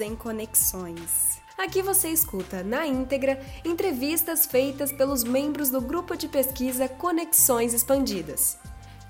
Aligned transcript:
em 0.00 0.16
Conexões. 0.16 1.40
Aqui 1.56 1.80
você 1.80 2.08
escuta, 2.08 2.62
na 2.62 2.86
íntegra, 2.86 3.40
entrevistas 3.64 4.44
feitas 4.44 4.92
pelos 4.92 5.24
membros 5.24 5.70
do 5.70 5.80
grupo 5.80 6.16
de 6.16 6.28
pesquisa 6.28 6.88
Conexões 6.88 7.72
Expandidas. 7.72 8.58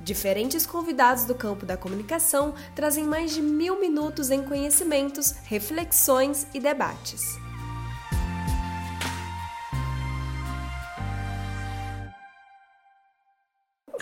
Diferentes 0.00 0.66
convidados 0.66 1.24
do 1.24 1.34
campo 1.34 1.66
da 1.66 1.76
comunicação 1.76 2.54
trazem 2.74 3.04
mais 3.04 3.34
de 3.34 3.42
mil 3.42 3.80
minutos 3.80 4.30
em 4.30 4.44
conhecimentos, 4.44 5.32
reflexões 5.44 6.46
e 6.54 6.60
debates. 6.60 7.36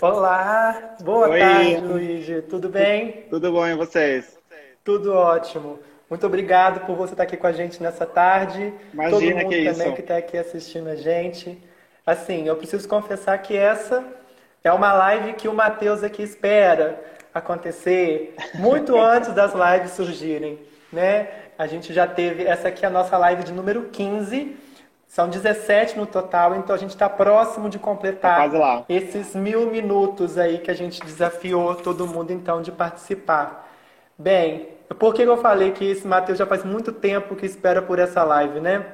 Olá, 0.01 0.97
boa 1.01 1.29
Oi. 1.29 1.39
tarde, 1.39 1.77
Luigi. 1.77 2.41
Tudo 2.43 2.69
bem? 2.69 3.23
Tudo 3.29 3.51
bom 3.51 3.65
e 3.65 3.75
vocês? 3.75 4.37
Tudo 4.83 5.13
ótimo. 5.13 5.79
Muito 6.09 6.25
obrigado 6.25 6.85
por 6.85 6.95
você 6.95 7.13
estar 7.13 7.23
aqui 7.23 7.35
com 7.35 7.47
a 7.47 7.51
gente 7.51 7.81
nessa 7.81 8.05
tarde. 8.05 8.73
Imagina 8.93 9.11
Todo 9.11 9.23
mundo 9.23 9.49
que 9.49 9.65
também 9.65 9.87
isso. 9.87 9.93
que 9.93 10.01
está 10.01 10.17
aqui 10.17 10.37
assistindo 10.37 10.87
a 10.87 10.95
gente. 10.95 11.61
Assim, 12.05 12.47
eu 12.47 12.55
preciso 12.55 12.87
confessar 12.87 13.37
que 13.39 13.57
essa 13.57 14.03
é 14.63 14.71
uma 14.71 14.93
live 14.93 15.33
que 15.33 15.47
o 15.47 15.53
Matheus 15.53 16.03
aqui 16.03 16.21
espera 16.21 17.01
acontecer 17.33 18.35
muito 18.55 18.95
antes 19.01 19.33
das 19.33 19.53
lives 19.53 19.91
surgirem, 19.91 20.59
né? 20.93 21.27
A 21.57 21.67
gente 21.67 21.93
já 21.93 22.05
teve 22.05 22.45
essa 22.45 22.67
aqui 22.67 22.85
é 22.85 22.87
a 22.87 22.91
nossa 22.91 23.17
live 23.17 23.43
de 23.43 23.51
número 23.51 23.83
15 23.83 24.65
são 25.07 25.29
17 25.29 25.97
no 25.97 26.05
total, 26.05 26.57
então 26.57 26.75
a 26.75 26.77
gente 26.77 26.89
está 26.89 27.07
próximo 27.07 27.69
de 27.69 27.79
completar 27.79 28.51
tá 28.51 28.83
esses 28.89 29.33
mil 29.33 29.71
minutos 29.71 30.37
aí 30.37 30.57
que 30.57 30.69
a 30.69 30.73
gente 30.73 31.01
desafiou 31.01 31.73
todo 31.75 32.05
mundo 32.05 32.33
então 32.33 32.61
de 32.61 32.69
participar. 32.69 33.71
Bem, 34.17 34.74
por 34.93 35.13
que 35.13 35.23
eu 35.23 35.37
falei 35.37 35.71
que 35.71 35.85
esse 35.85 36.07
Matheus 36.07 36.37
já 36.37 36.45
faz 36.45 36.63
muito 36.63 36.91
tempo 36.91 37.35
que 37.35 37.45
espera 37.45 37.81
por 37.81 37.97
essa 37.97 38.23
live, 38.23 38.59
né? 38.59 38.85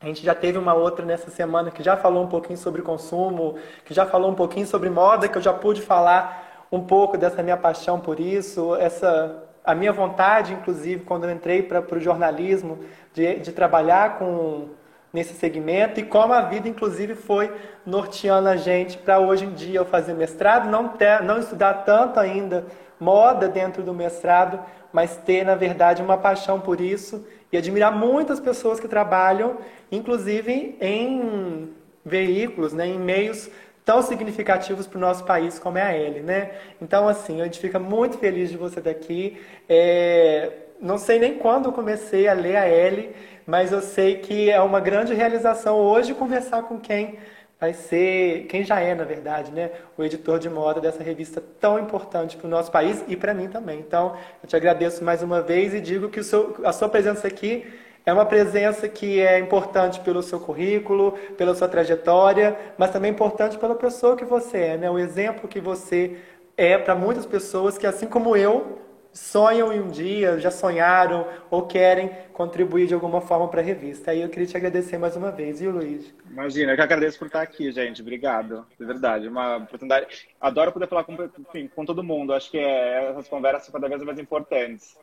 A 0.00 0.06
gente 0.06 0.24
já 0.24 0.34
teve 0.34 0.58
uma 0.58 0.74
outra 0.74 1.04
nessa 1.04 1.30
semana 1.30 1.70
que 1.70 1.82
já 1.82 1.96
falou 1.96 2.22
um 2.22 2.28
pouquinho 2.28 2.58
sobre 2.58 2.82
consumo, 2.82 3.56
que 3.84 3.94
já 3.94 4.04
falou 4.04 4.30
um 4.30 4.34
pouquinho 4.34 4.66
sobre 4.66 4.90
moda, 4.90 5.28
que 5.28 5.38
eu 5.38 5.42
já 5.42 5.52
pude 5.52 5.80
falar 5.80 6.66
um 6.70 6.84
pouco 6.84 7.16
dessa 7.16 7.42
minha 7.42 7.56
paixão 7.56 7.98
por 7.98 8.20
isso, 8.20 8.74
essa 8.76 9.42
a 9.64 9.74
minha 9.74 9.92
vontade, 9.92 10.52
inclusive, 10.52 11.04
quando 11.04 11.24
eu 11.24 11.30
entrei 11.30 11.62
para 11.62 11.82
o 11.96 12.00
jornalismo, 12.00 12.80
de, 13.14 13.36
de 13.36 13.50
trabalhar 13.50 14.18
com 14.18 14.68
nesse 15.10 15.32
segmento 15.32 16.00
e 16.00 16.02
como 16.02 16.32
a 16.32 16.42
vida, 16.42 16.68
inclusive, 16.68 17.14
foi 17.14 17.50
norteando 17.86 18.48
a 18.48 18.56
gente 18.56 18.98
para 18.98 19.20
hoje 19.20 19.44
em 19.44 19.54
dia 19.54 19.78
eu 19.78 19.86
fazer 19.86 20.12
mestrado, 20.12 20.68
não, 20.68 20.88
ter, 20.88 21.22
não 21.22 21.38
estudar 21.38 21.84
tanto 21.84 22.18
ainda 22.18 22.66
moda 22.98 23.48
dentro 23.48 23.82
do 23.82 23.94
mestrado, 23.94 24.58
mas 24.94 25.16
ter, 25.16 25.44
na 25.44 25.56
verdade, 25.56 26.00
uma 26.00 26.16
paixão 26.16 26.60
por 26.60 26.80
isso 26.80 27.26
e 27.52 27.56
admirar 27.56 27.90
muitas 27.90 28.38
pessoas 28.38 28.78
que 28.78 28.86
trabalham, 28.86 29.58
inclusive 29.90 30.76
em 30.80 31.68
veículos, 32.06 32.72
né, 32.72 32.86
em 32.86 32.96
meios 32.96 33.50
tão 33.84 34.00
significativos 34.02 34.86
para 34.86 34.96
o 34.96 35.00
nosso 35.00 35.24
país 35.24 35.58
como 35.58 35.78
é 35.78 35.82
a 35.82 35.92
L, 35.92 36.20
né? 36.20 36.52
Então, 36.80 37.08
assim, 37.08 37.40
a 37.40 37.44
gente 37.44 37.58
fica 37.58 37.78
muito 37.78 38.18
feliz 38.18 38.50
de 38.50 38.56
você 38.56 38.80
daqui. 38.80 39.36
É... 39.68 40.52
Não 40.80 40.96
sei 40.96 41.18
nem 41.18 41.34
quando 41.38 41.66
eu 41.66 41.72
comecei 41.72 42.28
a 42.28 42.32
ler 42.32 42.56
a 42.56 42.66
L, 42.66 43.10
mas 43.44 43.72
eu 43.72 43.80
sei 43.80 44.18
que 44.18 44.48
é 44.48 44.60
uma 44.60 44.78
grande 44.78 45.12
realização 45.12 45.76
hoje 45.76 46.14
conversar 46.14 46.62
com 46.62 46.78
quem 46.78 47.18
vai 47.60 47.72
ser, 47.72 48.46
quem 48.48 48.64
já 48.64 48.80
é, 48.80 48.94
na 48.94 49.04
verdade, 49.04 49.50
né, 49.52 49.70
o 49.96 50.02
editor 50.04 50.38
de 50.38 50.50
moda 50.50 50.80
dessa 50.80 51.02
revista 51.02 51.42
tão 51.60 51.78
importante 51.78 52.36
para 52.36 52.46
o 52.46 52.50
nosso 52.50 52.70
país 52.70 53.04
e 53.08 53.16
para 53.16 53.32
mim 53.32 53.48
também. 53.48 53.78
Então, 53.78 54.16
eu 54.42 54.48
te 54.48 54.56
agradeço 54.56 55.02
mais 55.04 55.22
uma 55.22 55.40
vez 55.40 55.72
e 55.72 55.80
digo 55.80 56.08
que 56.08 56.22
seu, 56.22 56.56
a 56.64 56.72
sua 56.72 56.88
presença 56.88 57.26
aqui 57.26 57.64
é 58.06 58.12
uma 58.12 58.26
presença 58.26 58.86
que 58.86 59.20
é 59.20 59.38
importante 59.38 60.00
pelo 60.00 60.22
seu 60.22 60.38
currículo, 60.38 61.12
pela 61.38 61.54
sua 61.54 61.68
trajetória, 61.68 62.56
mas 62.76 62.90
também 62.90 63.10
importante 63.10 63.56
pela 63.56 63.74
pessoa 63.74 64.14
que 64.14 64.26
você 64.26 64.58
é, 64.58 64.76
né? 64.76 64.90
O 64.90 64.98
exemplo 64.98 65.48
que 65.48 65.58
você 65.58 66.18
é 66.56 66.76
para 66.76 66.94
muitas 66.94 67.24
pessoas 67.24 67.78
que, 67.78 67.86
assim 67.86 68.06
como 68.06 68.36
eu, 68.36 68.78
sonham 69.14 69.72
em 69.72 69.80
um 69.80 69.86
dia, 69.86 70.40
já 70.40 70.50
sonharam 70.50 71.26
ou 71.48 71.62
querem 71.62 72.10
contribuir 72.32 72.88
de 72.88 72.94
alguma 72.94 73.20
forma 73.20 73.46
para 73.46 73.60
a 73.60 73.64
revista. 73.64 74.10
Aí 74.10 74.20
eu 74.20 74.28
queria 74.28 74.48
te 74.48 74.56
agradecer 74.56 74.98
mais 74.98 75.14
uma 75.14 75.30
vez, 75.30 75.60
viu, 75.60 75.70
Luiz? 75.70 76.12
Imagina, 76.28 76.72
eu 76.72 76.76
que 76.76 76.82
agradeço 76.82 77.16
por 77.16 77.26
estar 77.28 77.40
aqui, 77.40 77.70
gente. 77.70 78.02
Obrigado, 78.02 78.66
de 78.78 78.84
verdade. 78.84 79.28
Uma 79.28 79.58
oportunidade. 79.58 80.28
Adoro 80.40 80.72
poder 80.72 80.88
falar 80.88 81.04
com, 81.04 81.16
enfim, 81.38 81.70
com 81.74 81.84
todo 81.84 82.02
mundo. 82.02 82.34
Acho 82.34 82.50
que 82.50 82.58
é, 82.58 83.10
essas 83.10 83.28
conversas 83.28 83.66
são 83.66 83.72
cada 83.72 83.88
vez 83.88 84.02
mais 84.02 84.18
importantes. 84.18 84.98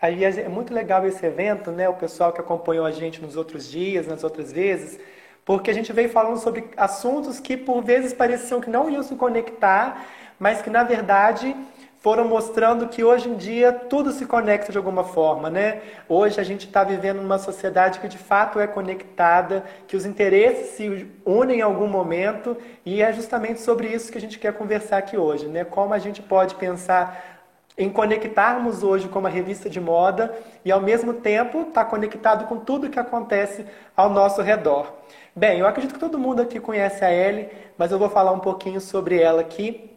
Aí 0.00 0.24
é 0.24 0.48
muito 0.48 0.74
legal 0.74 1.06
esse 1.06 1.24
evento, 1.24 1.70
né? 1.70 1.88
O 1.88 1.94
pessoal 1.94 2.32
que 2.32 2.40
acompanhou 2.40 2.84
a 2.84 2.90
gente 2.90 3.22
nos 3.22 3.36
outros 3.36 3.70
dias, 3.70 4.04
nas 4.04 4.24
outras 4.24 4.52
vezes, 4.52 4.98
porque 5.44 5.70
a 5.70 5.74
gente 5.74 5.92
veio 5.92 6.08
falando 6.08 6.38
sobre 6.38 6.64
assuntos 6.76 7.38
que 7.38 7.56
por 7.56 7.84
vezes 7.84 8.12
pareciam 8.12 8.60
que 8.60 8.68
não 8.68 8.90
iam 8.90 9.04
se 9.04 9.14
conectar, 9.14 10.04
mas 10.40 10.60
que 10.60 10.68
na 10.68 10.82
verdade 10.82 11.54
foram 12.02 12.26
mostrando 12.26 12.88
que 12.88 13.04
hoje 13.04 13.28
em 13.28 13.36
dia 13.36 13.72
tudo 13.72 14.10
se 14.10 14.26
conecta 14.26 14.72
de 14.72 14.76
alguma 14.76 15.04
forma, 15.04 15.48
né? 15.48 15.80
Hoje 16.08 16.40
a 16.40 16.42
gente 16.42 16.66
está 16.66 16.82
vivendo 16.82 17.22
numa 17.22 17.38
sociedade 17.38 18.00
que 18.00 18.08
de 18.08 18.18
fato 18.18 18.58
é 18.58 18.66
conectada, 18.66 19.64
que 19.86 19.96
os 19.96 20.04
interesses 20.04 20.70
se 20.70 21.08
unem 21.24 21.60
em 21.60 21.62
algum 21.62 21.86
momento 21.86 22.56
e 22.84 23.00
é 23.00 23.12
justamente 23.12 23.60
sobre 23.60 23.86
isso 23.86 24.10
que 24.10 24.18
a 24.18 24.20
gente 24.20 24.36
quer 24.36 24.52
conversar 24.52 24.98
aqui 24.98 25.16
hoje, 25.16 25.46
né? 25.46 25.64
Como 25.64 25.94
a 25.94 25.98
gente 26.00 26.20
pode 26.20 26.56
pensar 26.56 27.40
em 27.78 27.88
conectarmos 27.88 28.82
hoje 28.82 29.08
com 29.08 29.20
uma 29.20 29.28
revista 29.28 29.70
de 29.70 29.80
moda 29.80 30.36
e 30.64 30.72
ao 30.72 30.80
mesmo 30.80 31.14
tempo 31.14 31.60
estar 31.60 31.84
tá 31.84 31.90
conectado 31.90 32.46
com 32.46 32.58
tudo 32.58 32.90
que 32.90 32.98
acontece 32.98 33.64
ao 33.96 34.10
nosso 34.10 34.42
redor. 34.42 34.92
Bem, 35.36 35.60
eu 35.60 35.66
acredito 35.68 35.94
que 35.94 36.00
todo 36.00 36.18
mundo 36.18 36.42
aqui 36.42 36.58
conhece 36.58 37.04
a 37.04 37.12
Ellie, 37.12 37.48
mas 37.78 37.92
eu 37.92 37.98
vou 37.98 38.10
falar 38.10 38.32
um 38.32 38.40
pouquinho 38.40 38.80
sobre 38.80 39.20
ela 39.20 39.40
aqui 39.40 39.88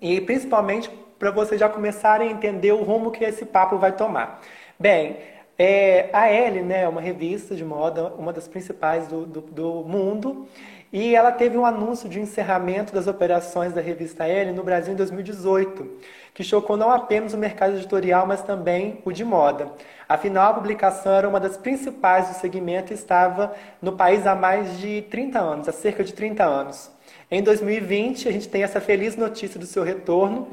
e 0.00 0.20
principalmente 0.20 0.90
para 1.18 1.30
vocês 1.30 1.58
já 1.58 1.68
começarem 1.68 2.28
a 2.28 2.32
entender 2.32 2.72
o 2.72 2.82
rumo 2.82 3.10
que 3.10 3.24
esse 3.24 3.44
papo 3.44 3.76
vai 3.76 3.92
tomar. 3.92 4.40
Bem, 4.78 5.16
é, 5.58 6.08
a 6.12 6.30
Elle 6.30 6.62
né, 6.62 6.82
é 6.82 6.88
uma 6.88 7.00
revista 7.00 7.56
de 7.56 7.64
moda, 7.64 8.12
uma 8.16 8.32
das 8.32 8.46
principais 8.46 9.08
do, 9.08 9.26
do, 9.26 9.40
do, 9.40 9.72
mundo, 9.84 10.46
e 10.92 11.16
ela 11.16 11.32
teve 11.32 11.58
um 11.58 11.66
anúncio 11.66 12.08
de 12.08 12.20
encerramento 12.20 12.94
das 12.94 13.08
operações 13.08 13.72
da 13.72 13.80
revista 13.80 14.26
Elle 14.26 14.52
no 14.52 14.62
Brasil 14.62 14.92
em 14.92 14.96
2018, 14.96 15.98
que 16.32 16.44
chocou 16.44 16.76
não 16.76 16.90
apenas 16.90 17.34
o 17.34 17.38
mercado 17.38 17.74
editorial, 17.74 18.24
mas 18.24 18.40
também 18.40 19.02
o 19.04 19.10
de 19.10 19.24
moda. 19.24 19.72
Afinal, 20.08 20.52
a 20.52 20.54
publicação 20.54 21.12
era 21.12 21.28
uma 21.28 21.40
das 21.40 21.56
principais 21.56 22.28
do 22.28 22.34
segmento 22.34 22.92
e 22.92 22.94
estava 22.94 23.52
no 23.82 23.92
país 23.92 24.26
há 24.26 24.36
mais 24.36 24.78
de 24.78 25.02
30 25.10 25.40
anos, 25.40 25.68
há 25.68 25.72
cerca 25.72 26.04
de 26.04 26.14
30 26.14 26.44
anos. 26.44 26.90
Em 27.30 27.42
2020, 27.42 28.26
a 28.26 28.32
gente 28.32 28.48
tem 28.48 28.62
essa 28.62 28.80
feliz 28.80 29.14
notícia 29.14 29.60
do 29.60 29.66
seu 29.66 29.82
retorno. 29.82 30.48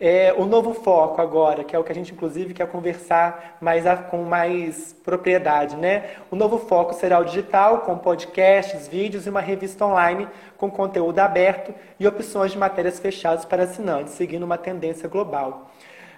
É, 0.00 0.34
o 0.38 0.46
novo 0.46 0.72
foco 0.72 1.20
agora, 1.20 1.62
que 1.62 1.76
é 1.76 1.78
o 1.78 1.84
que 1.84 1.92
a 1.92 1.94
gente 1.94 2.14
inclusive 2.14 2.54
quer 2.54 2.66
conversar 2.66 3.58
mais 3.60 3.86
a, 3.86 3.94
com 3.94 4.22
mais 4.22 4.94
propriedade, 5.04 5.76
né? 5.76 6.12
O 6.30 6.36
novo 6.36 6.58
foco 6.58 6.94
será 6.94 7.18
o 7.18 7.24
digital, 7.24 7.80
com 7.80 7.98
podcasts, 7.98 8.88
vídeos 8.88 9.26
e 9.26 9.28
uma 9.28 9.42
revista 9.42 9.84
online 9.84 10.26
com 10.56 10.70
conteúdo 10.70 11.18
aberto 11.18 11.74
e 12.00 12.06
opções 12.06 12.52
de 12.52 12.56
matérias 12.56 12.98
fechadas 12.98 13.44
para 13.44 13.64
assinantes, 13.64 14.14
seguindo 14.14 14.44
uma 14.44 14.56
tendência 14.56 15.06
global. 15.06 15.70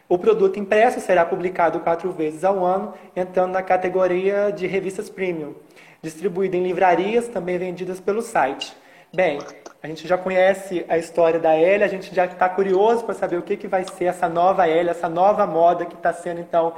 O 0.09 0.17
produto 0.17 0.57
impresso 0.57 1.01
será 1.01 1.25
publicado 1.25 1.81
quatro 1.81 2.13
vezes 2.13 2.45
ao 2.45 2.65
ano, 2.65 2.95
entrando 3.17 3.51
na 3.51 3.63
categoria 3.63 4.53
de 4.53 4.69
revistas 4.69 5.11
premium, 5.11 5.57
distribuído 6.01 6.55
em 6.55 6.63
livrarias, 6.63 7.27
também 7.27 7.59
vendidas 7.59 7.99
pelo 7.99 8.23
site. 8.23 8.86
Bem, 9.15 9.39
a 9.83 9.87
gente 9.87 10.07
já 10.07 10.19
conhece 10.19 10.85
a 10.89 10.99
história 10.99 11.39
da 11.39 11.57
Ellie, 11.57 11.85
a 11.85 11.89
gente 11.89 12.15
já 12.15 12.27
está 12.27 12.49
curioso 12.49 13.05
para 13.05 13.15
saber 13.15 13.37
o 13.37 13.43
que, 13.43 13.57
que 13.57 13.69
vai 13.69 13.85
ser 13.85 14.07
essa 14.07 14.29
nova 14.29 14.69
Ellie, 14.69 14.91
essa 14.91 15.09
nova 15.09 15.47
moda 15.47 15.87
que 15.87 15.95
está 15.95 16.13
sendo, 16.13 16.41
então, 16.41 16.75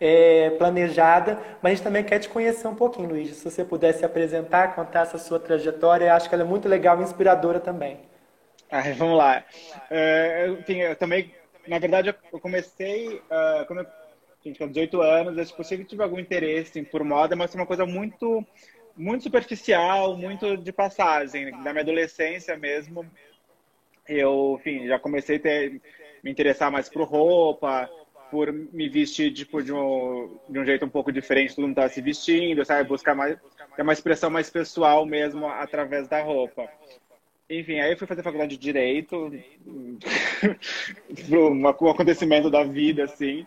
é, 0.00 0.50
planejada. 0.50 1.38
Mas 1.62 1.72
a 1.72 1.74
gente 1.74 1.84
também 1.84 2.02
quer 2.02 2.18
te 2.18 2.28
conhecer 2.28 2.66
um 2.66 2.74
pouquinho, 2.74 3.10
Luiz. 3.10 3.36
Se 3.36 3.44
você 3.44 3.64
pudesse 3.64 4.04
apresentar, 4.04 4.74
contar 4.74 5.02
essa 5.02 5.18
sua 5.18 5.38
trajetória, 5.38 6.14
acho 6.14 6.28
que 6.28 6.34
ela 6.34 6.44
é 6.44 6.46
muito 6.46 6.68
legal 6.68 6.98
e 7.00 7.04
inspiradora 7.04 7.60
também. 7.60 8.00
Ah, 8.70 8.82
vamos 8.96 9.18
lá. 9.18 9.44
É, 9.90 10.48
enfim, 10.58 10.80
eu 10.80 10.96
também, 10.96 11.32
na 11.68 11.78
verdade, 11.78 12.14
eu 12.32 12.40
comecei 12.40 13.16
uh, 13.16 13.66
quando 13.66 13.80
eu 13.80 13.86
tinha 14.54 14.68
18 14.68 15.02
anos, 15.02 15.36
eu 15.36 15.64
sempre 15.64 15.84
tive 15.84 16.02
algum 16.02 16.18
interesse 16.18 16.82
por 16.82 17.04
moda, 17.04 17.36
mas 17.36 17.50
foi 17.50 17.60
uma 17.60 17.66
coisa 17.66 17.84
muito 17.84 18.44
muito 18.96 19.24
superficial, 19.24 20.16
muito 20.16 20.56
de 20.56 20.72
passagem. 20.72 21.50
Da 21.62 21.72
minha 21.72 21.82
adolescência 21.82 22.56
mesmo, 22.56 23.04
eu, 24.08 24.56
enfim, 24.58 24.86
já 24.86 24.98
comecei 24.98 25.36
a 25.36 25.40
ter, 25.40 25.80
me 26.22 26.30
interessar 26.30 26.70
mais 26.70 26.88
por 26.88 27.06
roupa, 27.06 27.90
por 28.30 28.52
me 28.52 28.88
vestir 28.88 29.32
tipo, 29.32 29.62
de, 29.62 29.72
um, 29.72 30.38
de 30.48 30.58
um 30.58 30.64
jeito 30.64 30.84
um 30.84 30.88
pouco 30.88 31.12
diferente, 31.12 31.54
todo 31.54 31.62
mundo 31.62 31.72
estava 31.72 31.88
se 31.88 32.00
vestindo, 32.00 32.64
sabe? 32.64 32.88
Buscar 32.88 33.14
mais, 33.14 33.38
ter 33.74 33.82
uma 33.82 33.92
expressão 33.92 34.30
mais 34.30 34.50
pessoal 34.50 35.04
mesmo 35.06 35.46
através 35.46 36.08
da 36.08 36.22
roupa. 36.22 36.68
Enfim, 37.48 37.78
aí 37.78 37.92
eu 37.92 37.96
fui 37.96 38.08
fazer 38.08 38.24
faculdade 38.24 38.56
de 38.56 38.60
Direito, 38.60 39.32
um 41.30 41.68
acontecimento 41.68 42.50
da 42.50 42.64
vida, 42.64 43.04
assim. 43.04 43.46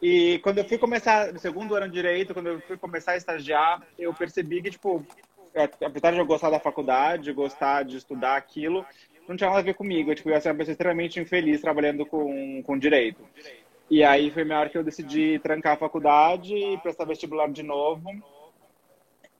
E 0.00 0.38
quando 0.40 0.58
eu 0.58 0.64
fui 0.64 0.78
começar, 0.78 1.32
no 1.32 1.38
segundo 1.40 1.74
ano 1.74 1.86
de 1.86 1.94
Direito, 1.94 2.32
quando 2.32 2.48
eu 2.48 2.60
fui 2.60 2.76
começar 2.76 3.12
a 3.12 3.16
estagiar, 3.16 3.82
eu 3.98 4.14
percebi 4.14 4.62
que, 4.62 4.70
tipo, 4.70 5.04
é, 5.52 5.64
apesar 5.64 6.12
de 6.12 6.18
eu 6.18 6.26
gostar 6.26 6.50
da 6.50 6.60
faculdade, 6.60 7.32
gostar 7.32 7.82
de 7.82 7.96
estudar 7.96 8.36
aquilo, 8.36 8.86
não 9.26 9.36
tinha 9.36 9.48
nada 9.48 9.60
a 9.60 9.64
ver 9.64 9.74
comigo. 9.74 10.10
Eu, 10.10 10.14
tipo, 10.14 10.28
eu 10.28 10.34
ia 10.34 10.40
ser 10.40 10.50
uma 10.50 10.56
pessoa 10.56 10.72
extremamente 10.72 11.18
infeliz 11.18 11.60
trabalhando 11.60 12.06
com, 12.06 12.62
com 12.62 12.78
Direito. 12.78 13.22
E 13.90 14.04
aí 14.04 14.30
foi 14.30 14.44
melhor 14.44 14.68
que 14.68 14.78
eu 14.78 14.84
decidi 14.84 15.38
trancar 15.40 15.74
a 15.74 15.78
faculdade 15.78 16.54
e 16.54 16.78
prestar 16.78 17.04
vestibular 17.04 17.50
de 17.50 17.62
novo. 17.62 18.08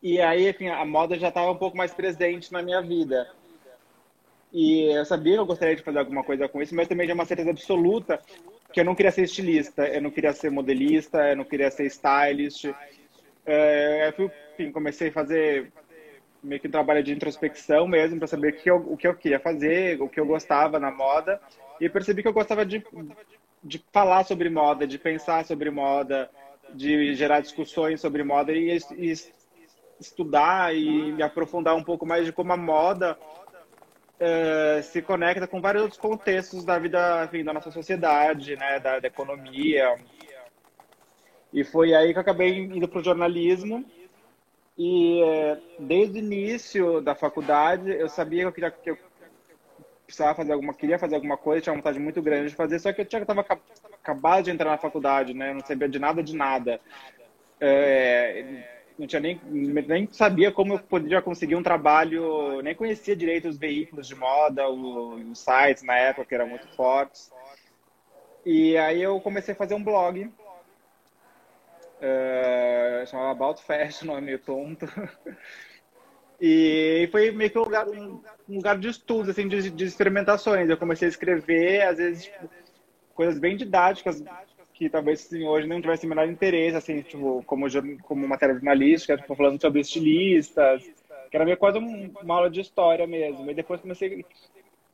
E 0.02 0.20
aí, 0.20 0.49
enfim, 0.49 0.69
a 0.69 0.84
moda 0.84 1.19
já 1.19 1.28
estava 1.28 1.50
um 1.50 1.56
pouco 1.56 1.76
mais 1.76 1.94
presente 1.94 2.52
na 2.52 2.62
minha 2.62 2.81
vida. 2.81 3.31
E 4.52 4.84
eu 4.96 5.05
sabia 5.05 5.34
que 5.34 5.40
eu 5.40 5.46
gostaria 5.46 5.76
de 5.76 5.82
fazer 5.82 5.99
alguma 5.99 6.25
coisa 6.25 6.49
com 6.49 6.62
isso, 6.62 6.75
mas 6.75 6.88
também 6.88 7.06
tinha 7.06 7.14
uma 7.14 7.26
certeza 7.26 7.50
absoluta 7.50 8.20
que 8.73 8.81
eu 8.81 8.85
não 8.85 8.94
queria 8.94 9.11
ser 9.11 9.23
estilista, 9.23 9.87
eu 9.87 10.03
não 10.03 10.11
queria 10.11 10.32
ser 10.32 10.50
modelista, 10.50 11.19
eu 11.31 11.37
não 11.37 11.44
queria 11.44 11.70
ser 11.70 11.87
stylist. 11.87 12.67
É, 13.47 14.12
eu 14.17 14.31
enfim, 14.53 14.70
comecei 14.70 15.09
a 15.09 15.12
fazer 15.12 15.73
meio 16.43 16.61
que 16.61 16.69
um 16.69 16.70
trabalho 16.70 17.03
de 17.03 17.12
introspecção 17.12 17.88
mesmo, 17.88 18.19
para 18.19 18.29
saber 18.29 18.53
o 18.53 18.56
que, 18.56 18.70
eu, 18.70 18.76
o 18.76 18.97
que 18.97 19.09
eu 19.09 19.15
queria 19.15 19.41
fazer, 19.41 20.00
o 20.00 20.09
que 20.09 20.20
eu 20.20 20.26
gostava 20.26 20.79
na 20.79 20.91
moda. 20.91 21.41
E 21.81 21.88
percebi 21.88 22.23
que 22.23 22.29
eu 22.29 22.32
gostava 22.32 22.65
de 22.65 22.85
de 23.62 23.82
falar 23.93 24.25
sobre 24.25 24.49
moda, 24.49 24.87
de 24.87 24.99
pensar 24.99 25.44
sobre 25.44 25.70
moda, 25.70 26.31
de 26.75 27.15
gerar 27.15 27.41
discussões 27.41 28.00
sobre 28.00 28.23
moda 28.23 28.53
e, 28.53 28.79
e 28.97 29.12
estudar 30.00 30.75
e 30.75 31.20
aprofundar 31.23 31.75
um 31.75 31.82
pouco 31.82 32.06
mais 32.06 32.25
de 32.25 32.32
como 32.32 32.53
a 32.53 32.56
moda 32.56 33.19
é, 34.20 34.82
se 34.82 35.00
conecta 35.00 35.47
com 35.47 35.61
vários 35.61 35.82
outros 35.82 36.00
contextos 36.00 36.65
da 36.65 36.79
vida, 36.79 37.25
enfim, 37.25 37.44
da 37.44 37.53
nossa 37.53 37.70
sociedade, 37.70 38.56
né, 38.56 38.81
da, 38.81 38.99
da 38.99 39.09
economia. 39.09 39.97
E 41.53 41.65
foi 41.65 41.94
aí 41.94 42.12
que 42.12 42.19
eu 42.19 42.23
acabei 42.23 42.59
indo 42.59 42.88
para 42.88 43.00
o 43.00 43.05
jornalismo. 43.05 43.85
E 44.76 45.23
é, 45.23 45.59
desde 45.79 46.19
o 46.19 46.23
início 46.23 47.00
da 47.00 47.15
faculdade 47.15 47.91
eu 47.91 48.09
sabia 48.09 48.43
que 48.43 48.47
eu 48.47 48.53
queria 48.53 48.70
que 48.70 48.91
eu 48.91 48.99
precisava 50.06 50.35
fazer 50.35 50.53
alguma, 50.53 50.73
queria 50.73 50.99
fazer 50.99 51.17
alguma 51.17 51.37
coisa, 51.37 51.61
tinha 51.61 51.73
uma 51.73 51.81
vontade 51.81 51.99
muito 51.99 52.23
grande 52.23 52.49
de 52.49 52.55
fazer, 52.55 52.79
só 52.79 52.93
que 52.93 53.00
eu 53.00 53.05
tinha 53.05 53.20
estava 53.20 53.44
acabado 53.93 54.44
de 54.44 54.50
entrar 54.50 54.70
na 54.70 54.79
faculdade, 54.79 55.35
né? 55.35 55.53
Não 55.53 55.61
sabia 55.61 55.88
de 55.88 55.99
nada 55.99 56.23
de 56.23 56.35
nada. 56.35 56.81
É, 57.61 58.78
não 58.99 59.06
tinha 59.06 59.21
nem 59.21 59.41
nem 59.49 60.09
sabia 60.11 60.50
como 60.50 60.75
eu 60.75 60.79
poderia 60.81 61.23
conseguir 61.23 61.55
um 61.55 61.62
trabalho, 61.62 62.61
nem 62.62 62.75
conhecia 62.75 63.15
direito 63.15 63.49
os 63.49 63.56
veículos 63.56 64.09
de 64.09 64.15
moda, 64.15 64.69
os 64.69 65.39
sites 65.39 65.83
na 65.83 65.97
época 65.97 66.27
que 66.27 66.35
eram 66.35 66.49
muito 66.49 66.67
fortes. 66.75 67.31
E 68.45 68.77
aí 68.77 69.03
eu 69.03 69.21
comecei 69.21 69.55
a 69.55 69.56
fazer 69.56 69.75
um 69.75 69.83
blog, 69.83 70.25
uh, 72.00 73.06
chamava 73.06 73.31
About 73.31 73.62
Fashion, 73.62 74.06
nome 74.12 74.23
meio 74.23 74.39
tonto. 74.39 74.87
E 76.41 77.09
foi 77.11 77.31
meio 77.33 77.51
que 77.51 77.59
um 77.59 77.65
lugar, 77.65 77.89
um, 77.89 78.23
lugar 78.49 78.79
de 78.79 78.89
estudo, 78.89 79.31
assim, 79.31 79.49
de, 79.49 79.71
de, 79.71 79.85
experimentações. 79.85 80.71
Eu 80.71 80.77
comecei 80.77 81.06
a 81.06 81.11
escrever, 81.11 81.83
às 81.83 81.99
vezes, 81.99 82.25
tipo, 82.25 82.49
coisas 83.12 83.39
bem 83.41 83.56
didáticas, 83.56 84.23
que 84.79 84.89
talvez 84.89 85.27
assim, 85.27 85.45
hoje 85.45 85.67
não 85.67 85.81
tivesse 85.81 86.07
o 86.07 86.09
menor 86.09 86.29
interesse, 86.29 86.77
assim, 86.77 87.03
tipo, 87.03 87.43
como, 87.47 87.67
como 88.03 88.29
matéria 88.29 88.55
jornalística, 88.55 89.17
tipo, 89.17 89.35
falando 89.35 89.61
sobre 89.61 89.81
estilistas, 89.81 90.83
que 91.31 91.37
era 91.37 91.45
meio 91.45 91.57
quase 91.57 91.79
uma 91.79 92.35
aula 92.35 92.49
de 92.49 92.61
história 92.61 93.07
mesmo. 93.07 93.51
E 93.51 93.55
depois 93.55 93.81
comecei 93.81 94.25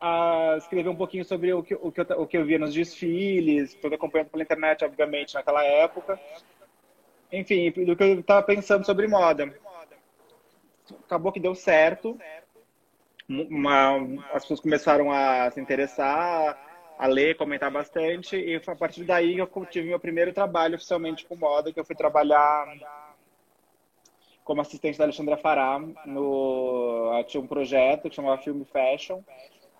a 0.00 0.54
escrever 0.56 0.88
um 0.88 0.96
pouquinho 0.96 1.24
sobre 1.24 1.52
o 1.52 1.62
que, 1.62 1.74
o 1.74 1.92
que, 1.92 2.00
eu, 2.00 2.06
o 2.20 2.26
que 2.26 2.36
eu 2.36 2.44
via 2.44 2.58
nos 2.58 2.72
desfiles, 2.72 3.74
tudo 3.74 3.94
acompanhando 3.94 4.30
pela 4.30 4.42
internet, 4.42 4.84
obviamente, 4.84 5.34
naquela 5.34 5.62
época. 5.62 6.18
Enfim, 7.30 7.70
do 7.70 7.94
que 7.94 8.02
eu 8.02 8.20
estava 8.20 8.42
pensando 8.42 8.86
sobre 8.86 9.06
moda 9.06 9.52
acabou 11.04 11.32
que 11.32 11.40
deu 11.40 11.54
certo. 11.54 12.18
Uma, 13.28 13.96
as 14.32 14.42
pessoas 14.42 14.60
começaram 14.60 15.10
a 15.10 15.50
se 15.50 15.60
interessar, 15.60 16.58
a 16.98 17.06
ler, 17.06 17.36
comentar 17.36 17.70
bastante, 17.70 18.36
e 18.36 18.56
a 18.56 18.76
partir 18.76 19.04
daí 19.04 19.38
eu 19.38 19.48
tive 19.70 19.88
meu 19.88 19.98
primeiro 19.98 20.32
trabalho 20.32 20.76
oficialmente 20.76 21.26
com 21.26 21.36
moda, 21.36 21.72
que 21.72 21.80
eu 21.80 21.84
fui 21.84 21.96
trabalhar 21.96 22.66
como 24.44 24.60
assistente 24.60 24.98
da 24.98 25.04
Alexandra 25.04 25.36
Fará 25.36 25.80
no 26.04 27.10
tinha 27.26 27.42
um 27.42 27.46
projeto 27.46 28.08
que 28.08 28.16
chamava 28.16 28.42
Film 28.42 28.62
Fashion 28.64 29.22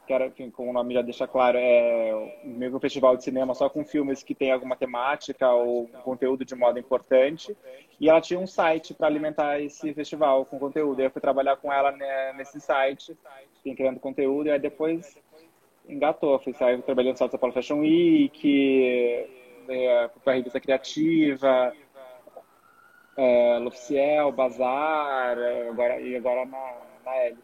que 0.07 0.13
era, 0.13 0.31
como 0.53 0.71
o 0.71 0.73
nome 0.73 0.95
já 0.95 1.03
deixa 1.03 1.27
claro, 1.27 1.57
é 1.59 2.41
meio 2.45 2.77
um 2.77 2.81
festival 2.81 3.17
de 3.17 3.25
cinema 3.25 3.55
só 3.55 3.69
com 3.69 3.85
filmes 3.85 4.23
que 4.23 4.35
tem 4.35 4.53
alguma 4.53 4.77
temática 4.77 5.51
ou 5.51 5.89
conteúdo 6.03 6.45
de 6.45 6.55
moda 6.55 6.79
importante. 6.79 7.57
E 7.99 8.09
ela 8.09 8.21
tinha 8.21 8.39
um 8.39 8.47
site 8.47 8.93
para 8.93 9.07
alimentar 9.07 9.61
esse 9.61 9.95
festival 9.95 10.45
com 10.45 10.59
conteúdo. 10.59 11.01
E 11.01 11.05
eu 11.05 11.11
fui 11.11 11.21
trabalhar 11.21 11.57
com 11.57 11.73
ela 11.73 11.91
né, 11.93 12.35
nesse 12.35 12.61
site, 12.61 13.17
criando 13.63 13.99
conteúdo, 13.99 14.49
e 14.49 14.51
aí 14.51 14.59
depois 14.59 15.17
engatou. 15.89 16.39
Fui 16.39 16.53
sair 16.53 16.81
trabalhando 16.83 17.13
no 17.13 17.19
São 17.19 17.29
Paulo 17.29 17.55
Fashion 17.55 17.81
Week, 17.81 19.29
é, 19.69 20.11
para 20.23 20.33
a 20.33 20.37
revista 20.37 20.61
criativa, 20.61 21.73
é, 23.17 23.61
Bazar, 24.35 25.37
agora, 25.71 26.01
e 26.01 26.17
agora 26.17 26.45
na, 26.45 26.73
na 27.05 27.17
L. 27.17 27.39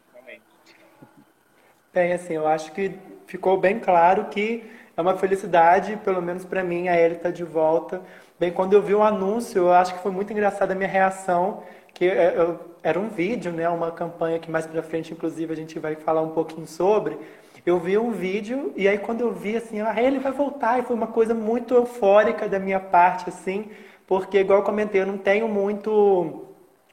Bem, 1.93 2.13
assim, 2.13 2.35
eu 2.35 2.47
acho 2.47 2.71
que 2.71 2.93
ficou 3.27 3.57
bem 3.57 3.81
claro 3.81 4.27
que 4.27 4.63
é 4.97 5.01
uma 5.01 5.17
felicidade, 5.17 5.97
pelo 6.05 6.23
menos 6.23 6.45
para 6.45 6.63
mim, 6.63 6.87
a 6.89 6.97
Ellie 6.97 7.19
tá 7.19 7.33
de 7.33 7.43
volta. 7.43 8.01
Bem, 8.39 8.53
quando 8.53 8.75
eu 8.75 8.83
vi 8.83 8.95
o 8.95 9.03
anúncio, 9.03 9.63
eu 9.63 9.73
acho 9.73 9.95
que 9.95 10.01
foi 10.01 10.13
muito 10.13 10.33
engraçada 10.33 10.73
a 10.73 10.77
minha 10.77 10.89
reação, 10.89 11.65
que 11.93 12.05
eu, 12.05 12.13
eu, 12.13 12.61
era 12.81 12.99
um 12.99 13.09
vídeo, 13.09 13.51
né, 13.51 13.69
uma 13.69 13.91
campanha 13.91 14.39
que 14.39 14.49
mais 14.49 14.67
para 14.67 14.83
frente, 14.85 15.13
inclusive, 15.13 15.53
a 15.53 15.57
gente 15.57 15.81
vai 15.81 15.97
falar 15.97 16.23
um 16.23 16.31
pouquinho 16.31 16.67
sobre. 16.67 17.19
Eu 17.65 17.79
vi 17.79 17.99
um 17.99 18.11
vídeo 18.11 18.73
e 18.77 18.89
aí 18.89 18.99
quando 18.99 19.21
eu 19.21 19.33
vi 19.33 19.57
assim, 19.57 19.81
a 19.81 20.01
Ellie 20.03 20.19
vai 20.19 20.33
voltar, 20.33 20.79
e 20.79 20.83
foi 20.83 20.97
uma 20.97 21.07
coisa 21.07 21.35
muito 21.35 21.75
eufórica 21.75 22.49
da 22.49 22.59
minha 22.59 22.81
parte, 22.81 23.29
assim, 23.29 23.71
porque 24.07 24.39
igual 24.39 24.61
eu 24.61 24.65
comentei, 24.65 25.01
eu 25.01 25.07
não 25.07 25.19
tenho 25.19 25.49
muito 25.49 26.47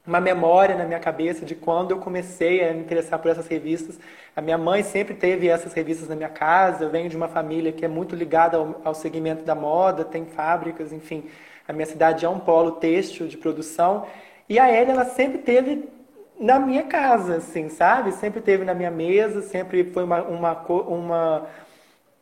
uma 0.05 0.21
memória 0.21 0.75
na 0.75 0.85
minha 0.85 0.99
cabeça 0.99 1.45
de 1.45 1.53
quando 1.53 1.91
eu 1.91 1.99
comecei 1.99 2.67
a 2.67 2.73
me 2.73 2.79
interessar 2.79 3.19
por 3.19 3.29
essas 3.29 3.47
revistas. 3.47 3.99
A 4.33 4.41
minha 4.41 4.57
mãe 4.57 4.81
sempre 4.81 5.13
teve 5.13 5.49
essas 5.49 5.73
revistas 5.73 6.07
na 6.07 6.15
minha 6.15 6.29
casa. 6.29 6.85
Eu 6.85 6.89
venho 6.89 7.09
de 7.09 7.17
uma 7.17 7.27
família 7.27 7.73
que 7.73 7.83
é 7.83 7.89
muito 7.89 8.15
ligada 8.15 8.55
ao, 8.55 8.81
ao 8.85 8.93
segmento 8.93 9.43
da 9.43 9.53
moda, 9.53 10.05
tem 10.05 10.25
fábricas, 10.25 10.93
enfim. 10.93 11.25
A 11.67 11.73
minha 11.73 11.85
cidade 11.85 12.25
é 12.25 12.29
um 12.29 12.39
polo 12.39 12.71
têxtil 12.71 13.27
de 13.27 13.35
produção. 13.35 14.07
E 14.47 14.57
a 14.57 14.71
Elia, 14.71 14.93
ela 14.93 15.05
sempre 15.05 15.39
teve 15.39 15.89
na 16.39 16.59
minha 16.59 16.83
casa, 16.83 17.37
assim, 17.37 17.69
sabe? 17.69 18.11
Sempre 18.13 18.41
teve 18.41 18.63
na 18.63 18.73
minha 18.73 18.91
mesa, 18.91 19.41
sempre 19.41 19.83
foi 19.85 20.03
uma, 20.03 20.21
uma, 20.23 20.53
uma 20.87 21.47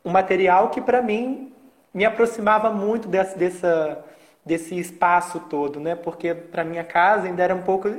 um 0.03 0.11
material 0.11 0.69
que 0.69 0.79
para 0.79 1.01
mim 1.01 1.51
me 1.93 2.05
aproximava 2.05 2.69
muito 2.69 3.07
dessa, 3.07 3.37
dessa 3.37 4.05
desse 4.45 4.77
espaço 4.77 5.39
todo, 5.49 5.79
né? 5.79 5.95
Porque 5.95 6.33
para 6.35 6.63
minha 6.63 6.83
casa 6.83 7.25
ainda 7.25 7.41
era 7.43 7.55
um 7.55 7.63
pouco 7.63 7.89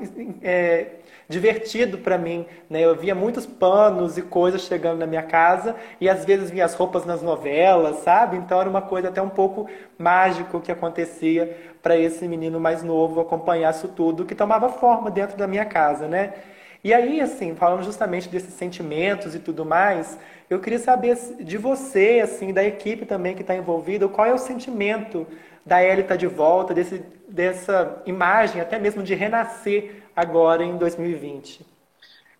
é, 0.40 0.86
divertido 1.28 1.98
para 1.98 2.16
mim, 2.16 2.46
né? 2.70 2.84
Eu 2.84 2.94
via 2.94 3.16
muitos 3.16 3.44
panos 3.44 4.16
e 4.16 4.22
coisas 4.22 4.62
chegando 4.62 4.98
na 4.98 5.06
minha 5.06 5.24
casa 5.24 5.74
e 6.00 6.08
às 6.08 6.24
vezes 6.24 6.48
via 6.48 6.64
as 6.64 6.74
roupas 6.74 7.04
nas 7.04 7.20
novelas, 7.20 7.96
sabe? 7.96 8.36
Então 8.36 8.60
era 8.60 8.70
uma 8.70 8.82
coisa 8.82 9.08
até 9.08 9.20
um 9.20 9.28
pouco 9.28 9.68
mágico 9.98 10.60
que 10.60 10.70
acontecia 10.70 11.74
para 11.86 11.96
esse 11.96 12.26
menino 12.26 12.58
mais 12.58 12.82
novo 12.82 13.20
acompanhar 13.20 13.72
isso 13.72 13.86
tudo 13.86 14.24
que 14.24 14.34
tomava 14.34 14.68
forma 14.68 15.08
dentro 15.08 15.36
da 15.36 15.46
minha 15.46 15.64
casa, 15.64 16.08
né? 16.08 16.34
E 16.82 16.92
aí, 16.92 17.20
assim, 17.20 17.54
falando 17.54 17.84
justamente 17.84 18.28
desses 18.28 18.54
sentimentos 18.54 19.36
e 19.36 19.38
tudo 19.38 19.64
mais, 19.64 20.18
eu 20.50 20.58
queria 20.58 20.80
saber 20.80 21.16
de 21.38 21.56
você, 21.56 22.20
assim, 22.24 22.52
da 22.52 22.64
equipe 22.64 23.06
também 23.06 23.36
que 23.36 23.42
está 23.42 23.54
envolvida, 23.54 24.08
qual 24.08 24.26
é 24.26 24.34
o 24.34 24.38
sentimento 24.38 25.28
da 25.64 25.80
Ellie 25.80 26.00
estar 26.00 26.14
tá 26.14 26.16
de 26.16 26.26
volta, 26.26 26.74
desse, 26.74 27.04
dessa 27.28 28.02
imagem, 28.04 28.60
até 28.60 28.80
mesmo 28.80 29.04
de 29.04 29.14
renascer 29.14 30.02
agora 30.16 30.64
em 30.64 30.76
2020? 30.76 31.64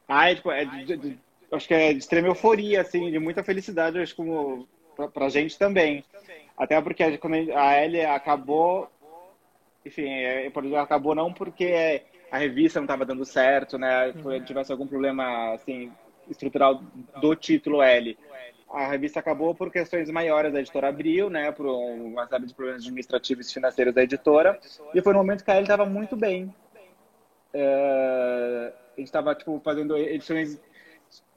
Ah, 0.09 0.35
tipo, 0.35 0.50
é 0.50 0.65
de, 0.65 0.97
de, 0.97 1.19
acho 1.53 1.69
que 1.69 1.75
é 1.75 1.93
de 1.93 2.00
extrema 2.00 2.26
euforia, 2.26 2.81
assim, 2.81 3.12
de 3.12 3.21
muita 3.21 3.45
felicidade, 3.45 4.00
acho 4.00 4.17
como 4.17 4.67
pra, 4.97 5.26
a 5.26 5.29
gente 5.29 5.57
também. 5.57 6.05
Até 6.57 6.81
porque 6.81 7.19
quando 7.19 7.35
a 7.55 7.85
Ellie 7.85 8.05
acabou, 8.05 8.91
enfim, 9.87 10.09
é, 10.09 10.50
acabou 10.81 11.14
não 11.14 11.33
porque 11.33 12.02
a 12.31 12.38
revista 12.38 12.81
não 12.81 12.85
estava 12.85 13.07
dando 13.07 13.25
certo, 13.25 13.78
né? 13.78 14.12
Uhum. 14.12 14.45
Tivesse 14.45 14.73
algum 14.73 14.87
problema, 14.87 15.55
assim, 15.55 15.93
estrutural 16.28 16.83
do 17.21 17.35
título 17.35 17.81
L 17.81 18.16
a 18.71 18.88
revista 18.88 19.21
acabou 19.21 19.55
por 19.55 19.71
questões 19.71 20.11
maiores 20.11 20.52
da 20.52 20.61
editora 20.61 20.88
Abril, 20.88 21.31
né, 21.31 21.52
por 21.52 21.66
uma 21.66 22.26
série 22.26 22.47
de 22.47 22.55
problemas 22.55 22.83
administrativos 22.83 23.50
e 23.50 23.55
financeiros 23.55 23.95
da 23.95 24.02
editora, 24.02 24.59
e 24.95 25.00
foi 25.00 25.12
no 25.12 25.21
momento 25.21 25.45
que 25.45 25.50
a 25.50 25.55
Ellie 25.55 25.64
estava 25.64 25.87
muito 25.87 26.16
bem. 26.16 26.52
É, 27.55 28.73
a 28.97 29.00
gente 29.00 29.07
estava 29.07 29.35
tipo, 29.35 29.61
fazendo 29.64 29.97
edições 29.97 30.61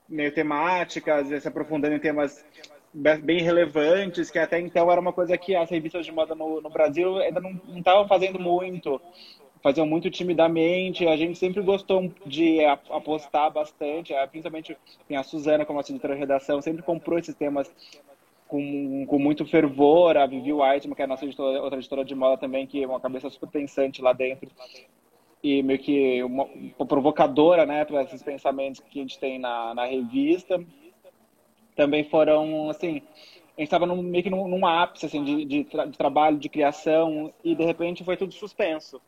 meio 0.07 0.33
temáticas, 0.33 1.27
se 1.27 1.47
aprofundando 1.47 1.95
em 1.95 1.99
temas 1.99 2.43
bem 2.93 3.41
relevantes, 3.41 4.31
que 4.31 4.39
até 4.39 4.59
então 4.59 4.91
era 4.91 4.99
uma 4.99 5.13
coisa 5.13 5.37
que 5.37 5.55
as 5.55 5.69
revistas 5.69 6.05
de 6.05 6.11
moda 6.11 6.33
no, 6.33 6.61
no 6.61 6.69
Brasil 6.69 7.17
ainda 7.17 7.39
não 7.39 7.59
estavam 7.77 8.07
fazendo 8.07 8.39
muito, 8.39 8.99
faziam 9.61 9.85
muito 9.85 10.09
timidamente. 10.09 11.07
A 11.07 11.15
gente 11.15 11.37
sempre 11.37 11.61
gostou 11.61 12.11
de 12.25 12.63
apostar 12.65 13.51
bastante, 13.51 14.13
principalmente 14.31 14.77
a 15.15 15.23
Suzana, 15.23 15.65
como 15.65 15.79
nossa 15.79 15.91
editora 15.91 16.15
de 16.15 16.19
redação, 16.19 16.61
sempre 16.61 16.81
comprou 16.81 17.19
esses 17.19 17.35
temas 17.35 17.71
com, 18.47 19.05
com 19.05 19.19
muito 19.19 19.45
fervor. 19.45 20.17
A 20.17 20.25
Vivi 20.25 20.51
Whiteman, 20.51 20.95
que 20.95 21.01
é 21.01 21.05
a 21.05 21.07
nossa 21.07 21.25
editora, 21.25 21.61
outra 21.61 21.77
editora 21.79 22.03
de 22.03 22.15
moda 22.15 22.37
também, 22.37 22.65
que 22.65 22.83
é 22.83 22.87
uma 22.87 22.99
cabeça 22.99 23.29
super 23.29 23.49
pensante 23.49 24.01
lá 24.01 24.13
dentro 24.13 24.49
e 25.41 25.63
meio 25.63 25.79
que 25.79 26.21
uma 26.21 26.45
provocadora, 26.85 27.65
né, 27.65 27.85
para 27.85 28.03
esses 28.03 28.21
pensamentos 28.21 28.81
que 28.81 28.99
a 28.99 29.01
gente 29.01 29.17
tem 29.17 29.39
na, 29.39 29.73
na 29.73 29.85
revista 29.85 30.61
também 31.79 32.03
foram, 32.03 32.69
assim, 32.69 33.01
a 33.57 33.61
gente 33.61 33.67
estava 33.67 33.85
meio 33.85 34.21
que 34.21 34.29
num, 34.29 34.49
num 34.49 34.65
ápice, 34.65 35.05
assim, 35.05 35.23
de, 35.23 35.45
de, 35.45 35.63
tra 35.63 35.85
de, 35.85 35.97
trabalho, 35.97 36.37
de 36.37 36.49
criação, 36.49 37.33
e 37.41 37.55
de 37.55 37.63
repente 37.63 38.03
foi 38.03 38.17
tudo 38.17 38.33
suspenso. 38.33 39.01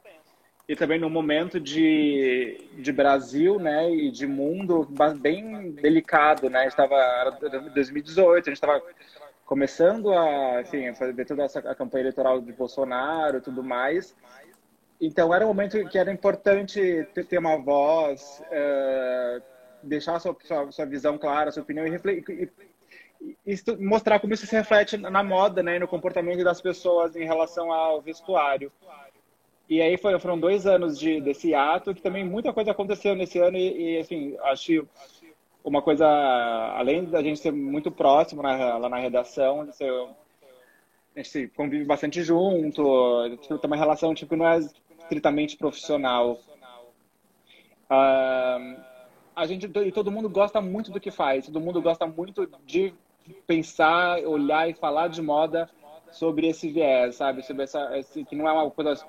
E 0.69 0.73
também 0.73 0.97
no 0.97 1.09
momento 1.09 1.59
de, 1.59 2.65
de 2.77 2.93
Brasil, 2.93 3.59
né, 3.59 3.93
e 3.93 4.09
de 4.09 4.25
mundo 4.25 4.87
bem 5.19 5.71
delicado, 5.71 6.49
né, 6.49 6.65
estava, 6.65 6.95
era 6.95 7.31
2018, 7.31 8.47
a 8.47 8.49
gente 8.51 8.53
estava 8.53 8.81
começando 9.45 10.13
a, 10.13 10.61
enfim, 10.61 10.93
fazer 10.95 11.25
toda 11.25 11.43
essa 11.43 11.59
a 11.59 11.75
campanha 11.75 12.03
eleitoral 12.03 12.39
de 12.39 12.53
Bolsonaro 12.53 13.39
e 13.39 13.41
tudo 13.41 13.61
mais, 13.61 14.15
então 15.01 15.33
era 15.33 15.43
um 15.43 15.49
momento 15.49 15.83
que 15.89 15.97
era 15.97 16.09
importante 16.09 17.05
ter 17.27 17.37
uma 17.37 17.57
voz, 17.57 18.41
uh, 18.47 19.50
deixar 19.83 20.19
sua, 20.19 20.35
sua, 20.43 20.71
sua, 20.71 20.85
visão 20.85 21.17
clara, 21.17 21.51
sua 21.51 21.63
opinião 21.63 21.85
e, 21.85 21.91
e, 21.95 22.49
e, 23.45 23.77
mostrar 23.79 24.19
como 24.19 24.33
isso 24.33 24.45
se 24.45 24.55
reflete 24.55 24.97
na 24.97 25.23
moda, 25.23 25.61
né, 25.61 25.79
no 25.79 25.87
comportamento 25.87 26.43
das 26.43 26.61
pessoas 26.61 27.15
em 27.15 27.25
relação 27.25 27.71
ao 27.71 28.01
vestuário. 28.01 28.71
E 29.69 29.81
aí 29.81 29.97
foi, 29.97 30.19
foram 30.19 30.37
dois 30.37 30.67
anos 30.67 30.99
de, 30.99 31.21
desse 31.21 31.55
ato, 31.55 31.93
que 31.93 32.01
também 32.01 32.25
muita 32.25 32.51
coisa 32.51 32.71
aconteceu 32.71 33.15
nesse 33.15 33.39
ano 33.39 33.57
e, 33.57 33.95
e 33.95 33.99
assim, 33.99 34.37
acho 34.43 34.87
uma 35.63 35.81
coisa, 35.81 36.05
além 36.75 37.05
da 37.05 37.21
gente 37.21 37.39
ser 37.39 37.51
muito 37.51 37.91
próximo 37.91 38.41
na, 38.41 38.77
lá 38.77 38.89
na 38.89 38.97
redação, 38.97 39.71
ser, 39.71 39.91
a 41.15 41.21
gente 41.21 41.47
convive 41.49 41.85
bastante 41.85 42.23
junto, 42.23 43.37
tem 43.47 43.69
uma 43.69 43.75
relação 43.75 44.13
tipo, 44.13 44.35
não 44.35 44.47
é 44.47 44.59
estritamente 44.99 45.57
profissional. 45.57 46.39
Uh, 47.89 48.90
a 49.41 49.47
gente 49.47 49.65
e 49.65 49.91
todo 49.91 50.11
mundo 50.11 50.29
gosta 50.29 50.61
muito 50.61 50.91
do 50.91 50.99
que 50.99 51.09
faz, 51.09 51.47
todo 51.47 51.59
mundo 51.59 51.81
gosta 51.81 52.05
muito 52.05 52.47
de 52.63 52.93
pensar, 53.47 54.19
olhar 54.19 54.69
e 54.69 54.73
falar 54.75 55.07
de 55.07 55.19
moda 55.19 55.67
sobre 56.11 56.47
esse 56.47 56.69
viés, 56.69 57.15
sabe? 57.15 57.41
Sobre 57.41 57.63
essa 57.63 57.97
esse, 57.97 58.23
que 58.23 58.35
não 58.35 58.47
é 58.47 58.51
uma 58.51 58.69
coisa 58.69 59.03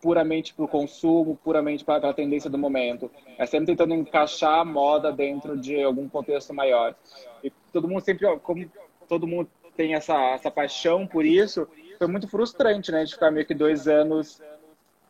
puramente 0.00 0.54
para 0.54 0.64
o 0.64 0.68
consumo, 0.68 1.38
puramente 1.44 1.84
para 1.84 2.08
a 2.08 2.14
tendência 2.14 2.48
do 2.48 2.56
momento. 2.56 3.10
É 3.36 3.44
sempre 3.44 3.66
tentando 3.66 3.92
encaixar 3.92 4.60
a 4.60 4.64
moda 4.64 5.12
dentro 5.12 5.54
de 5.58 5.82
algum 5.82 6.08
contexto 6.08 6.54
maior. 6.54 6.94
E 7.44 7.50
todo 7.70 7.86
mundo 7.86 8.00
sempre, 8.00 8.26
como 8.38 8.64
todo 9.06 9.26
mundo 9.26 9.50
tem 9.76 9.94
essa, 9.94 10.16
essa 10.30 10.50
paixão 10.50 11.06
por 11.06 11.26
isso, 11.26 11.68
foi 11.98 12.06
muito 12.06 12.26
frustrante, 12.26 12.90
né? 12.90 13.04
De 13.04 13.12
ficar 13.12 13.30
meio 13.30 13.44
que 13.44 13.54
dois 13.54 13.86
anos 13.86 14.40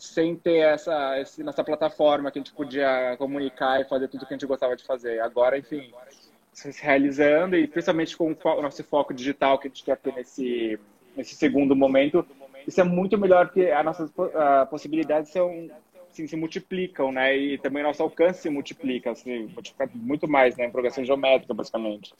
sem 0.02 0.34
ter 0.34 0.56
essa, 0.56 1.16
essa 1.16 1.62
plataforma 1.62 2.28
que 2.28 2.38
a 2.38 2.42
gente 2.42 2.52
podia 2.52 3.14
comunicar 3.16 3.80
e 3.80 3.84
fazer 3.84 4.08
tudo 4.08 4.26
que 4.26 4.34
a 4.34 4.36
gente 4.36 4.46
gostava 4.46 4.74
de 4.74 4.82
fazer. 4.82 5.20
Agora, 5.20 5.56
enfim, 5.56 5.92
se 6.52 6.72
realizando 6.82 7.56
e 7.56 7.68
principalmente 7.68 8.16
com 8.16 8.32
o 8.32 8.62
nosso 8.62 8.82
foco 8.82 9.14
digital 9.14 9.60
que 9.60 9.68
a 9.68 9.70
gente 9.70 9.84
quer 9.84 9.96
ter 9.96 10.12
nesse, 10.12 10.76
nesse 11.16 11.36
segundo 11.36 11.76
momento, 11.76 12.26
isso 12.66 12.80
é 12.80 12.84
muito 12.84 13.16
melhor 13.16 13.46
porque 13.46 13.66
as 13.66 13.84
nossas 13.84 14.10
uh, 14.10 14.66
possibilidades 14.68 15.30
são, 15.30 15.70
assim, 16.10 16.26
se 16.26 16.34
multiplicam, 16.34 17.12
né? 17.12 17.36
E 17.36 17.58
também 17.58 17.84
nosso 17.84 18.02
alcance 18.02 18.42
se 18.42 18.50
multiplica, 18.50 19.14
se 19.14 19.30
multiplica 19.54 19.88
muito 19.94 20.26
mais, 20.26 20.56
né? 20.56 20.66
Em 20.66 20.70
progressão 20.72 21.04
geométrica, 21.04 21.54
basicamente. 21.54 22.12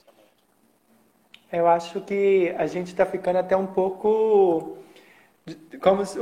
Eu 1.51 1.67
acho 1.67 1.99
que 1.99 2.55
a 2.57 2.65
gente 2.65 2.87
está 2.87 3.05
ficando 3.05 3.39
até 3.39 3.57
um 3.57 3.67
pouco 3.67 4.77
como 5.81 6.05
se, 6.05 6.17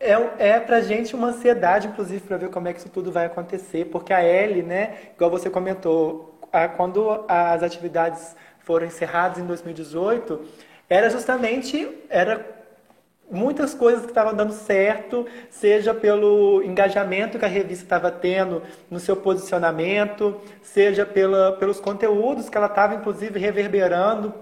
é, 0.00 0.12
é 0.38 0.60
pra 0.60 0.80
gente 0.80 1.14
uma 1.14 1.28
ansiedade, 1.28 1.88
inclusive, 1.88 2.20
para 2.20 2.38
ver 2.38 2.50
como 2.50 2.68
é 2.68 2.72
que 2.72 2.78
isso 2.78 2.88
tudo 2.88 3.12
vai 3.12 3.26
acontecer, 3.26 3.86
porque 3.86 4.12
a 4.12 4.22
L, 4.22 4.62
né, 4.62 4.96
igual 5.14 5.30
você 5.30 5.50
comentou, 5.50 6.38
a, 6.50 6.68
quando 6.68 7.24
as 7.28 7.62
atividades 7.62 8.34
foram 8.60 8.86
encerradas 8.86 9.38
em 9.38 9.46
2018, 9.46 10.40
era 10.88 11.10
justamente 11.10 11.88
era 12.08 12.62
muitas 13.30 13.74
coisas 13.74 14.02
que 14.02 14.10
estavam 14.10 14.34
dando 14.34 14.52
certo, 14.52 15.26
seja 15.50 15.94
pelo 15.94 16.62
engajamento 16.62 17.38
que 17.38 17.44
a 17.44 17.48
revista 17.48 17.84
estava 17.84 18.10
tendo 18.10 18.62
no 18.90 19.00
seu 19.00 19.16
posicionamento, 19.16 20.36
seja 20.62 21.06
pela, 21.06 21.52
pelos 21.52 21.80
conteúdos 21.80 22.48
que 22.48 22.56
ela 22.56 22.66
estava, 22.66 22.94
inclusive, 22.94 23.38
reverberando 23.38 24.34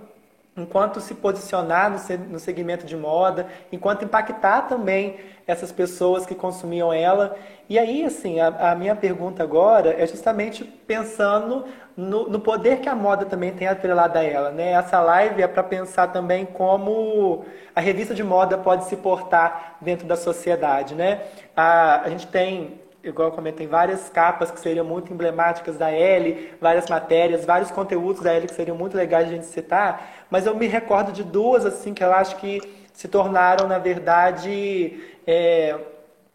enquanto 0.57 1.01
se 1.01 1.15
posicionar 1.15 1.91
no 2.29 2.39
segmento 2.39 2.85
de 2.85 2.97
moda, 2.97 3.47
enquanto 3.71 4.05
impactar 4.05 4.63
também 4.63 5.19
essas 5.47 5.73
pessoas 5.73 6.27
que 6.27 6.35
consumiam 6.35 6.93
ela. 6.93 7.37
E 7.69 7.79
aí, 7.79 8.05
assim, 8.05 8.41
a, 8.41 8.73
a 8.73 8.75
minha 8.75 8.95
pergunta 8.95 9.43
agora 9.43 9.95
é 9.97 10.07
justamente 10.07 10.65
pensando 10.65 11.65
no, 11.97 12.29
no, 12.29 12.41
poder 12.41 12.81
que 12.81 12.89
a 12.89 12.95
moda 12.95 13.27
também 13.27 13.53
tem 13.53 13.69
atrelado 13.69 14.19
a 14.19 14.23
ela, 14.23 14.51
né? 14.51 14.73
Essa 14.73 15.01
live 15.01 15.43
é 15.43 15.47
para 15.47 15.63
pensar 15.63 16.09
também 16.09 16.47
como 16.47 17.45
a 17.75 17.81
revista 17.81 18.15
de 18.15 18.23
moda 18.23 18.57
pode 18.57 18.85
se 18.85 18.97
portar 18.97 19.77
dentro 19.81 20.07
da 20.07 20.17
sociedade, 20.17 20.95
né? 20.95 21.23
A, 21.57 22.03
a 22.03 22.09
gente 22.09 22.27
tem 22.27 22.80
igual 23.03 23.29
eu 23.29 23.35
comentei, 23.35 23.67
várias 23.67 24.09
capas 24.09 24.51
que 24.51 24.61
seriam 24.61 24.85
muito 24.85 25.13
emblemáticas 25.13 25.77
da 25.77 25.91
L, 25.91 26.53
várias 26.61 26.89
matérias, 26.89 27.45
vários 27.45 27.71
conteúdos 27.71 28.23
da 28.23 28.33
L 28.33 28.47
que 28.47 28.55
seriam 28.55 28.77
muito 28.77 28.97
legais 28.97 29.29
de 29.29 29.33
a 29.33 29.37
gente 29.37 29.47
citar, 29.47 30.27
mas 30.31 30.47
eu 30.47 30.55
me 30.55 30.67
recordo 30.67 31.13
de 31.13 31.25
duas 31.25 31.65
assim 31.65 31.95
que 31.95 32.05
eu 32.05 32.13
acho 32.13 32.37
que 32.37 32.61
se 32.93 33.09
tornaram, 33.09 33.67
na 33.67 33.79
verdade, 33.79 35.01
é, 35.27 35.75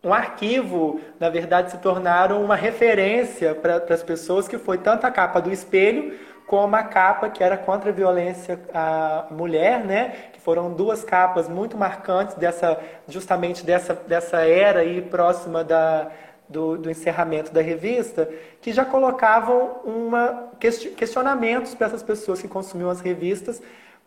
um 0.03 0.13
arquivo, 0.13 0.99
na 1.19 1.29
verdade, 1.29 1.71
se 1.71 1.77
tornaram 1.77 2.43
uma 2.43 2.55
referência 2.55 3.53
para 3.53 3.83
as 3.89 4.03
pessoas, 4.03 4.47
que 4.47 4.57
foi 4.57 4.77
tanto 4.77 5.05
a 5.05 5.11
capa 5.11 5.39
do 5.41 5.51
espelho 5.51 6.17
como 6.47 6.75
a 6.75 6.83
capa 6.83 7.29
que 7.29 7.43
era 7.43 7.57
contra 7.57 7.89
a 7.89 7.93
violência 7.93 8.59
à 8.73 9.25
mulher, 9.31 9.83
né? 9.83 10.13
Que 10.31 10.39
foram 10.39 10.71
duas 10.71 11.03
capas 11.03 11.49
muito 11.49 11.75
marcantes 11.75 12.35
dessa, 12.35 12.79
justamente 13.07 13.65
dessa, 13.65 13.95
dessa 13.95 14.41
era 14.41 14.81
aí 14.81 15.01
próxima 15.01 15.63
da, 15.63 16.11
do, 16.47 16.77
do, 16.77 16.89
encerramento 16.89 17.51
da 17.51 17.61
revista, 17.61 18.29
que 18.61 18.71
já 18.71 18.85
colocavam 18.85 19.81
uma, 19.83 20.49
questionamentos 20.59 21.73
para 21.73 21.87
essas 21.87 22.03
pessoas 22.03 22.41
que 22.41 22.47
consumiam 22.47 22.89
as 22.89 23.01
revistas, 23.01 23.61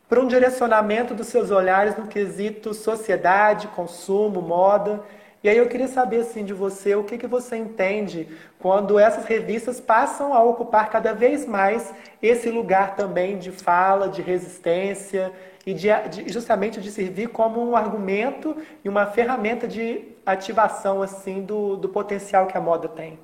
para 0.08 0.20
um 0.20 0.26
direcionamento 0.26 1.14
dos 1.14 1.26
seus 1.26 1.50
olhares 1.50 1.96
no 1.96 2.06
quesito 2.06 2.72
sociedade, 2.72 3.68
consumo, 3.68 4.40
moda. 4.40 5.02
E 5.42 5.48
aí 5.48 5.56
eu 5.56 5.68
queria 5.68 5.86
saber 5.86 6.20
assim 6.22 6.44
de 6.44 6.52
você, 6.52 6.94
o 6.94 7.04
que, 7.04 7.18
que 7.18 7.26
você 7.26 7.56
entende 7.56 8.26
quando 8.58 8.98
essas 8.98 9.24
revistas 9.24 9.80
passam 9.80 10.34
a 10.34 10.42
ocupar 10.42 10.90
cada 10.90 11.12
vez 11.12 11.46
mais 11.46 11.92
esse 12.20 12.50
lugar 12.50 12.96
também 12.96 13.38
de 13.38 13.52
fala, 13.52 14.08
de 14.08 14.20
resistência 14.20 15.32
e 15.64 15.74
de, 15.74 15.88
de, 16.10 16.32
justamente 16.32 16.80
de 16.80 16.90
servir 16.90 17.28
como 17.28 17.62
um 17.62 17.76
argumento 17.76 18.56
e 18.82 18.88
uma 18.88 19.06
ferramenta 19.06 19.68
de 19.68 20.08
ativação 20.32 21.02
assim 21.02 21.42
do, 21.42 21.76
do 21.76 21.88
potencial 21.88 22.46
que 22.46 22.56
a 22.56 22.60
moda 22.60 22.88
tem? 22.88 23.18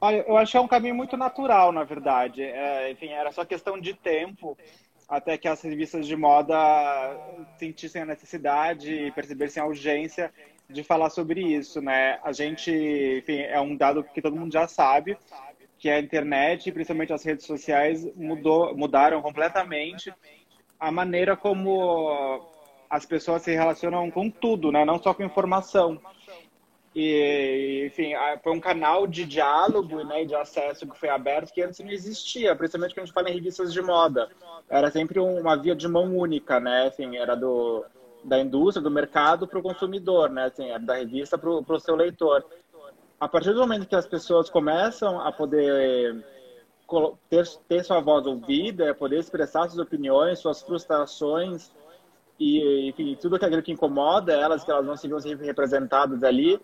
Olha, 0.00 0.24
eu 0.26 0.36
acho 0.36 0.52
que 0.52 0.58
é 0.58 0.60
um 0.60 0.68
caminho 0.68 0.94
muito 0.94 1.16
natural, 1.16 1.72
na 1.72 1.84
verdade. 1.84 2.42
É, 2.42 2.90
enfim, 2.90 3.08
era 3.08 3.32
só 3.32 3.44
questão 3.44 3.80
de 3.80 3.94
tempo 3.94 4.56
até 5.08 5.36
que 5.36 5.48
as 5.48 5.62
revistas 5.62 6.06
de 6.06 6.16
moda 6.16 6.56
sentissem 7.58 8.02
a 8.02 8.06
necessidade 8.06 8.92
e 8.92 9.10
percebessem 9.12 9.62
a 9.62 9.66
urgência 9.66 10.32
de 10.68 10.82
falar 10.82 11.10
sobre 11.10 11.40
isso, 11.40 11.80
né? 11.80 12.18
A 12.22 12.32
gente, 12.32 12.70
enfim, 12.70 13.40
é 13.40 13.60
um 13.60 13.76
dado 13.76 14.02
que 14.02 14.22
todo 14.22 14.36
mundo 14.36 14.52
já 14.52 14.66
sabe, 14.66 15.16
que 15.78 15.90
a 15.90 15.98
internet, 15.98 16.72
principalmente 16.72 17.12
as 17.12 17.22
redes 17.22 17.44
sociais, 17.44 18.04
mudou, 18.16 18.74
mudaram 18.76 19.20
completamente 19.20 20.12
a 20.80 20.90
maneira 20.90 21.36
como 21.36 22.40
as 22.94 23.04
pessoas 23.04 23.42
se 23.42 23.52
relacionam 23.52 24.08
com 24.08 24.30
tudo, 24.30 24.70
né? 24.70 24.84
Não 24.84 25.02
só 25.02 25.12
com 25.12 25.24
informação. 25.24 26.00
E, 26.94 27.86
enfim, 27.86 28.12
foi 28.40 28.52
um 28.52 28.60
canal 28.60 29.04
de 29.04 29.24
diálogo 29.24 30.04
né, 30.04 30.24
de 30.24 30.32
acesso 30.36 30.86
que 30.86 30.96
foi 30.96 31.08
aberto 31.08 31.52
que 31.52 31.60
antes 31.60 31.80
não 31.80 31.90
existia, 31.90 32.54
principalmente 32.54 32.94
quando 32.94 33.02
a 33.02 33.06
gente 33.06 33.14
fala 33.14 33.30
em 33.30 33.34
revistas 33.34 33.72
de 33.72 33.82
moda. 33.82 34.30
Era 34.70 34.92
sempre 34.92 35.18
uma 35.18 35.56
via 35.56 35.74
de 35.74 35.88
mão 35.88 36.16
única, 36.16 36.60
né? 36.60 36.86
Assim, 36.86 37.16
era 37.16 37.34
do, 37.34 37.84
da 38.22 38.38
indústria, 38.38 38.80
do 38.80 38.92
mercado 38.92 39.48
para 39.48 39.58
o 39.58 39.62
consumidor, 39.62 40.30
né? 40.30 40.44
Assim, 40.44 40.70
era 40.70 40.78
da 40.78 40.94
revista 40.94 41.36
para 41.36 41.50
o 41.50 41.80
seu 41.80 41.96
leitor. 41.96 42.46
A 43.18 43.26
partir 43.26 43.52
do 43.54 43.60
momento 43.60 43.88
que 43.88 43.96
as 43.96 44.06
pessoas 44.06 44.48
começam 44.48 45.20
a 45.20 45.32
poder 45.32 46.24
ter, 47.28 47.44
ter 47.68 47.82
sua 47.82 47.98
voz 47.98 48.24
ouvida, 48.24 48.94
poder 48.94 49.18
expressar 49.18 49.66
suas 49.66 49.84
opiniões, 49.84 50.38
suas 50.38 50.62
frustrações 50.62 51.72
e, 52.38 52.88
enfim, 52.88 53.16
tudo 53.20 53.36
aquilo 53.36 53.62
que 53.62 53.72
incomoda 53.72 54.32
elas, 54.32 54.64
que 54.64 54.70
elas 54.70 54.84
não 54.84 54.96
se 54.96 55.08
viam 55.08 55.38
representadas 55.38 56.22
ali, 56.22 56.60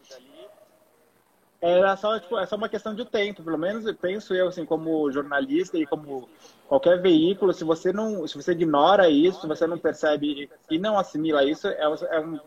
era 1.60 1.94
só, 1.96 2.18
tipo, 2.18 2.38
é 2.38 2.46
só 2.46 2.56
uma 2.56 2.68
questão 2.70 2.94
de 2.94 3.04
tempo, 3.04 3.42
pelo 3.42 3.58
menos 3.58 3.84
penso 3.96 4.34
eu, 4.34 4.48
assim, 4.48 4.64
como 4.64 5.10
jornalista 5.12 5.76
e 5.76 5.86
como 5.86 6.28
qualquer 6.66 7.00
veículo, 7.00 7.52
se 7.52 7.64
você 7.64 7.92
não, 7.92 8.26
se 8.26 8.34
você 8.34 8.52
ignora 8.52 9.10
isso, 9.10 9.42
se 9.42 9.46
você 9.46 9.66
não 9.66 9.78
percebe 9.78 10.50
e 10.70 10.78
não 10.78 10.98
assimila 10.98 11.44
isso, 11.44 11.68
é, 11.68 11.82
é 11.82 12.20
um, 12.20 12.40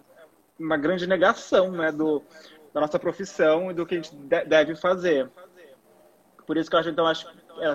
uma 0.59 0.77
grande 0.77 1.05
negação, 1.05 1.71
né, 1.71 1.91
do, 1.91 2.23
da 2.73 2.81
nossa 2.81 2.97
profissão 2.97 3.69
e 3.69 3.73
do 3.75 3.85
que 3.85 3.95
a 3.95 4.01
gente 4.01 4.15
deve 4.15 4.75
fazer. 4.75 5.29
Por 6.47 6.57
isso 6.57 6.69
que 6.69 6.75
eu 6.75 6.79
acho, 6.79 6.89
então, 6.89 7.05
acho 7.05 7.27
é, 7.59 7.73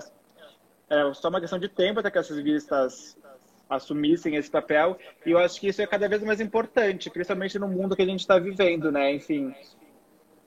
é 0.90 1.14
só 1.14 1.28
uma 1.28 1.40
questão 1.40 1.58
de 1.58 1.68
tempo 1.68 2.00
até 2.00 2.10
que 2.10 2.18
essas 2.18 2.36
revistas 2.36 3.16
assumissem 3.68 4.36
esse 4.36 4.50
papel, 4.50 4.98
e 5.26 5.30
eu 5.30 5.38
acho 5.38 5.60
que 5.60 5.68
isso 5.68 5.82
é 5.82 5.86
cada 5.86 6.08
vez 6.08 6.22
mais 6.22 6.40
importante, 6.40 7.10
principalmente 7.10 7.58
no 7.58 7.68
mundo 7.68 7.94
que 7.94 8.02
a 8.02 8.06
gente 8.06 8.20
está 8.20 8.38
vivendo, 8.38 8.90
né, 8.90 9.14
enfim, 9.14 9.54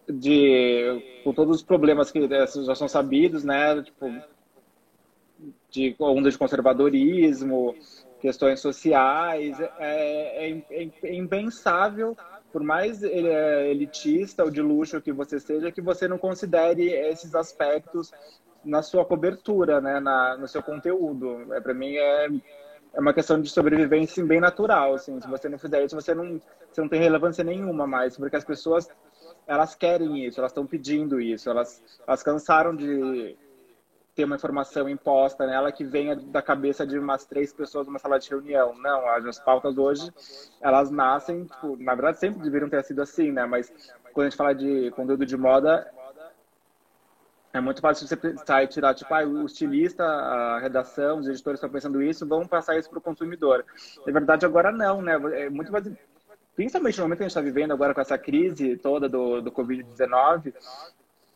de 0.10 1.22
com 1.24 1.34
todos 1.34 1.58
os 1.58 1.64
problemas 1.64 2.12
que 2.12 2.28
já 2.28 2.76
são 2.76 2.88
sabidos, 2.88 3.44
né, 3.44 3.82
tipo, 3.84 4.08
de 5.70 5.96
onda 6.00 6.30
de 6.30 6.38
conservadorismo, 6.38 7.76
questões 8.20 8.60
sociais, 8.60 9.60
é, 9.60 9.70
é, 9.80 10.64
é, 10.70 10.90
é 11.04 11.16
impensável, 11.16 12.16
por 12.52 12.64
mais 12.64 13.02
elitista 13.02 14.44
ou 14.44 14.52
de 14.52 14.62
luxo 14.62 15.02
que 15.02 15.12
você 15.12 15.40
seja, 15.40 15.72
que 15.72 15.82
você 15.82 16.08
não 16.08 16.18
considere 16.18 16.90
esses 16.92 17.34
aspectos 17.34 18.12
na 18.64 18.82
sua 18.82 19.06
cobertura, 19.06 19.82
né, 19.82 20.00
na, 20.00 20.38
no 20.38 20.48
seu 20.48 20.62
conteúdo. 20.62 21.54
É, 21.54 21.60
Para 21.60 21.74
mim 21.74 21.96
é, 21.96 22.28
é 22.94 23.00
uma 23.00 23.14
questão 23.14 23.42
de 23.42 23.50
sobrevivência 23.50 24.24
bem 24.26 24.40
natural. 24.40 24.96
Assim. 24.96 25.20
Se 25.20 25.28
você 25.28 25.48
não 25.50 25.58
fizer 25.58 25.84
isso, 25.84 25.96
você 25.96 26.14
não, 26.14 26.40
você 26.72 26.82
não 26.82 26.90
tem 26.90 27.02
relevância 27.02 27.44
nenhuma 27.44 27.88
mais, 27.88 28.18
porque 28.18 28.36
as 28.36 28.44
pessoas 28.44 28.90
elas 29.48 29.76
querem 29.76 30.26
isso, 30.26 30.40
elas 30.40 30.52
estão 30.52 30.66
pedindo 30.66 31.20
isso, 31.20 31.50
elas, 31.50 31.84
elas 32.08 32.24
cansaram 32.24 32.76
de 32.76 33.36
ter 34.14 34.26
uma 34.26 34.36
informação 34.36 34.90
imposta 34.90 35.46
nela 35.48 35.72
que 35.72 35.84
venha 35.84 36.16
da 36.16 36.42
cabeça 36.42 36.86
de 36.86 36.98
umas 37.00 37.26
três 37.26 37.54
pessoas 37.54 37.88
numa 37.88 38.00
sala 38.00 38.20
de 38.20 38.30
reunião. 38.30 38.78
Não, 38.78 39.08
as 39.08 39.40
pautas 39.40 39.78
hoje, 39.78 40.12
elas 40.60 40.92
nascem, 40.92 41.46
tipo, 41.46 41.78
na 41.78 41.96
verdade 41.96 42.20
sempre 42.20 42.42
deveriam 42.42 42.70
ter 42.70 42.84
sido 42.84 43.02
assim, 43.02 43.32
né? 43.32 43.46
Mas 43.46 43.72
quando 44.14 44.28
a 44.28 44.30
gente 44.30 44.38
fala 44.38 44.54
de 44.54 44.92
conteúdo 44.92 45.26
de 45.26 45.38
moda, 45.38 45.90
é 47.54 47.60
muito 47.60 47.82
fácil 47.82 48.08
você 48.08 48.16
e 48.16 48.68
tirar, 48.68 48.94
tipo, 48.94 49.14
ah, 49.14 49.24
o 49.24 49.46
estilista, 49.46 50.04
a 50.04 50.60
redação, 50.60 51.20
os 51.20 51.28
editores 51.28 51.58
estão 51.58 51.70
pensando 51.70 52.02
isso, 52.02 52.26
vão 52.26 52.48
passar 52.48 52.78
isso 52.78 52.90
para 52.90 53.00
o 53.00 53.02
consumidor. 53.02 53.66
Na 54.06 54.14
verdade, 54.14 54.46
agora 54.46 54.72
não, 54.72 55.02
né? 55.02 55.14
É 55.34 55.50
muito 55.50 55.72
mais 55.72 55.86
principalmente 56.56 56.98
no 56.98 57.06
momento 57.06 57.18
que 57.18 57.24
a 57.24 57.28
gente 57.28 57.32
está 57.32 57.42
vivendo 57.42 57.72
agora 57.72 57.94
com 57.94 58.02
essa 58.02 58.18
crise 58.18 58.78
toda 58.78 59.08
do, 59.08 59.42
do 59.42 59.52
Covid-19, 59.52 60.54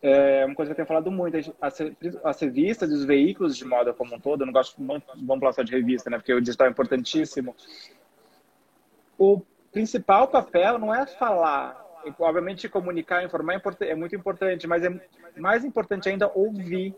é 0.02 0.46
uma 0.46 0.54
coisa 0.54 0.70
que 0.70 0.74
eu 0.74 0.86
tenho 0.86 0.88
falado 0.88 1.10
muito, 1.10 1.36
as, 1.60 1.78
as 2.24 2.40
revistas 2.40 2.92
e 2.92 2.94
os 2.94 3.06
veículos 3.06 3.58
de 3.58 3.66
moda 3.66 3.94
como 3.94 4.16
um 4.16 4.20
todo, 4.20 4.42
eu 4.42 4.46
não 4.46 4.54
gosto 4.54 4.80
muito, 4.82 5.06
vamos 5.16 5.40
falar 5.40 5.54
só 5.54 5.64
de 5.64 5.72
revista, 5.72 6.10
né, 6.10 6.18
porque 6.18 6.34
o 6.34 6.42
digital 6.42 6.68
é 6.68 6.70
importantíssimo. 6.70 7.56
O 9.18 9.42
principal 9.72 10.28
papel 10.28 10.78
não 10.78 10.94
é 10.94 11.08
falar, 11.08 11.85
obviamente 12.20 12.70
comunicar, 12.70 13.24
informar 13.24 13.56
é, 13.56 13.90
é 13.90 13.96
muito 13.96 14.16
importante, 14.16 14.68
mas 14.68 14.84
é 14.84 15.00
mais 15.38 15.64
importante 15.64 16.10
ainda 16.10 16.32
ouvir, 16.34 16.96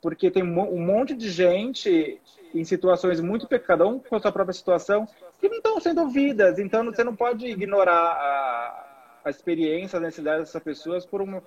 porque 0.00 0.30
tem 0.30 0.42
um 0.42 0.84
monte 0.84 1.14
de 1.14 1.30
gente 1.30 2.20
em 2.54 2.64
situações 2.64 3.20
muito 3.20 3.46
cada 3.60 3.86
um 3.86 3.98
com 3.98 4.16
a 4.16 4.20
sua 4.20 4.32
própria 4.32 4.54
situação 4.54 5.06
que 5.38 5.48
não 5.48 5.58
estão 5.58 5.80
sendo 5.80 6.02
ouvidas. 6.02 6.58
Então 6.58 6.84
você 6.84 7.04
não 7.04 7.14
pode 7.14 7.46
ignorar 7.46 7.92
a, 7.94 9.20
a 9.24 9.30
experiência, 9.30 9.98
a 9.98 10.00
necessidade 10.00 10.40
dessas 10.40 10.62
pessoas 10.62 11.06
por 11.06 11.20
uma, 11.20 11.42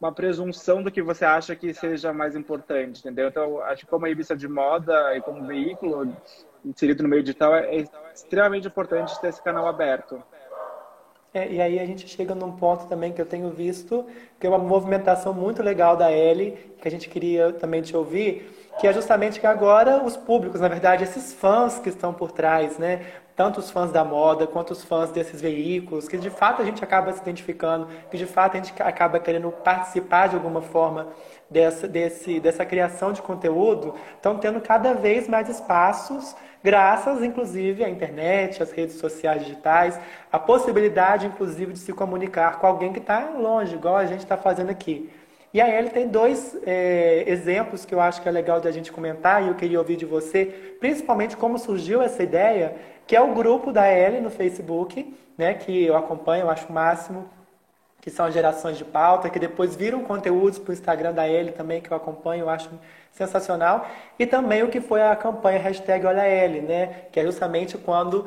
uma 0.00 0.12
presunção 0.12 0.82
do 0.82 0.90
que 0.90 1.02
você 1.02 1.24
acha 1.24 1.54
que 1.54 1.74
seja 1.74 2.12
mais 2.12 2.34
importante, 2.34 3.00
entendeu? 3.00 3.28
Então 3.28 3.60
acho 3.62 3.84
que 3.84 3.90
como 3.90 4.06
revista 4.06 4.36
de 4.36 4.48
moda 4.48 5.16
e 5.16 5.20
como 5.20 5.46
veículo 5.46 6.16
inserido 6.64 7.02
no 7.02 7.08
meio 7.08 7.22
digital 7.22 7.54
é 7.54 7.84
extremamente 8.12 8.66
importante 8.66 9.20
ter 9.20 9.28
esse 9.28 9.42
canal 9.42 9.66
aberto. 9.66 10.22
É, 11.36 11.52
e 11.52 11.60
aí 11.60 11.78
a 11.78 11.84
gente 11.84 12.08
chega 12.08 12.34
num 12.34 12.52
ponto 12.52 12.86
também 12.86 13.12
que 13.12 13.20
eu 13.20 13.26
tenho 13.26 13.50
visto, 13.50 14.06
que 14.40 14.46
é 14.46 14.48
uma 14.48 14.56
movimentação 14.56 15.34
muito 15.34 15.62
legal 15.62 15.94
da 15.94 16.10
Ellie, 16.10 16.52
que 16.80 16.88
a 16.88 16.90
gente 16.90 17.10
queria 17.10 17.52
também 17.52 17.82
te 17.82 17.94
ouvir, 17.94 18.50
que 18.80 18.86
é 18.86 18.92
justamente 18.92 19.38
que 19.38 19.46
agora 19.46 20.02
os 20.02 20.16
públicos, 20.16 20.62
na 20.62 20.68
verdade, 20.68 21.04
esses 21.04 21.34
fãs 21.34 21.78
que 21.78 21.90
estão 21.90 22.14
por 22.14 22.32
trás, 22.32 22.78
né? 22.78 23.04
Tanto 23.36 23.60
os 23.60 23.70
fãs 23.70 23.92
da 23.92 24.02
moda 24.02 24.46
quanto 24.46 24.70
os 24.70 24.82
fãs 24.82 25.10
desses 25.10 25.38
veículos, 25.38 26.08
que 26.08 26.16
de 26.16 26.30
fato 26.30 26.62
a 26.62 26.64
gente 26.64 26.82
acaba 26.82 27.12
se 27.12 27.20
identificando, 27.20 27.86
que 28.10 28.16
de 28.16 28.24
fato 28.24 28.54
a 28.54 28.56
gente 28.56 28.72
acaba 28.82 29.20
querendo 29.20 29.52
participar 29.52 30.28
de 30.28 30.36
alguma 30.36 30.62
forma 30.62 31.08
dessa, 31.50 31.86
desse, 31.86 32.40
dessa 32.40 32.64
criação 32.64 33.12
de 33.12 33.20
conteúdo, 33.20 33.94
estão 34.14 34.38
tendo 34.38 34.58
cada 34.58 34.94
vez 34.94 35.28
mais 35.28 35.50
espaços, 35.50 36.34
graças 36.66 37.22
inclusive 37.22 37.84
à 37.84 37.88
internet, 37.88 38.60
às 38.60 38.72
redes 38.72 38.96
sociais 38.96 39.44
digitais, 39.44 40.00
a 40.32 40.36
possibilidade 40.36 41.24
inclusive 41.24 41.72
de 41.74 41.78
se 41.78 41.92
comunicar 41.92 42.58
com 42.58 42.66
alguém 42.66 42.92
que 42.92 42.98
está 42.98 43.30
longe, 43.38 43.76
igual 43.76 43.96
a 43.96 44.04
gente 44.04 44.24
está 44.24 44.36
fazendo 44.36 44.70
aqui. 44.70 45.08
E 45.54 45.60
a 45.60 45.68
Ellie 45.68 45.90
tem 45.90 46.08
dois 46.08 46.58
é, 46.66 47.22
exemplos 47.28 47.84
que 47.84 47.94
eu 47.94 48.00
acho 48.00 48.20
que 48.20 48.28
é 48.28 48.32
legal 48.32 48.60
de 48.60 48.66
a 48.66 48.72
gente 48.72 48.90
comentar 48.90 49.44
e 49.44 49.46
eu 49.46 49.54
queria 49.54 49.78
ouvir 49.78 49.94
de 49.94 50.04
você, 50.04 50.44
principalmente 50.80 51.36
como 51.36 51.56
surgiu 51.56 52.02
essa 52.02 52.20
ideia, 52.20 52.74
que 53.06 53.14
é 53.14 53.20
o 53.20 53.32
grupo 53.32 53.72
da 53.72 53.88
Ellie 53.88 54.20
no 54.20 54.28
Facebook, 54.28 55.16
né, 55.38 55.54
que 55.54 55.84
eu 55.84 55.96
acompanho, 55.96 56.46
eu 56.46 56.50
acho 56.50 56.66
o 56.66 56.72
máximo, 56.72 57.30
que 58.00 58.10
são 58.10 58.28
gerações 58.28 58.76
de 58.76 58.84
pauta, 58.84 59.30
que 59.30 59.38
depois 59.38 59.76
viram 59.76 60.02
conteúdos 60.02 60.58
para 60.58 60.72
o 60.72 60.74
Instagram 60.74 61.12
da 61.12 61.28
Ellie 61.28 61.52
também, 61.52 61.80
que 61.80 61.92
eu 61.92 61.96
acompanho, 61.96 62.42
eu 62.42 62.50
acho 62.50 62.68
sensacional. 63.16 63.88
E 64.18 64.26
também 64.26 64.62
o 64.62 64.68
que 64.68 64.80
foi 64.80 65.02
a 65.02 65.16
campanha 65.16 65.58
hashtag 65.58 66.06
Olha 66.06 66.22
né, 66.62 67.06
que 67.10 67.18
é 67.18 67.24
justamente 67.24 67.78
quando 67.78 68.26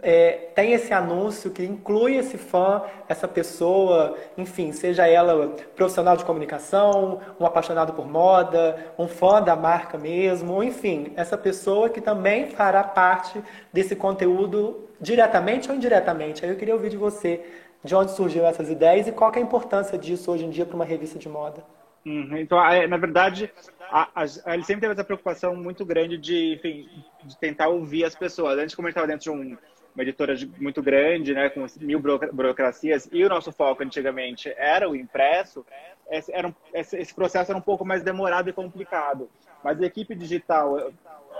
é, 0.00 0.50
tem 0.54 0.72
esse 0.72 0.92
anúncio 0.92 1.50
que 1.50 1.64
inclui 1.64 2.16
esse 2.16 2.38
fã, 2.38 2.82
essa 3.08 3.26
pessoa, 3.26 4.16
enfim, 4.36 4.70
seja 4.70 5.08
ela 5.08 5.56
profissional 5.74 6.16
de 6.16 6.24
comunicação, 6.24 7.20
um 7.38 7.44
apaixonado 7.44 7.92
por 7.92 8.06
moda, 8.06 8.92
um 8.96 9.08
fã 9.08 9.42
da 9.42 9.56
marca 9.56 9.98
mesmo, 9.98 10.62
enfim, 10.62 11.12
essa 11.16 11.36
pessoa 11.36 11.88
que 11.88 12.00
também 12.00 12.46
fará 12.46 12.84
parte 12.84 13.42
desse 13.72 13.96
conteúdo 13.96 14.88
diretamente 15.00 15.68
ou 15.68 15.74
indiretamente. 15.74 16.44
Aí 16.44 16.50
eu 16.50 16.56
queria 16.56 16.74
ouvir 16.74 16.90
de 16.90 16.96
você 16.96 17.44
de 17.82 17.94
onde 17.94 18.12
surgiu 18.12 18.44
essas 18.44 18.70
ideias 18.70 19.06
e 19.08 19.12
qual 19.12 19.32
é 19.34 19.38
a 19.38 19.42
importância 19.42 19.98
disso 19.98 20.30
hoje 20.30 20.44
em 20.44 20.50
dia 20.50 20.66
para 20.66 20.76
uma 20.76 20.84
revista 20.84 21.18
de 21.18 21.28
moda. 21.28 21.77
Uhum. 22.06 22.36
Então, 22.38 22.58
na 22.88 22.96
verdade, 22.96 23.50
a, 23.90 24.08
a, 24.14 24.54
ele 24.54 24.64
sempre 24.64 24.82
teve 24.82 24.92
essa 24.92 25.04
preocupação 25.04 25.54
muito 25.54 25.84
grande 25.84 26.16
de, 26.16 26.54
enfim, 26.54 26.88
de 27.24 27.36
tentar 27.38 27.68
ouvir 27.68 28.04
as 28.04 28.14
pessoas. 28.14 28.58
Antes, 28.58 28.74
como 28.74 28.88
ele 28.88 28.92
estava 28.92 29.06
dentro 29.06 29.24
de 29.24 29.30
um 29.30 29.56
uma 29.98 30.04
editora 30.04 30.34
muito 30.60 30.80
grande, 30.80 31.34
né, 31.34 31.50
com 31.50 31.66
mil 31.80 32.00
burocracias, 32.00 33.08
e 33.10 33.24
o 33.24 33.28
nosso 33.28 33.50
foco 33.50 33.82
antigamente 33.82 34.48
era 34.56 34.88
o 34.88 34.94
impresso, 34.94 35.66
esse, 36.08 36.32
era 36.32 36.46
um, 36.46 36.54
esse 36.72 37.12
processo 37.12 37.50
era 37.50 37.58
um 37.58 37.62
pouco 37.62 37.84
mais 37.84 38.02
demorado 38.04 38.48
e 38.48 38.52
complicado. 38.52 39.28
Mas 39.62 39.82
a 39.82 39.86
equipe 39.86 40.14
digital, 40.14 40.92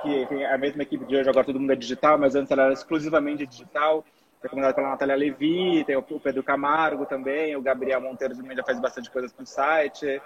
que 0.02 0.26
é 0.30 0.52
a 0.52 0.58
mesma 0.58 0.82
equipe 0.82 1.04
de 1.04 1.16
hoje, 1.16 1.30
agora 1.30 1.46
todo 1.46 1.60
mundo 1.60 1.72
é 1.72 1.76
digital, 1.76 2.18
mas 2.18 2.34
antes 2.34 2.50
era 2.50 2.72
exclusivamente 2.72 3.46
digital, 3.46 4.04
foi 4.40 4.50
comandada 4.50 4.74
pela 4.74 4.90
Natália 4.90 5.16
Levi, 5.16 5.84
tem 5.84 5.96
o 5.96 6.02
Pedro 6.02 6.42
Camargo 6.42 7.06
também, 7.06 7.56
o 7.56 7.62
Gabriel 7.62 8.00
Monteiro 8.00 8.36
também 8.36 8.56
já 8.56 8.62
faz 8.62 8.78
bastante 8.80 9.10
coisas 9.10 9.32
para 9.32 9.42
o 9.42 9.46
site. 9.46 10.20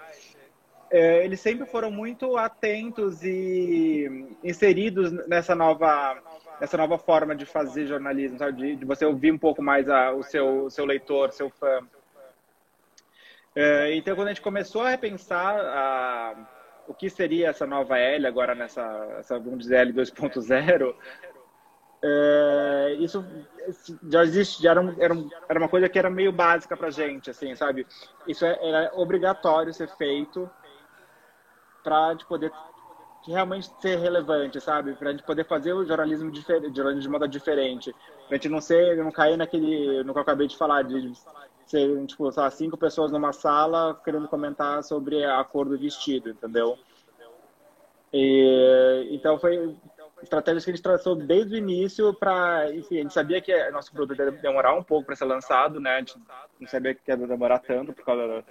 É, 0.91 1.25
eles 1.25 1.39
sempre 1.39 1.65
foram 1.65 1.89
muito 1.89 2.37
atentos 2.37 3.23
e 3.23 4.37
inseridos 4.43 5.11
nessa 5.27 5.55
nova 5.55 6.21
essa 6.61 6.77
nova 6.77 6.97
forma 6.97 7.35
de 7.35 7.45
fazer 7.45 7.87
jornalismo? 7.87 8.37
De, 8.53 8.75
de 8.75 8.85
você 8.85 9.05
ouvir 9.05 9.31
um 9.31 9.37
pouco 9.37 9.61
mais 9.61 9.89
a, 9.89 10.11
o 10.11 10.23
seu, 10.23 10.69
seu 10.69 10.85
leitor, 10.85 11.31
seu 11.31 11.49
fã. 11.49 11.79
É, 13.55 13.95
então, 13.95 14.15
quando 14.15 14.27
a 14.27 14.31
gente 14.31 14.41
começou 14.41 14.81
a 14.81 14.89
repensar 14.89 15.59
a, 15.59 16.35
o 16.87 16.93
que 16.93 17.09
seria 17.09 17.49
essa 17.49 17.67
nova 17.67 17.97
L 17.97 18.25
agora 18.25 18.55
nessa, 18.55 18.81
essa, 19.19 19.37
vamos 19.39 19.59
dizer, 19.59 19.77
L 19.77 19.93
2.0, 19.93 20.95
é, 22.03 22.95
isso 22.99 23.25
já 24.09 24.23
existe, 24.23 24.61
já 24.61 24.71
era, 24.71 24.81
um, 24.81 24.95
era, 24.99 25.13
um, 25.13 25.29
era, 25.47 25.59
uma 25.59 25.69
coisa 25.69 25.89
que 25.89 25.99
era 25.99 26.09
meio 26.09 26.31
básica 26.31 26.75
pra 26.75 26.89
gente, 26.89 27.29
assim, 27.29 27.55
sabe? 27.55 27.87
Isso 28.27 28.45
é, 28.45 28.57
era 28.61 28.91
obrigatório 28.95 29.73
ser 29.73 29.87
feito 29.89 30.49
para 31.83 32.07
a 32.07 32.11
gente 32.11 32.25
poder 32.25 32.51
de 33.23 33.31
realmente 33.31 33.71
ser 33.79 33.97
relevante, 33.97 34.59
sabe? 34.59 34.93
Para 34.95 35.09
a 35.09 35.11
gente 35.13 35.23
poder 35.23 35.45
fazer 35.45 35.71
o 35.73 35.85
jornalismo, 35.85 36.29
diferente, 36.29 36.75
jornalismo 36.75 37.01
de 37.01 37.09
moda 37.09 37.27
diferente. 37.27 37.93
Para 38.27 38.31
a 38.31 38.33
gente 38.35 38.49
não 38.49 38.59
ser, 38.59 38.97
não 38.97 39.11
cair 39.11 39.37
naquele, 39.37 40.03
no 40.03 40.11
que 40.11 40.19
eu 40.19 40.23
acabei 40.23 40.47
de 40.47 40.57
falar, 40.57 40.83
de 40.83 41.13
ser, 41.65 42.05
tipo, 42.05 42.29
cinco 42.51 42.77
pessoas 42.77 43.11
numa 43.11 43.31
sala 43.31 43.99
querendo 44.03 44.27
comentar 44.27 44.83
sobre 44.83 45.23
a 45.23 45.41
cor 45.43 45.69
do 45.69 45.77
vestido, 45.77 46.31
entendeu? 46.31 46.77
E, 48.11 49.07
então 49.11 49.39
foi 49.39 49.73
estratégias 50.23 50.65
que 50.65 50.71
a 50.71 50.73
gente 50.73 50.83
traçou 50.83 51.15
desde 51.15 51.55
o 51.55 51.57
início 51.57 52.13
para, 52.13 52.73
enfim, 52.73 52.99
a 52.99 53.01
gente 53.01 53.13
sabia 53.13 53.41
que 53.41 53.71
nosso 53.71 53.91
produto 53.91 54.19
ia 54.19 54.31
demorar 54.31 54.73
um 54.73 54.83
pouco 54.83 55.05
para 55.05 55.15
ser 55.15 55.25
lançado, 55.25 55.79
né? 55.79 55.91
A 55.91 55.99
gente 55.99 56.15
não 56.59 56.67
sabia 56.67 56.95
que 56.95 57.01
ia 57.07 57.17
demorar 57.17 57.59
tanto 57.59 57.93
por 57.93 58.03
causa 58.03 58.43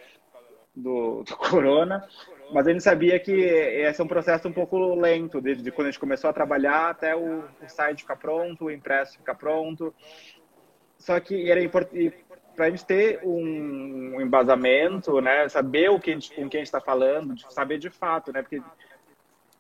do, 0.75 1.23
do 1.25 1.37
corona, 1.37 2.07
mas 2.53 2.67
a 2.67 2.71
gente 2.71 2.83
sabia 2.83 3.19
que 3.19 3.33
ia 3.33 3.93
ser 3.93 4.03
um 4.03 4.09
processo 4.09 4.49
um 4.49 4.53
pouco 4.53 4.95
lento, 4.95 5.41
desde 5.41 5.71
quando 5.71 5.89
a 5.89 5.91
gente 5.91 6.01
começou 6.01 6.31
a 6.31 6.33
trabalhar 6.33 6.91
até 6.91 7.17
o, 7.17 7.41
o 7.41 7.69
site 7.69 8.03
ficar 8.03 8.17
pronto, 8.17 8.67
o 8.67 8.71
impresso 8.71 9.19
ficar 9.19 9.35
pronto. 9.35 9.95
Só 10.99 11.19
que 11.19 11.51
era 11.51 11.63
importante 11.63 12.15
para 12.55 12.67
a 12.67 12.71
gente 12.71 12.85
ter 12.85 13.21
um 13.25 14.21
embasamento, 14.21 15.21
né, 15.21 15.49
saber 15.49 15.91
o 15.91 15.99
que 15.99 16.11
a 16.11 16.15
gente, 16.15 16.35
com 16.35 16.49
quem 16.49 16.59
a 16.59 16.65
gente 16.65 16.67
está 16.67 16.81
falando, 16.81 17.35
saber 17.51 17.79
de 17.79 17.91
fato, 17.91 18.33
né, 18.33 18.43
porque 18.43 18.63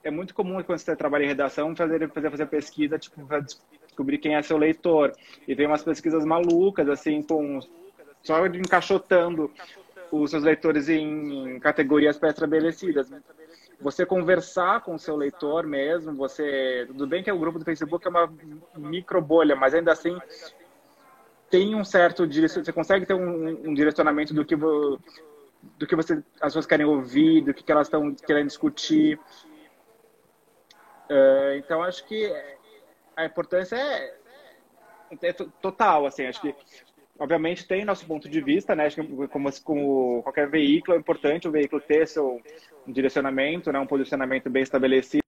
é 0.05 0.11
muito 0.11 0.35
comum 0.35 0.62
quando 0.62 0.79
você 0.79 0.97
trabalha 0.97 1.25
em 1.25 1.29
redação 1.29 1.75
fazer 1.77 2.09
fazer 2.09 2.31
fazer 2.31 2.47
pesquisa 2.47 2.99
tipo 2.99 3.25
para 3.27 3.41
descobrir 3.41 4.19
quem 4.19 4.35
é 4.35 4.43
seu 4.43 4.57
leitor 4.57 5.12
e 5.47 5.55
tem 5.55 5.67
umas 5.67 5.83
pesquisas 5.83 6.25
malucas 6.25 6.88
assim 6.88 7.23
com 7.23 7.61
só 8.23 8.47
encaixotando 8.47 9.51
os 10.12 10.31
seus 10.31 10.45
leitores 10.45 10.88
em 10.88 11.59
categorias 11.59 12.19
pré-estabelecidas. 12.19 13.11
Você 13.81 14.07
conversar 14.07 14.83
com 14.83 14.95
o 14.95 14.99
seu 14.99 15.17
leitor 15.17 15.67
mesmo, 15.67 16.15
você. 16.15 16.85
Tudo 16.87 17.07
bem 17.07 17.23
que 17.23 17.31
é 17.31 17.33
o 17.33 17.38
grupo 17.38 17.59
do 17.59 17.65
Facebook 17.65 18.07
é 18.07 18.11
uma 18.11 18.33
micro 18.77 19.21
bolha, 19.21 19.57
mas 19.57 19.75
ainda 19.75 19.91
assim 19.91 20.17
tem 21.51 21.75
um 21.75 21.85
certo 21.85 22.27
você 22.27 22.73
consegue 22.73 23.05
ter 23.05 23.15
um, 23.15 23.69
um 23.69 23.75
direcionamento 23.75 24.33
do 24.33 24.45
que 24.45 24.57
do 24.57 25.87
que 25.87 25.97
você 25.97 26.15
as 26.41 26.53
pessoas 26.53 26.67
querem 26.67 26.87
ouvir, 26.87 27.43
do 27.43 27.55
que, 27.55 27.62
que 27.62 27.73
elas 27.73 27.87
estão 27.87 28.15
querendo 28.15 28.47
discutir. 28.47 29.19
Uh, 31.12 31.59
então 31.59 31.83
acho 31.83 32.07
que 32.07 32.33
a 33.14 33.27
importância 33.27 33.77
é, 33.77 34.14
é 35.22 35.33
total, 35.61 36.07
assim, 36.07 36.25
acho 36.25 36.40
que 36.40 36.55
obviamente 37.18 37.68
tem 37.68 37.85
nosso 37.85 38.07
ponto 38.07 38.31
de 38.31 38.40
vista, 38.40 38.75
né? 38.75 38.87
Acho 38.87 39.03
que 39.03 39.29
como, 39.29 39.62
como 39.62 40.22
qualquer 40.22 40.48
veículo 40.48 40.96
é 40.96 40.98
importante 40.98 41.46
o 41.46 41.53
veículo 41.53 41.83
ter 41.83 42.09
seu 42.09 42.40
direcionamento, 42.87 43.70
né? 43.70 43.79
Um 43.79 43.87
posicionamento 43.87 44.48
bem 44.48 44.62
estabelecido. 44.62 45.21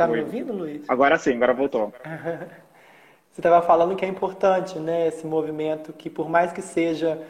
Tá 0.00 0.06
me 0.06 0.20
ouvindo, 0.20 0.54
Luiz? 0.54 0.88
Agora 0.88 1.18
sim, 1.18 1.34
agora 1.34 1.52
voltou. 1.52 1.92
Você 3.30 3.40
estava 3.40 3.60
falando 3.60 3.94
que 3.94 4.02
é 4.02 4.08
importante, 4.08 4.78
né, 4.78 5.08
esse 5.08 5.26
movimento 5.26 5.92
que 5.92 6.08
por 6.08 6.26
mais 6.28 6.52
que 6.52 6.62
seja 6.62 7.20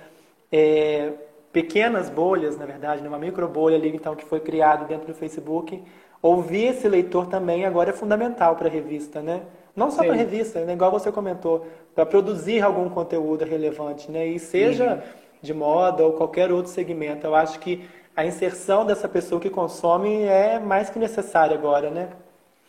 é, 0.52 1.12
pequenas 1.52 2.08
bolhas, 2.08 2.56
na 2.56 2.64
verdade, 2.64 3.02
né, 3.02 3.08
uma 3.08 3.18
micro 3.18 3.48
bolha 3.48 3.76
ali 3.76 3.94
então 3.94 4.14
que 4.14 4.24
foi 4.24 4.38
criado 4.38 4.86
dentro 4.86 5.08
do 5.08 5.14
Facebook, 5.14 5.82
ouvir 6.22 6.66
esse 6.68 6.88
leitor 6.88 7.26
também 7.26 7.66
agora 7.66 7.90
é 7.90 7.92
fundamental 7.92 8.54
para 8.54 8.68
a 8.68 8.70
revista, 8.70 9.20
né? 9.20 9.42
Não 9.74 9.90
só 9.90 10.04
para 10.04 10.12
a 10.12 10.16
revista, 10.16 10.64
né, 10.64 10.72
igual 10.72 10.92
você 10.92 11.10
comentou, 11.10 11.66
para 11.92 12.06
produzir 12.06 12.62
algum 12.62 12.88
conteúdo 12.88 13.44
relevante, 13.44 14.10
né? 14.12 14.28
E 14.28 14.38
seja 14.38 14.94
uhum. 14.94 15.00
de 15.42 15.52
moda 15.52 16.04
ou 16.04 16.12
qualquer 16.12 16.52
outro 16.52 16.70
segmento, 16.70 17.26
eu 17.26 17.34
acho 17.34 17.58
que 17.58 17.84
a 18.16 18.24
inserção 18.24 18.86
dessa 18.86 19.08
pessoa 19.08 19.40
que 19.40 19.50
consome 19.50 20.22
é 20.22 20.60
mais 20.60 20.88
que 20.88 21.00
necessária 21.00 21.56
agora, 21.56 21.90
né? 21.90 22.10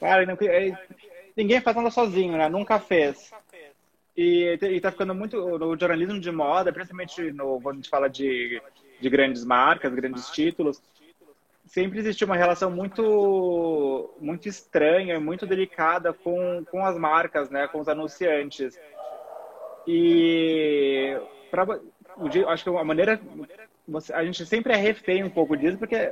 Cara, 0.01 0.25
não, 0.25 0.35
é, 0.41 0.75
ninguém 1.37 1.61
faz 1.61 1.77
nada 1.77 1.91
sozinho, 1.91 2.35
né? 2.35 2.49
Nunca 2.49 2.79
fez. 2.79 3.31
E, 4.17 4.57
e 4.59 4.81
tá 4.81 4.91
ficando 4.91 5.13
muito 5.13 5.37
no 5.59 5.77
jornalismo 5.79 6.19
de 6.19 6.31
moda, 6.31 6.73
principalmente 6.73 7.31
no, 7.31 7.61
quando 7.61 7.75
a 7.75 7.77
gente 7.77 7.89
fala 7.89 8.09
de, 8.09 8.59
de 8.99 9.09
grandes 9.09 9.45
marcas, 9.45 9.93
grandes 9.93 10.29
títulos, 10.31 10.81
sempre 11.67 11.99
existiu 11.99 12.25
uma 12.25 12.35
relação 12.35 12.69
muito 12.71 14.13
muito 14.19 14.49
estranha, 14.49 15.19
muito 15.19 15.45
delicada 15.45 16.11
com, 16.11 16.65
com 16.69 16.83
as 16.83 16.97
marcas, 16.97 17.49
né, 17.51 17.67
com 17.67 17.79
os 17.79 17.87
anunciantes. 17.87 18.77
E 19.87 21.15
pra, 21.51 21.65
acho 22.47 22.63
que 22.63 22.69
a 22.69 22.83
maneira 22.83 23.21
a 24.13 24.25
gente 24.25 24.45
sempre 24.47 24.73
é 24.73 24.77
refém 24.77 25.23
um 25.23 25.29
pouco 25.29 25.55
disso, 25.55 25.77
porque 25.77 26.11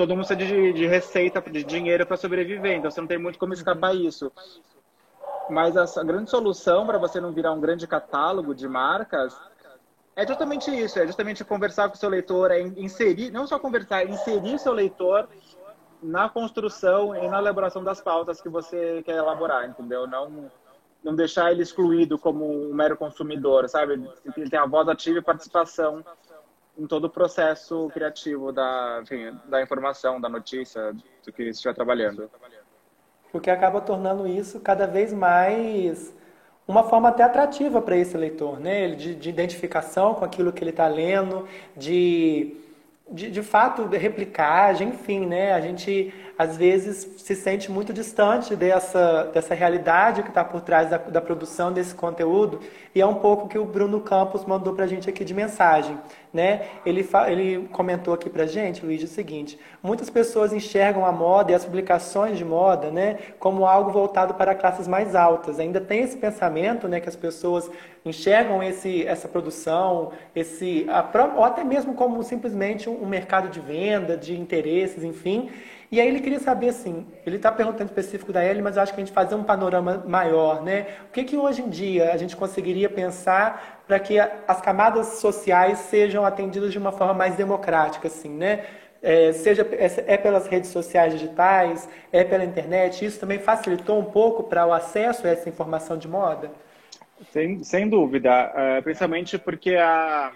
todo 0.00 0.16
mundo 0.16 0.26
precisa 0.26 0.54
de, 0.54 0.72
de 0.72 0.86
receita, 0.86 1.42
de 1.42 1.62
dinheiro 1.62 2.06
para 2.06 2.16
sobreviver, 2.16 2.72
então 2.76 2.90
você 2.90 3.00
não 3.00 3.08
tem 3.08 3.18
muito 3.18 3.38
como 3.38 3.52
escapar 3.52 3.94
isso. 3.94 4.32
Mas 5.50 5.76
a, 5.76 6.00
a 6.00 6.04
grande 6.04 6.30
solução 6.30 6.86
para 6.86 6.96
você 6.96 7.20
não 7.20 7.32
virar 7.32 7.52
um 7.52 7.60
grande 7.60 7.86
catálogo 7.86 8.54
de 8.54 8.66
marcas 8.66 9.38
é 10.16 10.26
justamente 10.26 10.70
isso, 10.70 10.98
é 10.98 11.06
justamente 11.06 11.44
conversar 11.44 11.88
com 11.88 11.96
o 11.96 11.98
seu 11.98 12.08
leitor, 12.08 12.50
é 12.50 12.60
inserir, 12.60 13.30
não 13.30 13.46
só 13.46 13.58
conversar, 13.58 14.02
é 14.02 14.08
inserir 14.08 14.58
seu 14.58 14.72
leitor 14.72 15.28
na 16.02 16.30
construção 16.30 17.14
e 17.14 17.28
na 17.28 17.38
elaboração 17.38 17.84
das 17.84 18.00
pautas 18.00 18.40
que 18.40 18.48
você 18.48 19.02
quer 19.04 19.16
elaborar, 19.16 19.68
entendeu? 19.68 20.06
Não 20.06 20.50
não 21.02 21.14
deixar 21.14 21.50
ele 21.50 21.62
excluído 21.62 22.18
como 22.18 22.44
um 22.44 22.74
mero 22.74 22.94
consumidor, 22.94 23.66
sabe? 23.70 23.94
Ele 24.36 24.50
tem 24.50 24.58
a 24.58 24.66
voz 24.66 24.86
ativa 24.86 25.18
e 25.18 25.22
participação 25.22 26.04
em 26.80 26.86
todo 26.86 27.04
o 27.04 27.10
processo 27.10 27.90
criativo 27.92 28.50
da, 28.52 29.00
enfim, 29.02 29.36
da 29.44 29.62
informação, 29.62 30.18
da 30.18 30.30
notícia, 30.30 30.94
do 31.24 31.30
que 31.30 31.42
estiver 31.42 31.74
trabalhando. 31.74 32.30
O 33.30 33.38
que 33.38 33.50
acaba 33.50 33.82
tornando 33.82 34.26
isso 34.26 34.58
cada 34.60 34.86
vez 34.86 35.12
mais 35.12 36.14
uma 36.66 36.82
forma 36.84 37.10
até 37.10 37.22
atrativa 37.22 37.82
para 37.82 37.96
esse 37.96 38.16
leitor, 38.16 38.58
né? 38.58 38.88
De, 38.88 39.14
de 39.14 39.28
identificação 39.28 40.14
com 40.14 40.24
aquilo 40.24 40.52
que 40.52 40.62
ele 40.62 40.70
está 40.70 40.86
lendo, 40.86 41.46
de, 41.76 42.56
de, 43.10 43.30
de 43.30 43.42
fato 43.42 43.84
replicagem, 43.86 44.88
enfim, 44.88 45.26
né? 45.26 45.52
A 45.52 45.60
gente 45.60 46.14
às 46.40 46.56
vezes 46.56 47.06
se 47.18 47.36
sente 47.36 47.70
muito 47.70 47.92
distante 47.92 48.56
dessa, 48.56 49.24
dessa 49.24 49.54
realidade 49.54 50.22
que 50.22 50.30
está 50.30 50.42
por 50.42 50.62
trás 50.62 50.88
da, 50.88 50.96
da, 50.96 51.20
produção 51.20 51.70
desse 51.70 51.94
conteúdo 51.94 52.60
e 52.94 53.00
é 53.02 53.04
um 53.04 53.16
pouco 53.16 53.46
que 53.46 53.58
o 53.58 53.64
Bruno 53.66 54.00
Campos 54.00 54.46
mandou 54.46 54.72
para 54.72 54.86
a 54.86 54.88
gente 54.88 55.10
aqui 55.10 55.22
de 55.22 55.34
mensagem. 55.34 55.98
Né? 56.32 56.62
Ele, 56.86 57.06
ele 57.26 57.68
comentou 57.72 58.14
aqui 58.14 58.30
para 58.30 58.44
a 58.44 58.46
gente, 58.46 58.86
Luiz, 58.86 59.02
o 59.02 59.06
seguinte, 59.06 59.58
muitas 59.82 60.08
pessoas 60.08 60.50
enxergam 60.50 61.04
a 61.04 61.12
moda 61.12 61.52
e 61.52 61.54
as 61.54 61.66
publicações 61.66 62.38
de 62.38 62.44
moda 62.44 62.90
né, 62.90 63.18
como 63.38 63.66
algo 63.66 63.90
voltado 63.90 64.32
para 64.32 64.54
classes 64.54 64.88
mais 64.88 65.14
altas. 65.14 65.60
Ainda 65.60 65.78
tem 65.78 66.00
esse 66.00 66.16
pensamento 66.16 66.88
né, 66.88 67.00
que 67.00 67.08
as 67.08 67.16
pessoas 67.16 67.70
enxergam 68.02 68.62
esse, 68.62 69.06
essa 69.06 69.28
produção, 69.28 70.12
esse, 70.34 70.86
a, 70.88 71.04
ou 71.36 71.44
até 71.44 71.62
mesmo 71.64 71.92
como 71.92 72.22
simplesmente 72.22 72.88
um 72.88 73.06
mercado 73.06 73.50
de 73.50 73.60
venda, 73.60 74.16
de 74.16 74.40
interesses, 74.40 75.04
enfim, 75.04 75.50
e 75.90 76.00
aí 76.00 76.06
ele 76.06 76.20
queria 76.20 76.38
saber 76.38 76.68
assim, 76.68 77.04
ele 77.26 77.36
está 77.36 77.50
perguntando 77.50 77.86
específico 77.90 78.32
da 78.32 78.44
Ellie, 78.44 78.62
mas 78.62 78.76
eu 78.76 78.82
acho 78.82 78.94
que 78.94 79.00
a 79.00 79.04
gente 79.04 79.12
fazer 79.12 79.34
um 79.34 79.42
panorama 79.42 80.04
maior, 80.06 80.62
né? 80.62 80.86
O 81.08 81.12
que 81.12 81.24
que 81.24 81.36
hoje 81.36 81.62
em 81.62 81.68
dia 81.68 82.12
a 82.12 82.16
gente 82.16 82.36
conseguiria 82.36 82.88
pensar 82.88 83.82
para 83.88 83.98
que 83.98 84.16
as 84.18 84.60
camadas 84.60 85.18
sociais 85.18 85.78
sejam 85.78 86.24
atendidas 86.24 86.70
de 86.70 86.78
uma 86.78 86.92
forma 86.92 87.12
mais 87.12 87.34
democrática, 87.34 88.06
assim, 88.06 88.30
né? 88.30 88.64
É, 89.02 89.32
seja 89.32 89.66
é, 89.72 90.14
é 90.14 90.16
pelas 90.16 90.46
redes 90.46 90.70
sociais 90.70 91.12
digitais, 91.14 91.88
é 92.12 92.22
pela 92.22 92.44
internet, 92.44 93.04
isso 93.04 93.18
também 93.18 93.38
facilitou 93.38 93.98
um 93.98 94.04
pouco 94.04 94.44
para 94.44 94.64
o 94.66 94.72
acesso 94.72 95.26
a 95.26 95.30
essa 95.30 95.48
informação 95.48 95.96
de 95.96 96.06
moda? 96.06 96.52
Sem, 97.32 97.64
sem 97.64 97.88
dúvida, 97.88 98.52
uh, 98.54 98.82
principalmente 98.82 99.38
porque 99.38 99.74
a 99.74 100.32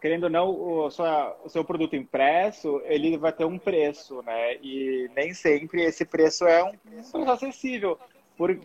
querendo 0.00 0.24
ou 0.24 0.30
não, 0.30 0.48
o, 0.48 0.90
sua, 0.90 1.36
o 1.44 1.48
seu 1.48 1.64
produto 1.64 1.96
impresso, 1.96 2.80
ele 2.84 3.16
vai 3.16 3.32
ter 3.32 3.44
um 3.44 3.58
preço, 3.58 4.22
né? 4.22 4.56
E 4.56 5.10
nem 5.14 5.34
sempre 5.34 5.82
esse 5.82 6.04
preço 6.04 6.46
é 6.46 6.62
um 6.62 6.76
preço 6.76 7.16
acessível 7.30 7.98
por 8.36 8.58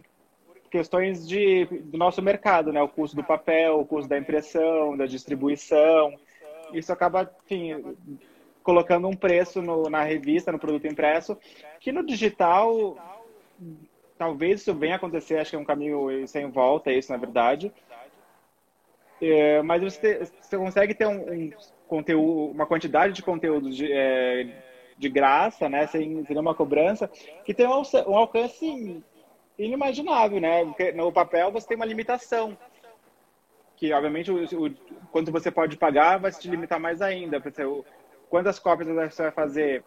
questões 0.69 1.27
de, 1.27 1.65
do 1.65 1.97
nosso 1.97 2.21
mercado, 2.21 2.71
né? 2.71 2.81
O 2.81 2.87
custo 2.87 3.15
do 3.15 3.23
papel, 3.23 3.79
o 3.79 3.85
custo 3.85 4.09
da 4.09 4.17
impressão, 4.17 4.95
da 4.95 5.05
distribuição. 5.05 6.15
Isso 6.73 6.91
acaba, 6.91 7.31
enfim, 7.45 7.95
colocando 8.63 9.07
um 9.07 9.15
preço 9.15 9.61
no, 9.61 9.89
na 9.89 10.03
revista, 10.03 10.51
no 10.51 10.59
produto 10.59 10.87
impresso, 10.87 11.37
que 11.79 11.91
no 11.91 12.05
digital 12.05 12.97
talvez 14.17 14.61
isso 14.61 14.73
venha 14.73 14.95
acontecer, 14.95 15.37
acho 15.37 15.49
que 15.49 15.55
é 15.55 15.59
um 15.59 15.65
caminho 15.65 16.27
sem 16.27 16.49
volta, 16.49 16.91
isso 16.91 17.11
na 17.11 17.17
verdade. 17.17 17.71
É, 19.25 19.61
mas 19.61 19.81
você, 19.81 20.27
você, 20.41 20.57
consegue 20.57 20.93
ter 20.93 21.07
um, 21.07 21.31
um, 21.31 21.51
conteúdo, 21.87 22.51
uma 22.51 22.65
quantidade 22.65 23.13
de 23.13 23.23
conteúdo 23.23 23.69
de, 23.69 23.89
é, 23.89 24.61
de 24.97 25.07
graça, 25.07 25.69
né, 25.69 25.87
sem, 25.87 26.25
sem 26.25 26.35
nenhuma 26.35 26.53
cobrança, 26.53 27.09
que 27.45 27.53
tem 27.53 27.65
um, 27.65 27.81
um 28.07 28.17
alcance 28.17 29.01
inimaginável, 29.57 30.41
né? 30.41 30.65
Porque 30.65 30.91
no 30.91 31.09
papel 31.09 31.53
você 31.53 31.69
tem 31.69 31.77
uma 31.77 31.85
limitação. 31.85 32.57
que 33.77 33.93
obviamente 33.93 34.29
o, 34.29 34.65
o 34.65 34.75
quanto 35.09 35.31
você 35.31 35.49
pode 35.49 35.77
pagar 35.77 36.19
vai 36.19 36.31
se 36.33 36.45
limitar 36.49 36.77
mais 36.77 37.01
ainda. 37.01 37.41
O, 37.65 37.85
quantas 38.29 38.59
cópias 38.59 38.89
você 38.89 39.21
vai 39.21 39.31
fazer, 39.31 39.85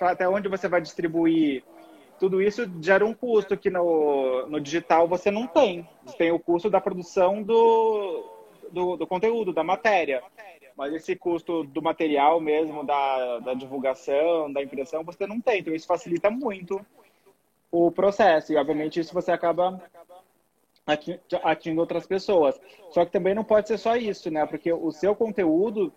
até 0.00 0.28
onde 0.28 0.48
você 0.48 0.66
vai 0.66 0.80
distribuir, 0.80 1.62
tudo 2.18 2.42
isso 2.42 2.68
gera 2.80 3.04
um 3.04 3.14
custo 3.14 3.56
que 3.56 3.70
no, 3.70 4.46
no 4.46 4.60
digital 4.60 5.06
você 5.06 5.30
não 5.30 5.46
tem. 5.46 5.88
Você 6.04 6.16
tem 6.16 6.30
o 6.32 6.38
custo 6.38 6.68
da 6.68 6.80
produção 6.80 7.42
do, 7.42 8.24
do, 8.70 8.96
do 8.96 9.06
conteúdo, 9.06 9.52
da 9.52 9.62
matéria. 9.62 10.22
Mas 10.76 10.92
esse 10.92 11.16
custo 11.16 11.64
do 11.64 11.82
material 11.82 12.40
mesmo, 12.40 12.84
da, 12.84 13.38
da 13.40 13.54
divulgação, 13.54 14.52
da 14.52 14.62
impressão, 14.62 15.02
você 15.02 15.26
não 15.26 15.40
tem. 15.40 15.60
Então 15.60 15.74
isso 15.74 15.86
facilita 15.86 16.30
muito 16.30 16.84
o 17.70 17.90
processo. 17.90 18.52
E 18.52 18.56
obviamente 18.56 19.00
isso 19.00 19.12
você 19.14 19.32
acaba 19.32 19.82
atingindo 21.42 21.80
outras 21.80 22.06
pessoas. 22.06 22.58
Só 22.90 23.04
que 23.04 23.12
também 23.12 23.34
não 23.34 23.44
pode 23.44 23.68
ser 23.68 23.78
só 23.78 23.96
isso, 23.96 24.30
né? 24.30 24.46
Porque 24.46 24.72
o 24.72 24.90
seu 24.90 25.14
conteúdo 25.14 25.92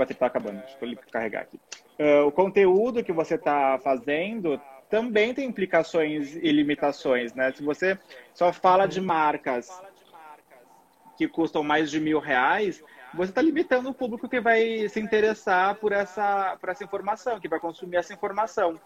bateria 0.00 0.16
está 0.16 0.26
acabando, 0.26 0.60
deixa 0.60 0.78
eu 0.82 0.98
carregar 1.10 1.42
aqui. 1.42 1.60
Uh, 1.98 2.26
o 2.26 2.32
conteúdo 2.32 3.04
que 3.04 3.12
você 3.12 3.34
está 3.34 3.78
fazendo 3.78 4.60
também 4.88 5.32
tem 5.32 5.46
implicações 5.46 6.34
e 6.34 6.50
limitações, 6.50 7.32
né? 7.34 7.52
Se 7.52 7.62
você 7.62 7.98
só 8.34 8.52
fala 8.52 8.86
de 8.86 9.00
marcas 9.00 9.70
que 11.16 11.28
custam 11.28 11.62
mais 11.62 11.90
de 11.90 12.00
mil 12.00 12.18
reais, 12.18 12.82
você 13.14 13.30
está 13.30 13.42
limitando 13.42 13.90
o 13.90 13.94
público 13.94 14.28
que 14.28 14.40
vai 14.40 14.88
se 14.88 15.00
interessar 15.00 15.76
por 15.76 15.92
essa, 15.92 16.56
por 16.60 16.70
essa 16.70 16.82
informação, 16.82 17.38
que 17.38 17.48
vai 17.48 17.60
consumir 17.60 17.96
essa 17.96 18.12
informação. 18.12 18.80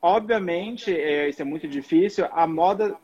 Obviamente, 0.00 0.94
é, 0.94 1.28
isso 1.28 1.42
é 1.42 1.44
muito 1.44 1.66
difícil, 1.66 2.26
a 2.30 2.46
moda 2.46 2.96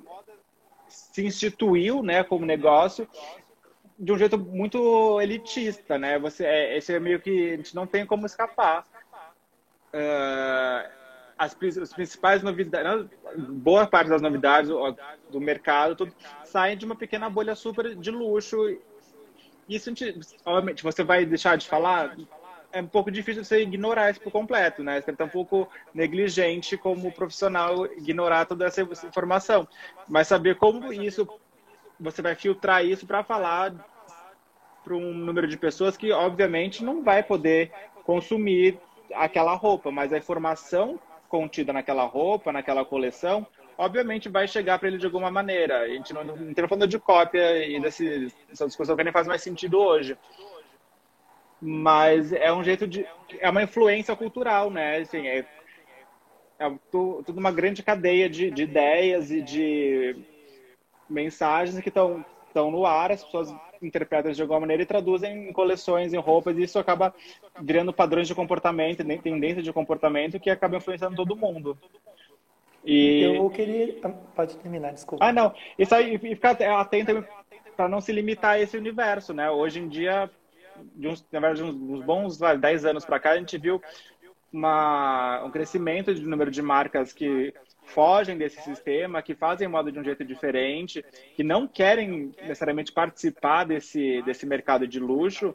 se 0.89 1.25
instituiu 1.25 2.03
né, 2.03 2.23
como 2.23 2.47
negócio 2.47 3.09
de 3.99 4.13
um 4.13 4.19
jeito 4.19 4.39
muito 4.39 5.21
elitista, 5.21 5.99
né? 5.99 6.19
Você, 6.19 6.45
é, 6.45 6.77
esse 6.77 6.93
é 6.93 7.01
meio 7.01 7.21
que 7.21 7.53
a 7.53 7.57
gente 7.57 7.75
não 7.75 7.87
tem 7.87 8.05
como 8.05 8.27
escapar. 8.27 8.85
Uh, 9.93 10.91
as, 11.39 11.57
as 11.81 11.93
principais 11.93 12.43
novidades, 12.43 13.09
boa 13.49 13.87
parte 13.87 14.09
das 14.09 14.23
novidades 14.23 14.71
do 15.31 15.41
mercado 15.41 15.97
tudo, 15.97 16.13
saem 16.45 16.77
de 16.77 16.85
uma 16.85 16.97
pequena 16.97 17.29
bolha 17.29 17.55
super 17.55 17.95
de 17.95 18.11
luxo. 18.11 18.57
Isso, 19.69 19.91
obviamente, 20.45 20.83
você 20.83 21.03
vai 21.03 21.25
deixar 21.25 21.57
de 21.57 21.67
falar, 21.67 22.17
é 22.73 22.83
um 22.83 22.87
pouco 22.87 23.11
difícil 23.11 23.45
você 23.45 23.63
ignorar 23.63 24.11
isso 24.11 24.21
por 24.21 24.33
completo, 24.33 24.83
né? 24.83 25.01
Você 25.01 25.11
está 25.11 25.25
um 25.25 25.29
pouco 25.29 25.69
negligente 25.95 26.77
como 26.77 27.13
profissional 27.13 27.87
ignorar 27.87 28.47
toda 28.47 28.67
essa 28.67 28.83
informação. 28.83 29.67
Mas 30.09 30.29
saber 30.29 30.57
como 30.57 30.93
isso 30.93 31.27
você 31.99 32.23
vai 32.23 32.35
filtrar 32.35 32.85
isso 32.85 33.07
para 33.07 33.23
falar 33.23 33.75
para 34.83 34.95
um 34.95 35.15
número 35.15 35.49
de 35.49 35.57
pessoas 35.57 35.97
que, 35.97 36.13
obviamente, 36.13 36.85
não 36.85 37.03
vai 37.03 37.23
poder 37.23 37.73
consumir 38.05 38.79
aquela 39.15 39.55
roupa, 39.55 39.91
mas 39.91 40.13
a 40.13 40.19
informação 40.19 41.01
contida 41.29 41.73
naquela 41.73 42.05
roupa, 42.05 42.53
naquela 42.53 42.85
coleção, 42.85 43.47
obviamente 43.79 44.29
vai 44.29 44.47
chegar 44.47 44.79
para 44.79 44.89
ele 44.89 44.99
de 44.99 45.07
alguma 45.07 45.31
maneira. 45.31 45.81
A 45.81 45.89
gente 45.89 46.13
não 46.13 46.51
está 46.51 46.69
falando 46.69 46.87
de 46.87 46.99
cópia 46.99 47.67
e 47.67 47.81
desse, 47.81 48.33
dessa 48.49 48.67
discussão 48.67 48.97
que 48.97 49.05
nem 49.05 49.13
faz 49.13 49.27
mais 49.27 49.43
sentido 49.43 49.79
hoje. 49.81 50.17
Mas 51.61 52.33
é 52.33 52.53
um 52.53 52.63
jeito 52.63 52.87
de. 52.87 53.07
É 53.41 53.49
uma 53.49 53.63
influência 53.63 54.15
cultural, 54.15 54.71
né? 54.71 54.99
Assim, 54.99 55.27
é, 55.27 55.47
é 56.59 56.73
tudo 56.91 57.39
uma 57.39 57.51
grande 57.51 57.83
cadeia 57.83 58.29
de, 58.29 58.51
de 58.51 58.63
ideias 58.63 59.31
e 59.31 59.41
de 59.41 60.15
mensagens 61.09 61.81
que 61.81 61.89
estão 61.89 62.25
estão 62.55 62.71
no 62.71 62.87
ar, 62.87 63.11
as 63.11 63.25
pessoas 63.25 63.53
interpretam 63.83 64.31
de 64.31 64.41
alguma 64.41 64.61
maneira 64.61 64.85
e 64.85 64.87
traduzem 64.87 65.49
em 65.49 65.53
coleções, 65.53 66.15
em 66.15 66.19
roupas, 66.19 66.57
e 66.57 66.63
isso 66.63 66.79
acaba 66.79 67.13
virando 67.61 67.93
padrões 67.93 68.29
de 68.29 68.35
comportamento, 68.35 69.05
tendência 69.21 69.61
de 69.61 69.73
comportamento 69.73 70.39
que 70.39 70.49
acaba 70.49 70.77
influenciando 70.77 71.17
todo 71.17 71.37
mundo. 71.37 71.77
E... 72.85 73.23
Eu 73.23 73.51
queria. 73.51 73.99
Ah, 74.05 74.11
pode 74.37 74.57
terminar, 74.59 74.93
desculpa. 74.93 75.25
Ah, 75.25 75.33
não. 75.33 75.53
Isso 75.77 75.95
aí, 75.95 76.15
e 76.15 76.19
ficar 76.19 76.53
atento 76.79 77.27
para 77.77 77.89
não 77.89 78.01
se 78.01 78.13
limitar 78.13 78.53
a 78.53 78.61
esse 78.61 78.77
universo, 78.77 79.35
né? 79.35 79.51
Hoje 79.51 79.81
em 79.81 79.89
dia, 79.89 80.31
de 80.95 81.09
uns, 81.09 81.27
na 81.33 81.41
verdade, 81.41 81.63
uns 81.63 82.05
bons 82.05 82.39
10 82.39 82.85
anos 82.85 83.05
para 83.05 83.19
cá, 83.19 83.33
a 83.33 83.39
gente 83.39 83.59
viu 83.59 83.83
uma, 84.53 85.43
um 85.45 85.51
crescimento 85.51 86.15
de 86.15 86.23
número 86.23 86.51
de 86.51 86.63
marcas 86.63 87.13
que 87.13 87.53
fogem 87.87 88.37
desse 88.37 88.61
sistema, 88.63 89.23
que 89.23 89.35
fazem 89.35 89.69
moda 89.69 89.93
de 89.93 89.99
um 89.99 90.05
jeito 90.05 90.25
diferente, 90.25 91.05
que 91.37 91.43
não 91.43 91.67
querem 91.67 92.33
necessariamente 92.41 92.93
participar 92.93 93.65
desse, 93.65 94.23
desse 94.23 94.47
mercado 94.47 94.87
de 94.87 94.99
luxo 94.99 95.55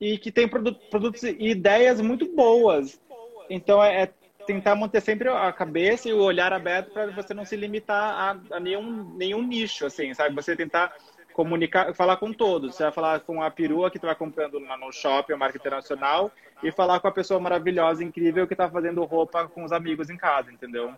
e 0.00 0.18
que 0.18 0.30
tem 0.30 0.48
produtos 0.48 1.22
e 1.22 1.36
ideias 1.48 2.00
muito 2.00 2.34
boas. 2.34 3.00
Então, 3.48 3.82
é, 3.82 4.02
é 4.02 4.10
tentar 4.46 4.76
manter 4.76 5.00
sempre 5.00 5.28
a 5.28 5.52
cabeça 5.52 6.08
e 6.08 6.12
o 6.12 6.22
olhar 6.22 6.52
aberto 6.52 6.92
para 6.92 7.10
você 7.10 7.34
não 7.34 7.44
se 7.44 7.56
limitar 7.56 8.38
a, 8.50 8.56
a, 8.56 8.60
nenhum, 8.60 9.14
nenhum 9.16 9.42
nicho, 9.42 9.86
assim, 9.86 10.14
sabe? 10.14 10.34
Você 10.34 10.54
tentar 10.54 10.94
comunicar, 11.32 11.94
falar 11.94 12.16
com 12.16 12.32
todos. 12.32 12.74
Você 12.74 12.84
vai 12.84 12.92
falar 12.92 13.20
com 13.20 13.42
a 13.42 13.50
perua 13.50 13.90
que 13.90 13.98
tu 13.98 14.06
vai 14.06 14.14
comprando 14.14 14.60
no 14.60 14.92
shopping, 14.92 15.34
a 15.34 15.36
marca 15.36 15.58
internacional, 15.58 16.30
e 16.62 16.72
falar 16.72 17.00
com 17.00 17.08
a 17.08 17.12
pessoa 17.12 17.40
maravilhosa, 17.40 18.02
incrível, 18.02 18.46
que 18.46 18.54
está 18.54 18.70
fazendo 18.70 19.04
roupa 19.04 19.48
com 19.48 19.64
os 19.64 19.72
amigos 19.72 20.08
em 20.08 20.16
casa, 20.16 20.50
entendeu? 20.50 20.94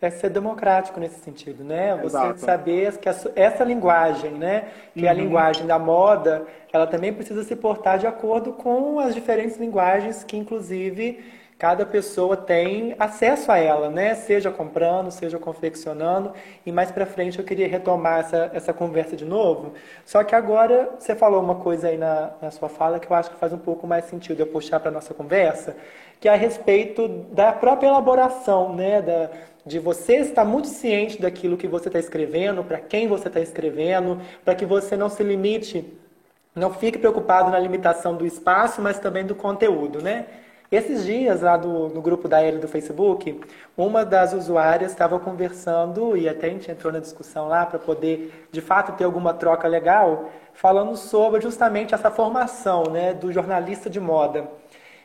É 0.00 0.10
ser 0.10 0.30
democrático 0.30 0.98
nesse 0.98 1.20
sentido, 1.20 1.62
né? 1.62 1.94
Você 1.96 2.16
Exato. 2.16 2.40
saber 2.40 2.96
que 2.98 3.08
essa 3.36 3.64
linguagem, 3.64 4.32
né, 4.32 4.68
que 4.94 5.00
uhum. 5.00 5.06
é 5.06 5.10
a 5.10 5.12
uhum. 5.12 5.20
linguagem 5.20 5.66
da 5.66 5.78
moda, 5.78 6.46
ela 6.72 6.86
também 6.86 7.12
precisa 7.12 7.44
se 7.44 7.54
portar 7.54 7.98
de 7.98 8.06
acordo 8.06 8.52
com 8.52 8.98
as 8.98 9.14
diferentes 9.14 9.58
linguagens 9.58 10.24
que, 10.24 10.36
inclusive, 10.36 11.22
cada 11.60 11.84
pessoa 11.84 12.38
tem 12.38 12.96
acesso 12.98 13.52
a 13.52 13.58
ela, 13.58 13.90
né? 13.90 14.14
Seja 14.14 14.50
comprando, 14.50 15.10
seja 15.10 15.38
confeccionando. 15.38 16.32
E 16.64 16.72
mais 16.72 16.90
para 16.90 17.04
frente 17.04 17.38
eu 17.38 17.44
queria 17.44 17.68
retomar 17.68 18.20
essa, 18.20 18.50
essa 18.54 18.72
conversa 18.72 19.14
de 19.14 19.26
novo. 19.26 19.74
Só 20.06 20.24
que 20.24 20.34
agora 20.34 20.88
você 20.98 21.14
falou 21.14 21.42
uma 21.42 21.56
coisa 21.56 21.88
aí 21.88 21.98
na, 21.98 22.30
na 22.40 22.50
sua 22.50 22.70
fala 22.70 22.98
que 22.98 23.12
eu 23.12 23.14
acho 23.14 23.30
que 23.30 23.36
faz 23.36 23.52
um 23.52 23.58
pouco 23.58 23.86
mais 23.86 24.06
sentido 24.06 24.40
eu 24.40 24.46
puxar 24.46 24.80
para 24.80 24.90
nossa 24.90 25.12
conversa, 25.12 25.76
que 26.20 26.28
é 26.28 26.32
a 26.32 26.36
respeito 26.36 27.08
da 27.32 27.52
própria 27.52 27.88
elaboração, 27.88 28.74
né? 28.76 29.00
Da, 29.00 29.30
de 29.64 29.78
você 29.78 30.16
estar 30.16 30.44
muito 30.44 30.68
ciente 30.68 31.20
daquilo 31.20 31.56
que 31.56 31.68
você 31.68 31.88
está 31.88 31.98
escrevendo, 31.98 32.62
para 32.64 32.78
quem 32.78 33.08
você 33.08 33.28
está 33.28 33.40
escrevendo, 33.40 34.20
para 34.44 34.54
que 34.54 34.64
você 34.64 34.96
não 34.96 35.08
se 35.08 35.22
limite, 35.22 35.84
não 36.54 36.72
fique 36.72 36.98
preocupado 36.98 37.50
na 37.50 37.58
limitação 37.58 38.16
do 38.16 38.26
espaço, 38.26 38.80
mas 38.80 38.98
também 38.98 39.24
do 39.24 39.34
conteúdo, 39.34 40.02
né? 40.02 40.26
Esses 40.70 41.04
dias, 41.04 41.40
lá 41.40 41.56
do, 41.56 41.88
no 41.88 42.00
grupo 42.00 42.28
da 42.28 42.40
L 42.40 42.58
do 42.58 42.68
Facebook, 42.68 43.40
uma 43.76 44.04
das 44.04 44.32
usuárias 44.32 44.92
estava 44.92 45.18
conversando, 45.18 46.16
e 46.16 46.28
até 46.28 46.46
a 46.46 46.50
gente 46.50 46.70
entrou 46.70 46.92
na 46.92 47.00
discussão 47.00 47.48
lá 47.48 47.66
para 47.66 47.78
poder, 47.78 48.46
de 48.52 48.60
fato, 48.60 48.92
ter 48.92 49.02
alguma 49.04 49.34
troca 49.34 49.66
legal, 49.66 50.30
falando 50.52 50.96
sobre 50.96 51.40
justamente 51.40 51.92
essa 51.92 52.10
formação 52.10 52.84
né, 52.84 53.12
do 53.12 53.32
jornalista 53.32 53.90
de 53.90 53.98
moda. 53.98 54.48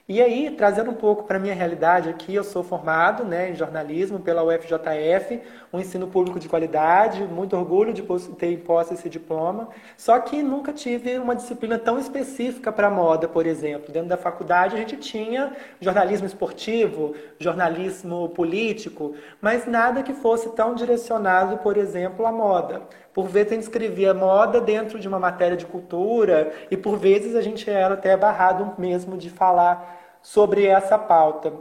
E 0.08 0.22
aí, 0.22 0.52
trazendo 0.52 0.91
um 0.91 0.94
pouco 0.94 1.24
para 1.24 1.38
a 1.38 1.39
minha 1.39 1.56
realidade 1.56 2.10
aqui, 2.10 2.36
eu 2.36 2.44
sou 2.44 2.63
formado 2.63 3.24
né, 3.24 3.50
em 3.50 3.56
jornalismo 3.56 4.20
pela 4.20 4.44
UFJF, 4.44 5.41
um 5.74 5.80
ensino 5.80 6.06
público 6.08 6.39
de 6.39 6.48
qualidade, 6.48 7.24
muito 7.24 7.58
orgulho 7.58 7.91
de 7.91 8.04
ter 8.38 8.52
em 8.52 8.58
posse 8.60 8.94
esse 8.94 9.10
diploma, 9.10 9.68
só 9.98 10.20
que 10.20 10.44
nunca 10.44 10.72
tive 10.72 11.18
uma 11.18 11.36
disciplina 11.36 11.80
tão 11.80 11.98
específica 11.98 12.72
para 12.72 12.88
moda, 12.88 13.28
por 13.28 13.48
exemplo. 13.48 13.91
Dentro 13.91 14.10
da 14.10 14.15
faculdade 14.15 14.76
a 14.76 14.78
gente 14.78 14.96
tinha 14.98 15.54
jornalismo 15.82 16.28
esportivo, 16.28 17.15
jornalismo 17.39 18.30
político, 18.30 19.15
mas 19.41 19.65
nada 19.65 20.04
que 20.04 20.13
fosse 20.13 20.52
tão 20.52 20.76
direcionado, 20.76 21.58
por 21.58 21.78
exemplo, 21.78 22.28
à 22.28 22.32
moda. 22.32 22.84
Por 23.15 23.30
vezes 23.30 23.54
a 23.54 23.56
gente 23.56 23.63
escrevia 23.63 24.13
moda 24.13 24.60
dentro 24.60 24.99
de 24.99 25.08
uma 25.08 25.17
matéria 25.17 25.56
de 25.56 25.65
cultura 25.65 26.51
e 26.69 26.75
por 26.75 26.97
vezes 26.97 27.34
a 27.34 27.41
gente 27.41 27.69
era 27.69 27.93
até 27.93 28.17
barrado 28.17 28.73
mesmo 28.78 29.17
de 29.17 29.30
falar 29.30 30.17
sobre 30.21 30.65
essa 30.65 30.97
pauta. 30.99 31.54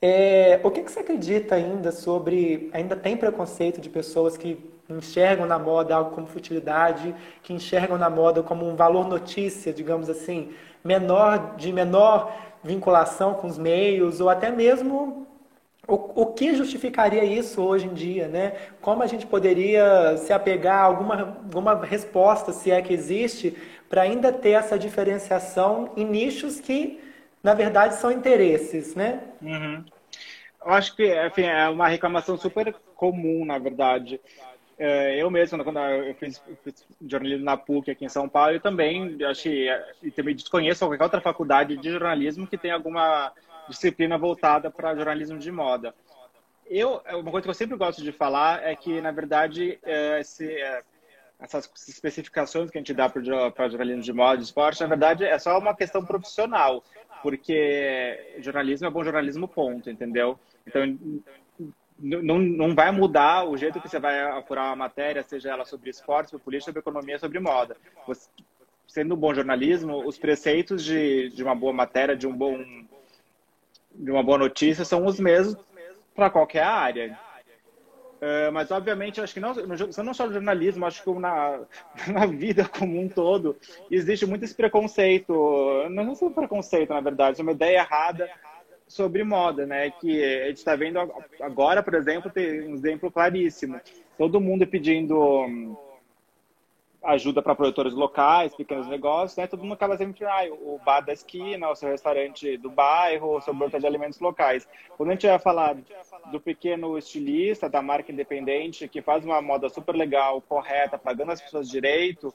É, 0.00 0.60
o 0.62 0.70
que, 0.70 0.80
que 0.80 0.92
você 0.92 1.00
acredita 1.00 1.56
ainda 1.56 1.90
sobre. 1.90 2.70
Ainda 2.72 2.94
tem 2.94 3.16
preconceito 3.16 3.80
de 3.80 3.90
pessoas 3.90 4.36
que 4.36 4.70
enxergam 4.88 5.44
na 5.44 5.58
moda 5.58 5.96
algo 5.96 6.12
como 6.12 6.28
futilidade, 6.28 7.12
que 7.42 7.52
enxergam 7.52 7.98
na 7.98 8.08
moda 8.08 8.40
como 8.40 8.64
um 8.64 8.76
valor 8.76 9.08
notícia, 9.08 9.72
digamos 9.72 10.08
assim, 10.08 10.52
menor 10.84 11.56
de 11.56 11.72
menor 11.72 12.32
vinculação 12.62 13.34
com 13.34 13.48
os 13.48 13.58
meios, 13.58 14.20
ou 14.20 14.28
até 14.28 14.52
mesmo 14.52 15.26
o, 15.86 16.22
o 16.22 16.26
que 16.26 16.54
justificaria 16.54 17.24
isso 17.24 17.60
hoje 17.60 17.86
em 17.86 17.94
dia, 17.94 18.28
né? 18.28 18.52
Como 18.80 19.02
a 19.02 19.06
gente 19.06 19.26
poderia 19.26 20.16
se 20.16 20.32
apegar 20.32 20.78
a 20.78 20.84
alguma, 20.84 21.20
alguma 21.20 21.84
resposta, 21.84 22.52
se 22.52 22.70
é 22.70 22.80
que 22.80 22.94
existe, 22.94 23.56
para 23.88 24.02
ainda 24.02 24.32
ter 24.32 24.50
essa 24.50 24.78
diferenciação 24.78 25.92
em 25.96 26.04
nichos 26.04 26.60
que, 26.60 27.00
na 27.42 27.52
verdade, 27.52 27.96
são 27.96 28.12
interesses, 28.12 28.94
né? 28.94 29.20
Uhum. 29.42 29.84
eu 30.64 30.72
acho 30.72 30.94
que 30.94 31.04
enfim, 31.26 31.42
é 31.42 31.68
uma 31.68 31.88
reclamação 31.88 32.36
super 32.36 32.72
comum, 32.94 33.44
na 33.44 33.58
verdade. 33.58 34.20
É, 34.78 35.20
eu 35.20 35.30
mesmo, 35.30 35.62
quando 35.62 35.78
eu 35.78 36.14
fiz, 36.14 36.42
fiz, 36.64 36.86
jornalismo 37.06 37.44
na 37.44 37.56
PUC 37.56 37.90
aqui 37.90 38.04
em 38.04 38.08
São 38.08 38.28
Paulo, 38.28 38.52
eu 38.52 38.60
também 38.60 39.18
achei, 39.24 39.68
e 40.02 40.10
também 40.10 40.34
desconheço 40.34 40.86
qualquer 40.86 41.04
outra 41.04 41.20
faculdade 41.20 41.76
de 41.76 41.90
jornalismo 41.90 42.46
que 42.46 42.56
tenha 42.56 42.74
alguma 42.74 43.32
disciplina 43.68 44.18
voltada 44.18 44.70
para 44.70 44.94
jornalismo 44.94 45.38
de 45.38 45.50
moda. 45.50 45.94
Eu, 46.66 47.02
uma 47.14 47.30
coisa 47.30 47.42
que 47.42 47.50
eu 47.50 47.54
sempre 47.54 47.76
gosto 47.76 48.02
de 48.02 48.12
falar 48.12 48.62
é 48.62 48.74
que, 48.74 49.00
na 49.00 49.10
verdade, 49.10 49.78
é, 49.82 50.20
esse, 50.20 50.48
essas 51.38 51.70
especificações 51.88 52.70
que 52.70 52.78
a 52.78 52.80
gente 52.80 52.94
dá 52.94 53.08
para 53.08 53.68
jornalismo 53.68 54.02
de 54.02 54.12
moda, 54.12 54.38
de 54.38 54.44
esporte, 54.44 54.80
na 54.80 54.88
verdade, 54.88 55.24
é 55.24 55.38
só 55.38 55.58
uma 55.58 55.74
questão 55.74 56.04
profissional, 56.04 56.82
porque 57.22 58.36
jornalismo 58.38 58.86
é 58.86 58.90
bom 58.90 59.04
jornalismo, 59.04 59.48
ponto, 59.48 59.90
entendeu? 59.90 60.38
Então, 60.66 60.82
não, 61.98 62.38
não 62.38 62.74
vai 62.74 62.90
mudar 62.90 63.44
o 63.44 63.56
jeito 63.56 63.80
que 63.80 63.88
você 63.88 63.98
vai 63.98 64.20
apurar 64.22 64.66
uma 64.66 64.76
matéria, 64.76 65.22
seja 65.22 65.50
ela 65.50 65.64
sobre 65.64 65.90
esporte, 65.90 66.30
sobre 66.30 66.44
política, 66.44 66.70
sobre 66.70 66.80
economia, 66.80 67.18
sobre 67.18 67.38
moda. 67.38 67.76
Você, 68.06 68.28
sendo 68.86 69.14
um 69.14 69.18
bom 69.18 69.32
jornalismo, 69.32 70.06
os 70.06 70.18
preceitos 70.18 70.84
de, 70.84 71.30
de 71.30 71.42
uma 71.42 71.54
boa 71.54 71.72
matéria, 71.72 72.16
de 72.16 72.26
um 72.26 72.32
bom 72.32 72.58
de 73.94 74.10
uma 74.10 74.22
boa 74.22 74.38
notícia 74.38 74.84
são 74.84 75.04
os 75.06 75.18
mesmos 75.18 75.56
para 76.14 76.30
qualquer 76.30 76.62
área. 76.62 77.18
Uh, 78.22 78.52
mas, 78.52 78.70
obviamente, 78.70 79.20
acho 79.20 79.34
que 79.34 79.40
não, 79.40 79.52
não 79.52 80.14
só 80.14 80.26
no 80.26 80.32
jornalismo, 80.32 80.86
acho 80.86 81.02
que 81.02 81.10
na, 81.10 81.60
na 82.06 82.26
vida 82.26 82.68
como 82.68 83.00
um 83.00 83.08
todo, 83.08 83.56
existe 83.90 84.24
muito 84.26 84.44
esse 84.44 84.54
preconceito, 84.54 85.32
não 85.90 86.04
é 86.04 86.24
um 86.24 86.32
preconceito, 86.32 86.90
na 86.90 87.00
verdade, 87.00 87.40
é 87.40 87.42
uma 87.42 87.50
ideia 87.50 87.78
errada 87.78 88.30
sobre 88.86 89.24
moda, 89.24 89.66
né? 89.66 89.90
Que 89.90 90.22
a 90.22 90.48
gente 90.48 90.58
está 90.58 90.76
vendo 90.76 90.98
agora, 91.40 91.82
por 91.82 91.94
exemplo, 91.94 92.30
tem 92.30 92.62
um 92.62 92.74
exemplo 92.74 93.10
claríssimo. 93.10 93.80
Todo 94.16 94.40
mundo 94.40 94.66
pedindo 94.66 95.76
ajuda 97.04 97.42
para 97.42 97.54
produtores 97.54 97.92
locais, 97.92 98.54
pequenos 98.54 98.86
negócios, 98.86 99.36
né? 99.36 99.46
Todo 99.46 99.62
mundo 99.62 99.74
acaba 99.74 99.96
sempre, 99.96 100.24
ah, 100.24 100.44
o 100.50 100.80
bar 100.84 101.00
da 101.00 101.12
esquina, 101.12 101.68
o 101.68 101.74
seu 101.74 101.88
restaurante 101.88 102.56
do 102.56 102.70
bairro, 102.70 103.36
o 103.36 103.40
seu 103.40 103.52
banco 103.52 103.78
de 103.78 103.86
alimentos 103.86 104.20
locais. 104.20 104.68
Quando 104.96 105.10
a 105.10 105.12
gente 105.12 105.26
vai 105.26 105.38
falar 105.38 105.76
do 106.30 106.40
pequeno 106.40 106.96
estilista, 106.96 107.68
da 107.68 107.82
marca 107.82 108.12
independente, 108.12 108.88
que 108.88 109.02
faz 109.02 109.24
uma 109.24 109.42
moda 109.42 109.68
super 109.68 109.94
legal, 109.94 110.40
correta, 110.40 110.96
pagando 110.96 111.32
as 111.32 111.40
pessoas 111.40 111.68
direito, 111.68 112.32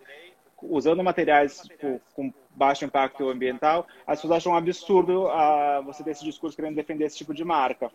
usando 0.61 1.03
materiais 1.03 1.61
tipo, 1.61 2.01
com 2.13 2.33
baixo 2.49 2.83
impacto 2.83 3.29
ambiental, 3.29 3.87
as 4.05 4.19
pessoas 4.19 4.37
acham 4.37 4.53
um 4.53 4.55
absurdo 4.55 5.27
uh, 5.27 5.83
você 5.85 6.03
ter 6.03 6.11
esse 6.11 6.25
discurso 6.25 6.55
querendo 6.55 6.75
defender 6.75 7.05
esse 7.05 7.17
tipo 7.17 7.33
de 7.33 7.45
marca 7.45 7.91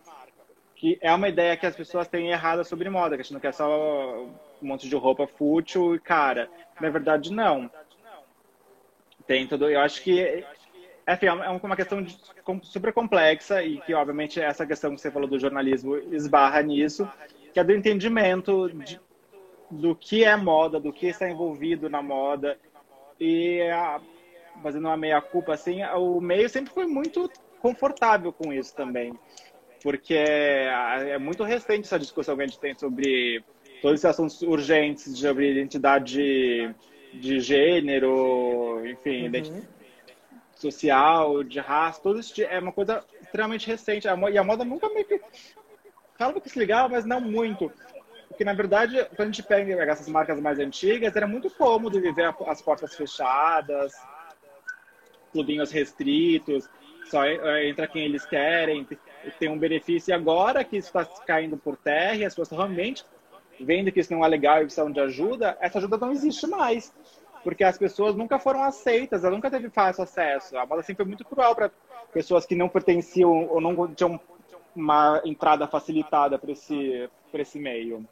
que 0.82 0.98
é 1.00 1.14
uma 1.14 1.28
ideia 1.28 1.56
que 1.56 1.64
as 1.64 1.76
pessoas 1.76 2.08
têm 2.08 2.30
errada 2.30 2.64
sobre 2.64 2.90
moda, 2.90 3.14
que 3.14 3.20
a 3.20 3.22
gente 3.22 3.34
não 3.34 3.38
quer 3.38 3.54
só 3.54 4.26
um 4.62 4.68
monte 4.68 4.88
de 4.88 4.96
roupa 4.96 5.26
fútil 5.26 5.94
e 5.94 6.00
cara. 6.00 6.48
Na 6.80 6.88
verdade, 6.88 7.32
não. 7.32 7.70
Tem 9.26 9.46
tudo. 9.46 9.68
Eu 9.68 9.80
acho 9.80 10.02
que 10.02 10.44
enfim, 11.08 11.26
é 11.26 11.48
uma 11.50 11.76
questão 11.76 12.00
de, 12.00 12.16
super 12.62 12.92
complexa 12.92 13.62
e 13.62 13.80
que, 13.80 13.92
obviamente, 13.92 14.40
essa 14.40 14.64
questão 14.64 14.94
que 14.94 15.00
você 15.00 15.10
falou 15.10 15.28
do 15.28 15.38
jornalismo 15.38 15.96
esbarra 15.96 16.62
nisso, 16.62 17.08
que 17.52 17.58
é 17.58 17.64
do 17.64 17.72
entendimento 17.72 18.68
de, 18.70 19.00
do 19.70 19.96
que 19.96 20.24
é 20.24 20.36
moda, 20.36 20.78
do 20.78 20.92
que 20.92 21.06
está 21.06 21.28
envolvido 21.28 21.90
na 21.90 22.00
moda. 22.00 22.56
E, 23.18 23.62
a, 23.62 24.00
fazendo 24.62 24.86
uma 24.86 24.96
meia-culpa, 24.96 25.54
assim, 25.54 25.82
o 25.84 26.20
meio 26.20 26.48
sempre 26.48 26.72
foi 26.72 26.86
muito 26.86 27.28
confortável 27.60 28.32
com 28.32 28.52
isso 28.52 28.74
também 28.74 29.12
porque 29.82 30.14
é, 30.14 31.10
é 31.10 31.18
muito 31.18 31.42
recente 31.42 31.86
essa 31.86 31.98
discussão 31.98 32.36
que 32.36 32.42
a 32.42 32.46
gente 32.46 32.58
tem 32.58 32.74
sobre 32.74 33.44
todos 33.82 33.96
esses 33.96 34.04
assuntos 34.06 34.40
urgentes 34.42 35.18
sobre 35.18 35.50
identidade 35.50 36.72
de 37.12 37.40
gênero, 37.40 38.80
enfim, 38.86 39.28
uhum. 39.28 39.62
social, 40.54 41.42
de 41.42 41.58
raça, 41.58 42.00
tudo 42.00 42.20
isso 42.20 42.32
é 42.40 42.58
uma 42.58 42.72
coisa 42.72 43.04
extremamente 43.20 43.66
recente. 43.66 44.06
E 44.06 44.38
a 44.38 44.44
moda 44.44 44.64
nunca 44.64 44.88
meio 44.88 45.04
que. 45.04 45.20
Fala 46.16 46.40
que 46.40 46.48
se 46.48 46.58
ligava, 46.58 46.88
mas 46.88 47.04
não 47.04 47.20
muito. 47.20 47.70
Porque, 48.28 48.44
na 48.44 48.54
verdade, 48.54 49.04
quando 49.16 49.28
a 49.28 49.32
gente 49.32 49.42
pega 49.42 49.82
essas 49.82 50.08
marcas 50.08 50.40
mais 50.40 50.58
antigas, 50.58 51.14
era 51.14 51.26
muito 51.26 51.50
cômodo 51.50 52.00
viver 52.00 52.32
as 52.46 52.62
portas 52.62 52.94
fechadas, 52.94 53.92
clubinhos 55.32 55.70
restritos, 55.70 56.68
só 57.10 57.24
é, 57.24 57.68
entra 57.68 57.86
quem 57.86 58.04
eles 58.04 58.24
querem 58.24 58.86
tem 59.38 59.48
um 59.48 59.58
benefício 59.58 60.14
agora 60.14 60.64
que 60.64 60.76
isso 60.76 60.88
está 60.88 61.04
caindo 61.26 61.56
por 61.56 61.76
terra 61.76 62.16
e 62.16 62.24
as 62.24 62.34
pessoas 62.34 62.58
realmente 62.58 63.04
vendo 63.62 63.90
que 63.90 64.00
isso 64.00 64.12
não 64.12 64.24
é 64.24 64.28
legal 64.28 64.58
e 64.58 64.62
precisam 64.62 64.90
de 64.90 65.00
ajuda, 65.00 65.56
essa 65.60 65.78
ajuda 65.78 65.96
não 65.96 66.12
existe 66.12 66.46
mais. 66.46 66.92
Porque 67.42 67.64
as 67.64 67.76
pessoas 67.76 68.14
nunca 68.14 68.38
foram 68.38 68.62
aceitas, 68.62 69.24
ela 69.24 69.34
nunca 69.34 69.50
teve 69.50 69.68
fácil 69.68 70.04
acesso. 70.04 70.56
A 70.56 70.64
moda 70.64 70.82
sempre 70.82 71.04
foi 71.04 71.08
muito 71.08 71.24
cruel 71.24 71.54
para 71.54 71.70
pessoas 72.12 72.46
que 72.46 72.54
não 72.54 72.68
pertenciam 72.68 73.48
ou 73.48 73.60
não 73.60 73.92
tinham 73.94 74.20
uma 74.74 75.20
entrada 75.24 75.66
facilitada 75.66 76.38
para 76.38 76.52
esse, 76.52 77.08
esse 77.34 77.58
meio. 77.58 78.06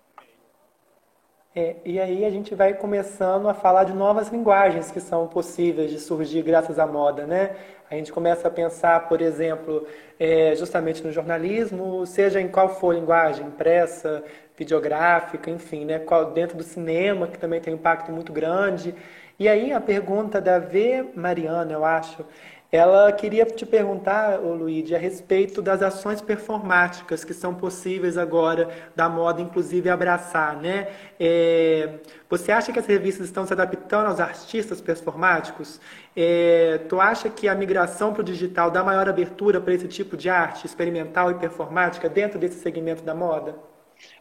É, 1.54 1.76
e 1.84 1.98
aí 1.98 2.24
a 2.24 2.30
gente 2.30 2.54
vai 2.54 2.74
começando 2.74 3.48
a 3.48 3.54
falar 3.54 3.82
de 3.82 3.92
novas 3.92 4.28
linguagens 4.28 4.92
que 4.92 5.00
são 5.00 5.26
possíveis 5.26 5.90
de 5.90 5.98
surgir 5.98 6.42
graças 6.42 6.78
à 6.78 6.86
moda, 6.86 7.26
né? 7.26 7.56
A 7.90 7.96
gente 7.96 8.12
começa 8.12 8.46
a 8.46 8.50
pensar, 8.52 9.08
por 9.08 9.20
exemplo, 9.20 9.84
é, 10.16 10.54
justamente 10.54 11.02
no 11.02 11.10
jornalismo, 11.10 12.06
seja 12.06 12.40
em 12.40 12.46
qual 12.46 12.68
for 12.68 12.94
linguagem, 12.94 13.48
impressa, 13.48 14.22
videográfica, 14.60 15.50
enfim, 15.50 15.86
né? 15.86 16.00
Dentro 16.34 16.56
do 16.56 16.62
cinema, 16.62 17.26
que 17.26 17.38
também 17.38 17.60
tem 17.60 17.72
um 17.72 17.76
impacto 17.78 18.12
muito 18.12 18.30
grande. 18.32 18.94
E 19.38 19.48
aí 19.48 19.72
a 19.72 19.80
pergunta 19.80 20.38
da 20.40 20.58
V. 20.58 21.12
Mariana, 21.14 21.72
eu 21.72 21.82
acho, 21.82 22.26
ela 22.70 23.10
queria 23.10 23.46
te 23.46 23.64
perguntar, 23.64 24.38
Luíde, 24.38 24.94
a 24.94 24.98
respeito 24.98 25.62
das 25.62 25.80
ações 25.82 26.20
performáticas 26.20 27.24
que 27.24 27.32
são 27.32 27.54
possíveis 27.54 28.18
agora 28.18 28.68
da 28.94 29.08
moda, 29.08 29.40
inclusive 29.40 29.88
abraçar, 29.88 30.56
né? 30.56 30.88
É, 31.18 32.00
você 32.28 32.52
acha 32.52 32.70
que 32.70 32.78
as 32.78 32.86
revistas 32.86 33.26
estão 33.26 33.46
se 33.46 33.52
adaptando 33.54 34.08
aos 34.08 34.20
artistas 34.20 34.80
performáticos? 34.82 35.80
É, 36.14 36.80
tu 36.86 37.00
acha 37.00 37.30
que 37.30 37.48
a 37.48 37.54
migração 37.54 38.12
para 38.12 38.20
o 38.20 38.24
digital 38.24 38.70
dá 38.70 38.84
maior 38.84 39.08
abertura 39.08 39.58
para 39.58 39.72
esse 39.72 39.88
tipo 39.88 40.18
de 40.18 40.28
arte 40.28 40.66
experimental 40.66 41.30
e 41.30 41.34
performática 41.34 42.10
dentro 42.10 42.38
desse 42.38 42.60
segmento 42.60 43.02
da 43.02 43.14
moda? 43.14 43.69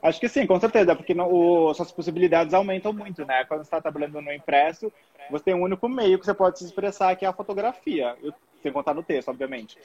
Acho 0.02 0.20
que 0.20 0.30
sim, 0.30 0.46
com 0.46 0.60
certeza, 0.60 0.96
porque 0.96 1.13
não, 1.13 1.32
o, 1.32 1.74
suas 1.74 1.92
possibilidades 1.92 2.54
aumentam 2.54 2.94
muito, 2.94 3.26
né? 3.26 3.46
Quando 3.46 3.62
você 3.62 3.68
está 3.68 3.82
trabalhando 3.82 4.22
no 4.22 4.34
impresso, 4.34 4.92
você 5.30 5.46
tem 5.46 5.54
um 5.54 5.63
único 5.63 5.88
meio 5.88 6.20
que 6.20 6.26
você 6.26 6.34
pode 6.34 6.60
se 6.60 6.65
expressar, 6.65 7.15
que 7.15 7.26
é 7.26 7.28
a 7.28 7.34
fotografia, 7.34 8.15
sem 8.62 8.72
contar 8.72 8.94
no 8.94 9.04
texto, 9.04 9.30
obviamente. 9.30 9.78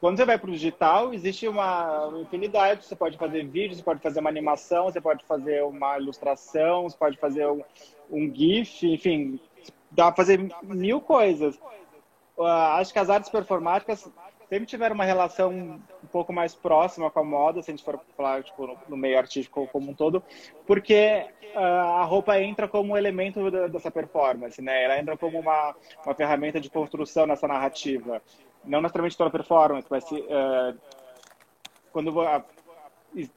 Quando 0.00 0.16
você 0.16 0.24
vai 0.24 0.38
para 0.38 0.48
o 0.48 0.52
digital, 0.52 1.12
existe 1.12 1.46
uma 1.46 2.10
infinidade. 2.22 2.86
Você 2.86 2.96
pode 2.96 3.18
fazer 3.18 3.46
vídeo, 3.46 3.76
você 3.76 3.82
pode 3.82 4.00
fazer 4.00 4.20
uma 4.20 4.30
animação, 4.30 4.84
você 4.84 5.00
pode 5.00 5.22
fazer 5.26 5.62
uma 5.62 5.98
ilustração, 5.98 6.84
você 6.84 6.96
pode 6.96 7.18
fazer 7.18 7.46
um, 7.46 7.62
um 8.10 8.34
GIF, 8.34 8.82
enfim, 8.86 9.38
dá 9.90 10.06
para 10.06 10.16
fazer 10.16 10.40
mil 10.62 11.02
coisas. 11.02 11.56
Uh, 12.34 12.44
acho 12.44 12.94
que 12.94 12.98
as 12.98 13.10
artes 13.10 13.28
performáticas 13.28 14.10
sempre 14.50 14.66
tiveram 14.66 14.96
uma 14.96 15.04
relação 15.04 15.52
um 15.52 16.06
pouco 16.10 16.32
mais 16.32 16.56
próxima 16.56 17.08
com 17.08 17.20
a 17.20 17.24
moda, 17.24 17.62
se 17.62 17.70
a 17.70 17.72
gente 17.72 17.84
for 17.84 18.00
falar 18.16 18.42
tipo, 18.42 18.76
no, 18.88 18.96
meio 18.96 19.16
artístico 19.16 19.68
como 19.68 19.92
um 19.92 19.94
todo, 19.94 20.20
porque 20.66 21.24
uh, 21.54 21.58
a 21.58 22.02
roupa 22.02 22.38
entra 22.40 22.66
como 22.66 22.92
um 22.92 22.96
elemento 22.96 23.48
da, 23.48 23.68
dessa 23.68 23.92
performance, 23.92 24.60
né? 24.60 24.82
Ela 24.82 24.98
entra 24.98 25.16
como 25.16 25.38
uma, 25.38 25.76
uma 26.04 26.14
ferramenta 26.16 26.60
de 26.60 26.68
construção 26.68 27.28
nessa 27.28 27.46
narrativa. 27.46 28.20
Não 28.64 28.80
necessariamente 28.80 29.16
toda 29.16 29.30
performance, 29.30 29.86
mas 29.88 30.02
se, 30.02 30.16
uh, 30.16 30.76
quando 31.92 32.08
uh, 32.20 32.42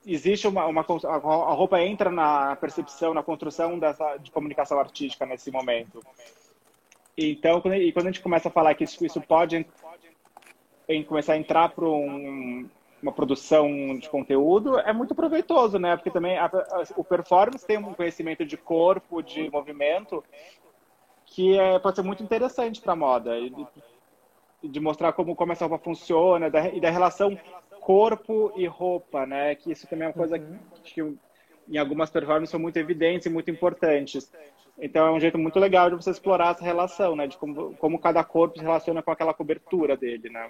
existe 0.04 0.48
uma, 0.48 0.66
uma, 0.66 0.82
a 0.82 1.54
roupa 1.54 1.80
entra 1.80 2.10
na 2.10 2.56
percepção, 2.56 3.14
na 3.14 3.22
construção 3.22 3.78
dessa 3.78 4.18
de 4.18 4.32
comunicação 4.32 4.80
artística 4.80 5.28
nesse 5.28 5.52
momento. 5.52 6.02
Então, 7.16 7.62
quando, 7.62 7.76
e 7.76 7.92
quando 7.92 8.08
a 8.08 8.12
gente 8.12 8.22
começa 8.22 8.50
a 8.50 8.52
falar 8.52 8.74
que 8.74 8.84
isso, 8.84 9.06
isso 9.06 9.22
pode 9.22 9.64
em 10.88 11.04
começar 11.04 11.34
a 11.34 11.38
entrar 11.38 11.70
para 11.70 11.86
um, 11.86 12.68
uma 13.02 13.12
produção 13.12 13.98
de 13.98 14.10
conteúdo 14.10 14.80
é 14.80 14.94
muito 14.94 15.14
proveitoso, 15.14 15.78
né? 15.78 15.96
Porque 15.96 16.12
também 16.12 16.38
a, 16.38 16.46
a, 16.46 16.84
o 16.96 17.04
performance 17.04 17.66
tem 17.66 17.78
um 17.78 17.94
conhecimento 17.94 18.46
de 18.46 18.58
corpo, 18.58 19.22
de 19.22 19.50
movimento, 19.50 20.24
que 21.26 21.58
é, 21.58 21.80
pode 21.80 21.96
ser 21.98 22.04
muito 22.04 22.24
interessante 22.24 22.82
para 22.82 22.94
a 22.94 22.98
moda. 22.98 23.38
E, 23.38 23.52
de 24.64 24.80
mostrar 24.80 25.12
como, 25.12 25.36
como 25.36 25.52
essa 25.52 25.66
roupa 25.66 25.84
funciona 25.84 26.50
da, 26.50 26.70
e 26.70 26.80
da 26.80 26.90
relação 26.90 27.38
corpo 27.82 28.54
e 28.56 28.66
roupa, 28.66 29.26
né? 29.26 29.56
Que 29.56 29.72
isso 29.72 29.86
também 29.88 30.06
é 30.06 30.08
uma 30.08 30.14
coisa 30.14 30.38
uhum. 30.38 30.58
que, 30.84 30.94
que 30.94 31.18
em 31.68 31.78
algumas 31.78 32.10
performances 32.10 32.50
são 32.50 32.60
muito 32.60 32.78
evidentes 32.78 33.26
e 33.26 33.30
muito 33.30 33.52
importantes. 33.52 34.32
Então 34.80 35.06
é 35.06 35.12
um 35.12 35.20
jeito 35.20 35.38
muito 35.38 35.60
legal 35.60 35.90
de 35.90 35.98
você 35.98 36.10
explorar 36.10 36.52
essa 36.52 36.64
relação, 36.64 37.16
né? 37.16 37.28
De 37.28 37.38
como, 37.38 37.76
como 37.76 38.00
cada 38.00 38.24
corpo 38.24 38.58
se 38.58 38.64
relaciona 38.64 39.04
com 39.04 39.12
aquela 39.12 39.34
cobertura 39.34 39.98
dele, 39.98 40.30
né? 40.30 40.50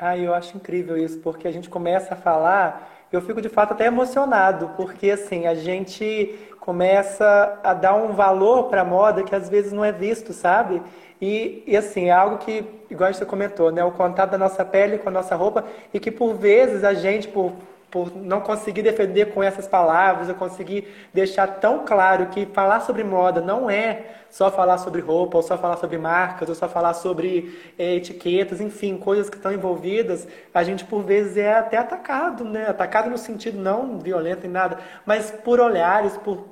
Ah, 0.00 0.16
eu 0.16 0.32
acho 0.32 0.56
incrível 0.56 0.96
isso, 0.96 1.18
porque 1.18 1.48
a 1.48 1.50
gente 1.50 1.68
começa 1.68 2.14
a 2.14 2.16
falar, 2.16 2.88
eu 3.10 3.20
fico 3.20 3.42
de 3.42 3.48
fato 3.48 3.72
até 3.72 3.86
emocionado, 3.86 4.70
porque 4.76 5.10
assim, 5.10 5.46
a 5.46 5.54
gente 5.54 6.38
começa 6.60 7.58
a 7.64 7.74
dar 7.74 7.94
um 7.94 8.12
valor 8.12 8.64
para 8.68 8.82
a 8.82 8.84
moda 8.84 9.24
que 9.24 9.34
às 9.34 9.48
vezes 9.48 9.72
não 9.72 9.84
é 9.84 9.90
visto, 9.90 10.32
sabe? 10.32 10.80
E, 11.20 11.64
e 11.66 11.76
assim, 11.76 12.06
é 12.06 12.12
algo 12.12 12.38
que, 12.38 12.64
igual 12.88 13.12
você 13.12 13.24
comentou, 13.24 13.72
né? 13.72 13.82
O 13.84 13.90
contato 13.90 14.30
da 14.30 14.38
nossa 14.38 14.64
pele 14.64 14.98
com 14.98 15.08
a 15.08 15.12
nossa 15.12 15.34
roupa 15.34 15.64
e 15.92 15.98
que 15.98 16.12
por 16.12 16.34
vezes 16.34 16.84
a 16.84 16.94
gente, 16.94 17.26
por 17.26 17.52
por 17.90 18.14
não 18.14 18.40
conseguir 18.40 18.82
defender 18.82 19.32
com 19.32 19.42
essas 19.42 19.66
palavras, 19.66 20.28
eu 20.28 20.34
conseguir 20.34 20.88
deixar 21.12 21.46
tão 21.46 21.84
claro 21.84 22.26
que 22.26 22.46
falar 22.46 22.80
sobre 22.80 23.02
moda 23.02 23.40
não 23.40 23.70
é 23.70 24.18
só 24.30 24.50
falar 24.50 24.76
sobre 24.78 25.00
roupa, 25.00 25.38
ou 25.38 25.42
só 25.42 25.56
falar 25.56 25.78
sobre 25.78 25.96
marcas, 25.96 26.48
ou 26.48 26.54
só 26.54 26.68
falar 26.68 26.92
sobre 26.92 27.72
é, 27.78 27.94
etiquetas, 27.94 28.60
enfim, 28.60 28.98
coisas 28.98 29.30
que 29.30 29.36
estão 29.36 29.52
envolvidas, 29.52 30.28
a 30.52 30.62
gente 30.62 30.84
por 30.84 31.02
vezes 31.02 31.36
é 31.38 31.54
até 31.54 31.78
atacado, 31.78 32.44
né? 32.44 32.68
Atacado 32.68 33.08
no 33.08 33.16
sentido 33.16 33.58
não 33.58 33.98
violento 33.98 34.46
em 34.46 34.50
nada, 34.50 34.78
mas 35.06 35.30
por 35.30 35.60
olhares, 35.60 36.16
por 36.18 36.44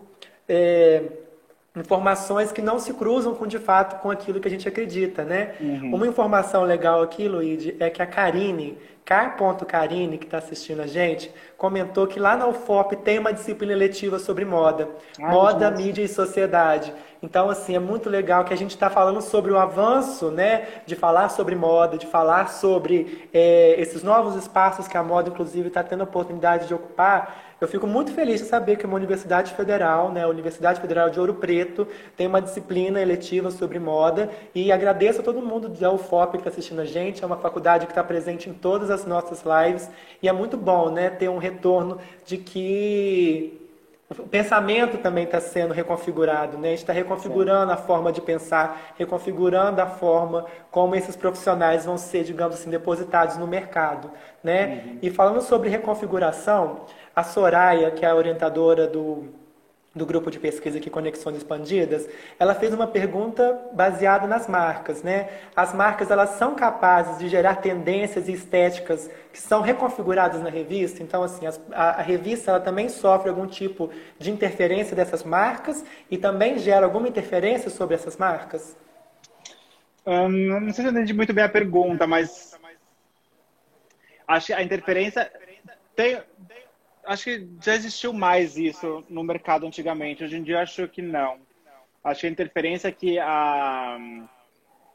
é, 0.48 1.02
informações 1.76 2.50
que 2.50 2.62
não 2.62 2.78
se 2.78 2.94
cruzam 2.94 3.34
com 3.34 3.46
de 3.46 3.58
fato 3.58 4.00
com 4.00 4.10
aquilo 4.10 4.40
que 4.40 4.48
a 4.48 4.50
gente 4.50 4.66
acredita, 4.66 5.24
né? 5.24 5.54
Uhum. 5.60 5.94
Uma 5.94 6.06
informação 6.06 6.64
legal 6.64 7.02
aqui, 7.02 7.28
Luíde, 7.28 7.76
é 7.78 7.90
que 7.90 8.02
a 8.02 8.06
Karine, 8.06 8.78
Car.Karine, 9.06 10.18
que 10.18 10.24
está 10.24 10.38
assistindo 10.38 10.82
a 10.82 10.86
gente, 10.86 11.30
comentou 11.56 12.08
que 12.08 12.18
lá 12.18 12.36
na 12.36 12.48
UFOP 12.48 12.96
tem 12.96 13.20
uma 13.20 13.32
disciplina 13.32 13.72
eletiva 13.72 14.18
sobre 14.18 14.44
moda. 14.44 14.88
Ai, 15.20 15.30
moda, 15.30 15.70
mídia 15.70 16.02
e 16.02 16.08
sociedade. 16.08 16.92
Então, 17.22 17.48
assim, 17.48 17.76
é 17.76 17.78
muito 17.78 18.10
legal 18.10 18.44
que 18.44 18.52
a 18.52 18.56
gente 18.56 18.70
está 18.70 18.90
falando 18.90 19.20
sobre 19.20 19.52
o 19.52 19.58
avanço, 19.58 20.30
né? 20.30 20.66
De 20.84 20.96
falar 20.96 21.28
sobre 21.28 21.54
moda, 21.54 21.96
de 21.96 22.06
falar 22.06 22.48
sobre 22.48 23.28
é, 23.32 23.80
esses 23.80 24.02
novos 24.02 24.34
espaços 24.34 24.88
que 24.88 24.96
a 24.96 25.04
moda, 25.04 25.28
inclusive, 25.28 25.68
está 25.68 25.84
tendo 25.84 26.00
a 26.00 26.04
oportunidade 26.04 26.66
de 26.66 26.74
ocupar 26.74 27.45
eu 27.60 27.66
fico 27.66 27.86
muito 27.86 28.12
feliz 28.12 28.42
de 28.42 28.48
saber 28.48 28.76
que 28.76 28.84
uma 28.84 28.96
universidade 28.96 29.54
federal, 29.54 30.12
né, 30.12 30.24
a 30.24 30.28
Universidade 30.28 30.80
Federal 30.80 31.08
de 31.08 31.18
Ouro 31.18 31.34
Preto, 31.34 31.88
tem 32.16 32.26
uma 32.26 32.40
disciplina 32.40 33.00
eletiva 33.00 33.50
sobre 33.50 33.78
moda 33.78 34.30
e 34.54 34.70
agradeço 34.70 35.20
a 35.20 35.24
todo 35.24 35.40
mundo 35.40 35.68
da 35.68 35.90
UFOP 35.90 36.32
que 36.32 36.36
está 36.38 36.50
assistindo 36.50 36.80
a 36.80 36.84
gente. 36.84 37.22
É 37.24 37.26
uma 37.26 37.38
faculdade 37.38 37.86
que 37.86 37.92
está 37.92 38.04
presente 38.04 38.50
em 38.50 38.52
todas 38.52 38.90
as 38.90 39.06
nossas 39.06 39.42
lives 39.42 39.88
e 40.22 40.28
é 40.28 40.32
muito 40.32 40.56
bom, 40.56 40.90
né, 40.90 41.08
ter 41.08 41.30
um 41.30 41.38
retorno 41.38 41.98
de 42.26 42.36
que 42.36 43.62
o 44.08 44.22
pensamento 44.28 44.98
também 44.98 45.24
está 45.24 45.40
sendo 45.40 45.74
reconfigurado, 45.74 46.56
né? 46.56 46.68
A 46.68 46.70
gente 46.70 46.80
está 46.80 46.92
reconfigurando 46.92 47.72
a 47.72 47.76
forma 47.76 48.12
de 48.12 48.20
pensar, 48.20 48.94
reconfigurando 48.96 49.80
a 49.82 49.86
forma 49.86 50.46
como 50.70 50.94
esses 50.94 51.16
profissionais 51.16 51.84
vão 51.84 51.98
ser, 51.98 52.22
digamos 52.22 52.54
assim, 52.54 52.70
depositados 52.70 53.36
no 53.36 53.48
mercado, 53.48 54.08
né? 54.44 54.84
Uhum. 54.86 54.98
E 55.02 55.10
falando 55.10 55.40
sobre 55.40 55.68
reconfiguração, 55.68 56.82
a 57.16 57.24
Soraya, 57.24 57.90
que 57.90 58.04
é 58.04 58.08
a 58.10 58.14
orientadora 58.14 58.86
do, 58.86 59.32
do 59.94 60.04
grupo 60.04 60.30
de 60.30 60.38
pesquisa 60.38 60.76
aqui 60.76 60.90
Conexões 60.90 61.38
Expandidas, 61.38 62.06
ela 62.38 62.54
fez 62.54 62.74
uma 62.74 62.86
pergunta 62.86 63.58
baseada 63.72 64.26
nas 64.26 64.46
marcas, 64.46 65.02
né? 65.02 65.30
As 65.56 65.72
marcas 65.72 66.10
elas 66.10 66.30
são 66.30 66.54
capazes 66.54 67.18
de 67.18 67.26
gerar 67.26 67.56
tendências 67.56 68.28
e 68.28 68.32
estéticas 68.32 69.10
que 69.32 69.40
são 69.40 69.62
reconfiguradas 69.62 70.42
na 70.42 70.50
revista. 70.50 71.02
Então, 71.02 71.22
assim, 71.22 71.46
as, 71.46 71.58
a, 71.72 71.92
a, 71.92 72.02
revista 72.02 72.50
ela 72.50 72.60
também 72.60 72.90
sofre 72.90 73.30
algum 73.30 73.46
tipo 73.46 73.90
de 74.18 74.30
interferência 74.30 74.94
dessas 74.94 75.24
marcas 75.24 75.82
e 76.10 76.18
também 76.18 76.58
gera 76.58 76.84
alguma 76.84 77.08
interferência 77.08 77.70
sobre 77.70 77.94
essas 77.94 78.18
marcas. 78.18 78.76
Não 80.04 80.70
sei 80.74 80.84
se 80.84 80.84
eu 80.84 80.90
entendi 80.90 81.14
muito 81.14 81.32
bem 81.32 81.44
a 81.44 81.48
pergunta, 81.48 82.06
mas 82.06 82.60
acho 84.28 84.48
que 84.48 84.52
a 84.52 84.62
interferência 84.62 85.32
tem 85.96 86.20
acho 87.06 87.24
que 87.24 87.48
já 87.62 87.74
existiu 87.74 88.12
mais 88.12 88.56
isso 88.56 89.04
no 89.08 89.22
mercado 89.22 89.66
antigamente. 89.66 90.24
Hoje 90.24 90.36
em 90.36 90.42
dia 90.42 90.60
acho 90.60 90.86
que 90.88 91.00
não. 91.00 91.38
Acho 92.02 92.22
que 92.22 92.26
a 92.26 92.30
interferência 92.30 92.92
que 92.92 93.18
a 93.18 93.98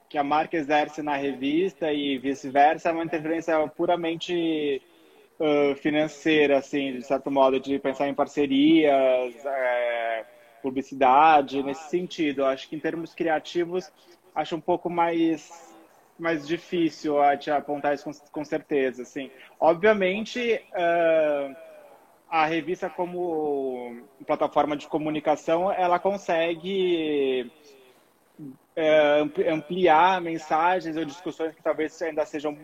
que 0.10 0.18
a 0.18 0.24
marca 0.26 0.58
exerce 0.58 1.02
na 1.02 1.16
revista 1.16 1.92
e 1.94 2.18
vice-versa 2.18 2.90
é 2.90 2.92
uma 2.92 3.06
interferência 3.06 3.66
puramente 3.70 4.82
uh, 5.40 5.74
financeira, 5.76 6.58
assim, 6.58 6.98
de 6.98 7.04
certo 7.04 7.32
modo, 7.32 7.62
de 7.62 7.80
pensar 7.80 8.10
em 8.10 8.14
parcerias, 8.14 9.34
é, 9.46 10.26
publicidade, 10.62 11.64
nesse 11.64 11.90
sentido. 11.90 12.44
Acho 12.44 12.68
que 12.68 12.76
em 12.76 12.80
termos 12.80 13.16
criativos, 13.16 13.90
acho 14.36 14.56
um 14.56 14.62
pouco 14.62 14.90
mais 14.90 15.72
mais 16.20 16.46
difícil 16.46 17.20
a 17.20 17.36
te 17.36 17.50
apontar 17.50 17.96
isso 17.96 18.04
com, 18.04 18.12
com 18.32 18.46
certeza, 18.46 19.02
assim. 19.02 19.32
Obviamente, 19.60 20.62
uh, 20.74 21.56
a 22.32 22.46
revista 22.46 22.90
como 22.90 24.04
plataforma 24.26 24.78
de 24.78 24.88
comunicação, 24.88 25.70
ela 25.70 26.00
consegue 26.00 27.52
é, 28.74 29.20
ampliar 29.52 30.22
mensagens 30.22 30.96
ou 30.96 31.04
discussões 31.04 31.54
que 31.54 31.62
talvez 31.62 32.02
ainda 32.02 32.26
sejam 32.26 32.58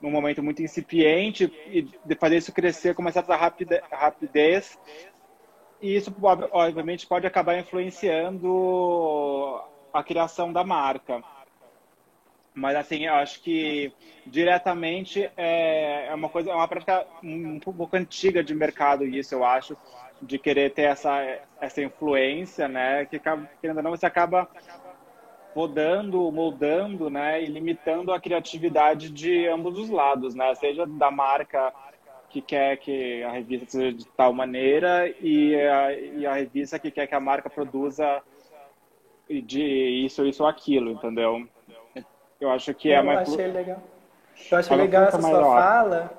num 0.00 0.10
momento 0.12 0.44
muito 0.44 0.62
incipiente 0.62 1.52
e 1.66 2.14
fazer 2.14 2.36
isso 2.36 2.52
crescer 2.52 2.94
com 2.94 3.02
uma 3.02 3.10
certa 3.10 3.34
rapidez. 3.34 4.78
E 5.82 5.96
isso, 5.96 6.14
obviamente, 6.52 7.04
pode 7.04 7.26
acabar 7.26 7.58
influenciando 7.58 9.60
a 9.92 10.04
criação 10.04 10.52
da 10.52 10.62
marca. 10.62 11.20
Mas 12.54 12.76
assim, 12.76 13.06
eu 13.06 13.14
acho 13.14 13.42
que 13.42 13.92
diretamente 14.24 15.28
é, 15.36 16.06
é 16.06 16.14
uma 16.14 16.28
coisa, 16.28 16.50
é 16.50 16.54
uma 16.54 16.68
prática 16.68 17.04
um 17.22 17.58
pouco 17.58 17.96
antiga 17.96 18.44
de 18.44 18.54
mercado 18.54 19.04
isso, 19.04 19.34
eu 19.34 19.44
acho, 19.44 19.76
de 20.22 20.38
querer 20.38 20.70
ter 20.70 20.82
essa 20.82 21.40
essa 21.60 21.82
influência, 21.82 22.68
né? 22.68 23.06
Que 23.06 23.18
querendo 23.60 23.78
ou 23.78 23.82
não 23.82 23.90
você 23.90 24.06
acaba 24.06 24.48
podando, 25.52 26.30
moldando, 26.32 27.08
né, 27.08 27.40
e 27.40 27.46
limitando 27.46 28.12
a 28.12 28.20
criatividade 28.20 29.08
de 29.08 29.46
ambos 29.46 29.78
os 29.78 29.88
lados, 29.88 30.34
né? 30.34 30.54
Seja 30.56 30.84
da 30.84 31.10
marca 31.10 31.72
que 32.28 32.42
quer 32.42 32.76
que 32.78 33.22
a 33.22 33.30
revista 33.30 33.66
seja 33.70 33.92
de 33.92 34.04
tal 34.08 34.32
maneira 34.32 35.08
e 35.20 35.54
a, 35.54 35.92
e 35.92 36.26
a 36.26 36.34
revista 36.34 36.78
que 36.78 36.90
quer 36.90 37.06
que 37.06 37.14
a 37.14 37.20
marca 37.20 37.48
produza 37.48 38.20
de 39.28 39.62
isso, 40.04 40.26
isso 40.26 40.42
ou 40.42 40.48
aquilo, 40.48 40.90
entendeu? 40.90 41.48
Eu 42.40 42.50
acho 42.50 42.74
que 42.74 42.92
é 42.92 42.98
eu 42.98 43.04
mais. 43.04 43.28
Achei 43.28 43.46
legal. 43.46 43.82
Eu 44.50 44.58
achei 44.58 44.76
legal 44.76 45.04
essa 45.04 45.20
sua 45.20 45.42
fala. 45.42 46.10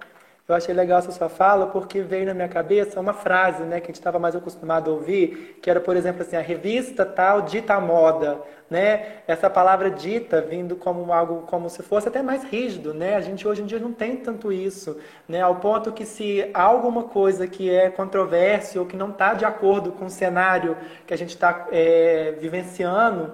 Eu 0.48 0.54
achei 0.54 0.76
legal 0.76 1.00
essa 1.00 1.12
sua 1.12 1.28
fala 1.28 1.66
porque 1.66 2.02
veio 2.02 2.28
na 2.28 2.34
minha 2.36 2.48
cabeça 2.48 3.00
uma 3.00 3.14
frase, 3.14 3.64
né, 3.64 3.80
que 3.80 3.86
a 3.86 3.88
gente 3.88 3.96
estava 3.96 4.20
mais 4.20 4.36
acostumado 4.36 4.92
a 4.92 4.94
ouvir, 4.94 5.58
que 5.60 5.72
era, 5.72 5.80
por 5.80 5.98
exemplo, 5.98 6.22
assim, 6.22 6.36
a 6.36 6.42
revista 6.42 7.04
tal 7.04 7.42
dita 7.42 7.80
moda, 7.80 8.40
né? 8.70 9.24
Essa 9.28 9.50
palavra 9.50 9.90
dita 9.90 10.42
vindo 10.42 10.76
como 10.76 11.12
algo 11.12 11.48
como 11.48 11.68
se 11.68 11.82
fosse 11.82 12.10
até 12.10 12.22
mais 12.22 12.44
rígido, 12.44 12.94
né? 12.94 13.16
A 13.16 13.22
gente 13.22 13.48
hoje 13.48 13.64
em 13.64 13.66
dia 13.66 13.80
não 13.80 13.92
tem 13.92 14.18
tanto 14.18 14.52
isso, 14.52 15.00
né? 15.28 15.42
Ao 15.42 15.56
ponto 15.56 15.92
que 15.92 16.06
se 16.06 16.48
há 16.54 16.62
alguma 16.62 17.04
coisa 17.06 17.48
que 17.48 17.68
é 17.68 17.90
controverso 17.90 18.80
ou 18.80 18.86
que 18.86 18.96
não 18.96 19.10
está 19.10 19.34
de 19.34 19.46
acordo 19.46 19.94
com 19.94 20.06
o 20.06 20.10
cenário 20.12 20.78
que 21.08 21.14
a 21.14 21.18
gente 21.18 21.30
está 21.30 21.68
é, 21.72 22.36
vivenciando, 22.40 23.34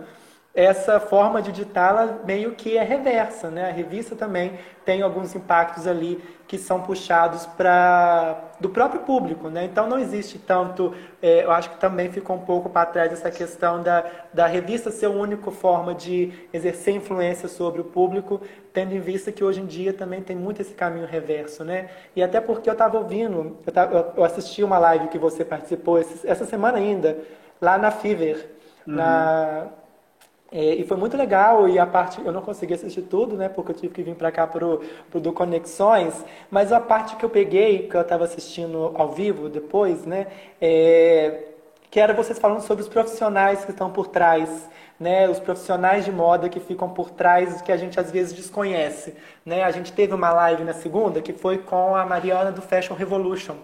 essa 0.53 0.99
forma 0.99 1.41
de 1.41 1.51
ditá-la 1.51 2.19
meio 2.25 2.51
que 2.51 2.77
é 2.77 2.83
reversa, 2.83 3.49
né? 3.49 3.69
A 3.69 3.71
revista 3.71 4.17
também 4.17 4.59
tem 4.83 5.01
alguns 5.01 5.33
impactos 5.33 5.87
ali 5.87 6.21
que 6.45 6.57
são 6.57 6.81
puxados 6.81 7.45
para 7.45 8.37
do 8.59 8.67
próprio 8.67 9.01
público, 9.01 9.47
né? 9.47 9.63
Então 9.63 9.87
não 9.87 9.97
existe 9.97 10.37
tanto, 10.37 10.93
é, 11.21 11.45
eu 11.45 11.51
acho 11.51 11.69
que 11.69 11.77
também 11.77 12.11
ficou 12.11 12.35
um 12.35 12.41
pouco 12.41 12.69
para 12.69 12.85
trás 12.85 13.13
essa 13.13 13.31
questão 13.31 13.81
da, 13.81 14.03
da 14.33 14.45
revista 14.45 14.91
ser 14.91 15.05
a 15.05 15.09
única 15.09 15.49
forma 15.51 15.95
de 15.95 16.33
exercer 16.51 16.93
influência 16.93 17.47
sobre 17.47 17.79
o 17.79 17.85
público, 17.85 18.41
tendo 18.73 18.93
em 18.93 18.99
vista 18.99 19.31
que 19.31 19.45
hoje 19.45 19.61
em 19.61 19.65
dia 19.65 19.93
também 19.93 20.21
tem 20.21 20.35
muito 20.35 20.61
esse 20.61 20.73
caminho 20.73 21.07
reverso, 21.07 21.63
né? 21.63 21.89
E 22.13 22.21
até 22.21 22.41
porque 22.41 22.69
eu 22.69 22.73
estava 22.73 22.97
ouvindo, 22.97 23.55
eu, 23.65 23.71
tava, 23.71 24.13
eu, 24.17 24.23
assisti 24.25 24.61
uma 24.61 24.77
live 24.77 25.07
que 25.07 25.17
você 25.17 25.45
participou 25.45 25.97
essa 25.97 26.43
semana 26.43 26.77
ainda 26.77 27.17
lá 27.61 27.77
na 27.77 27.89
Fiverr, 27.89 28.45
uhum. 28.85 28.95
na 28.95 29.67
é, 30.51 30.75
e 30.75 30.83
foi 30.83 30.97
muito 30.97 31.15
legal, 31.15 31.69
e 31.69 31.79
a 31.79 31.85
parte, 31.85 32.19
eu 32.25 32.31
não 32.31 32.41
consegui 32.41 32.73
assistir 32.73 33.03
tudo, 33.03 33.37
né, 33.37 33.47
porque 33.47 33.71
eu 33.71 33.75
tive 33.75 33.93
que 33.93 34.03
vir 34.03 34.15
para 34.15 34.31
cá 34.31 34.45
pro, 34.45 34.81
pro 35.09 35.19
do 35.19 35.31
Conexões, 35.31 36.25
mas 36.49 36.73
a 36.73 36.79
parte 36.79 37.15
que 37.15 37.23
eu 37.23 37.29
peguei, 37.29 37.87
que 37.87 37.95
eu 37.95 38.01
estava 38.01 38.25
assistindo 38.25 38.91
ao 38.95 39.11
vivo 39.11 39.47
depois, 39.47 40.05
né, 40.05 40.27
é, 40.59 41.45
que 41.89 41.99
era 41.99 42.13
vocês 42.13 42.37
falando 42.37 42.61
sobre 42.61 42.83
os 42.83 42.89
profissionais 42.89 43.63
que 43.63 43.71
estão 43.71 43.91
por 43.91 44.07
trás, 44.07 44.69
né, 44.99 45.27
os 45.29 45.39
profissionais 45.39 46.05
de 46.05 46.11
moda 46.11 46.47
que 46.47 46.59
ficam 46.59 46.89
por 46.89 47.09
trás 47.09 47.61
que 47.61 47.71
a 47.71 47.77
gente 47.77 47.99
às 47.99 48.11
vezes 48.11 48.33
desconhece, 48.33 49.15
né? 49.43 49.63
A 49.63 49.71
gente 49.71 49.91
teve 49.91 50.13
uma 50.13 50.31
live 50.31 50.63
na 50.63 50.73
segunda 50.73 51.21
que 51.21 51.33
foi 51.33 51.57
com 51.57 51.95
a 51.95 52.05
Mariana 52.05 52.51
do 52.51 52.61
Fashion 52.61 52.93
Revolution. 52.93 53.55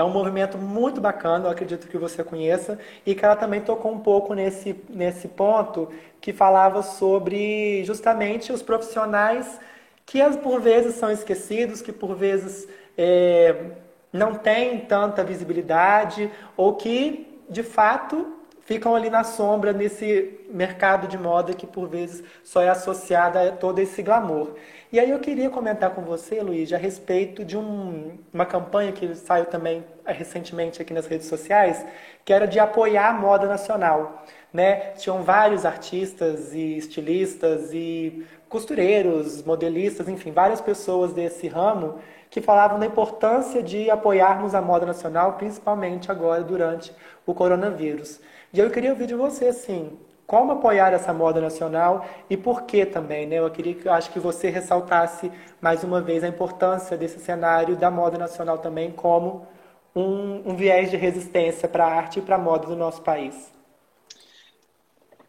É 0.00 0.02
um 0.02 0.08
movimento 0.08 0.56
muito 0.56 0.98
bacana, 0.98 1.44
eu 1.44 1.50
acredito 1.50 1.86
que 1.86 1.98
você 1.98 2.24
conheça, 2.24 2.78
e 3.04 3.14
que 3.14 3.22
ela 3.22 3.36
também 3.36 3.60
tocou 3.60 3.92
um 3.92 3.98
pouco 3.98 4.32
nesse, 4.32 4.74
nesse 4.88 5.28
ponto 5.28 5.90
que 6.22 6.32
falava 6.32 6.82
sobre 6.82 7.84
justamente 7.84 8.50
os 8.50 8.62
profissionais 8.62 9.60
que 10.06 10.18
por 10.38 10.58
vezes 10.58 10.94
são 10.94 11.10
esquecidos, 11.10 11.82
que 11.82 11.92
por 11.92 12.14
vezes 12.14 12.66
é, 12.96 13.72
não 14.10 14.34
têm 14.34 14.80
tanta 14.80 15.22
visibilidade 15.22 16.30
ou 16.56 16.76
que, 16.76 17.38
de 17.50 17.62
fato, 17.62 18.39
ficam 18.70 18.94
ali 18.94 19.10
na 19.10 19.24
sombra 19.24 19.72
nesse 19.72 20.46
mercado 20.48 21.08
de 21.08 21.18
moda 21.18 21.52
que 21.52 21.66
por 21.66 21.88
vezes 21.88 22.22
só 22.44 22.62
é 22.62 22.68
associado 22.68 23.36
a 23.36 23.50
todo 23.50 23.80
esse 23.80 24.00
glamour. 24.00 24.54
E 24.92 25.00
aí 25.00 25.10
eu 25.10 25.18
queria 25.18 25.50
comentar 25.50 25.90
com 25.90 26.02
você, 26.02 26.40
Luiz, 26.40 26.72
a 26.72 26.76
respeito 26.76 27.44
de 27.44 27.56
um, 27.56 28.16
uma 28.32 28.46
campanha 28.46 28.92
que 28.92 29.12
saiu 29.16 29.46
também 29.46 29.84
eh, 30.06 30.12
recentemente 30.12 30.80
aqui 30.80 30.94
nas 30.94 31.08
redes 31.08 31.26
sociais, 31.26 31.84
que 32.24 32.32
era 32.32 32.46
de 32.46 32.60
apoiar 32.60 33.08
a 33.08 33.12
moda 33.12 33.48
nacional. 33.48 34.24
Né? 34.52 34.92
Tinham 34.92 35.24
vários 35.24 35.66
artistas 35.66 36.54
e 36.54 36.76
estilistas 36.76 37.72
e 37.72 38.24
costureiros, 38.48 39.42
modelistas, 39.42 40.08
enfim, 40.08 40.30
várias 40.30 40.60
pessoas 40.60 41.12
desse 41.12 41.48
ramo 41.48 41.98
que 42.30 42.40
falavam 42.40 42.78
da 42.78 42.86
importância 42.86 43.60
de 43.60 43.90
apoiarmos 43.90 44.54
a 44.54 44.62
moda 44.62 44.86
nacional, 44.86 45.32
principalmente 45.32 46.08
agora 46.12 46.44
durante 46.44 46.94
o 47.26 47.34
coronavírus. 47.34 48.20
E 48.52 48.58
eu 48.58 48.70
queria 48.70 48.90
ouvir 48.90 49.06
de 49.06 49.14
você, 49.14 49.46
assim, 49.46 49.98
como 50.26 50.52
apoiar 50.52 50.92
essa 50.92 51.12
moda 51.12 51.40
nacional 51.40 52.06
e 52.28 52.36
por 52.36 52.62
que 52.62 52.86
também, 52.86 53.26
né? 53.26 53.36
Eu 53.36 53.50
queria, 53.50 53.76
eu 53.84 53.92
acho 53.92 54.10
que 54.12 54.20
você 54.20 54.48
ressaltasse 54.48 55.30
mais 55.60 55.82
uma 55.84 56.00
vez 56.00 56.22
a 56.22 56.28
importância 56.28 56.96
desse 56.96 57.18
cenário 57.18 57.76
da 57.76 57.90
moda 57.90 58.16
nacional 58.18 58.58
também 58.58 58.92
como 58.92 59.46
um, 59.94 60.50
um 60.50 60.56
viés 60.56 60.90
de 60.90 60.96
resistência 60.96 61.68
para 61.68 61.84
a 61.84 61.92
arte 61.92 62.20
e 62.20 62.22
para 62.22 62.36
a 62.36 62.38
moda 62.38 62.66
do 62.66 62.76
nosso 62.76 63.02
país. 63.02 63.52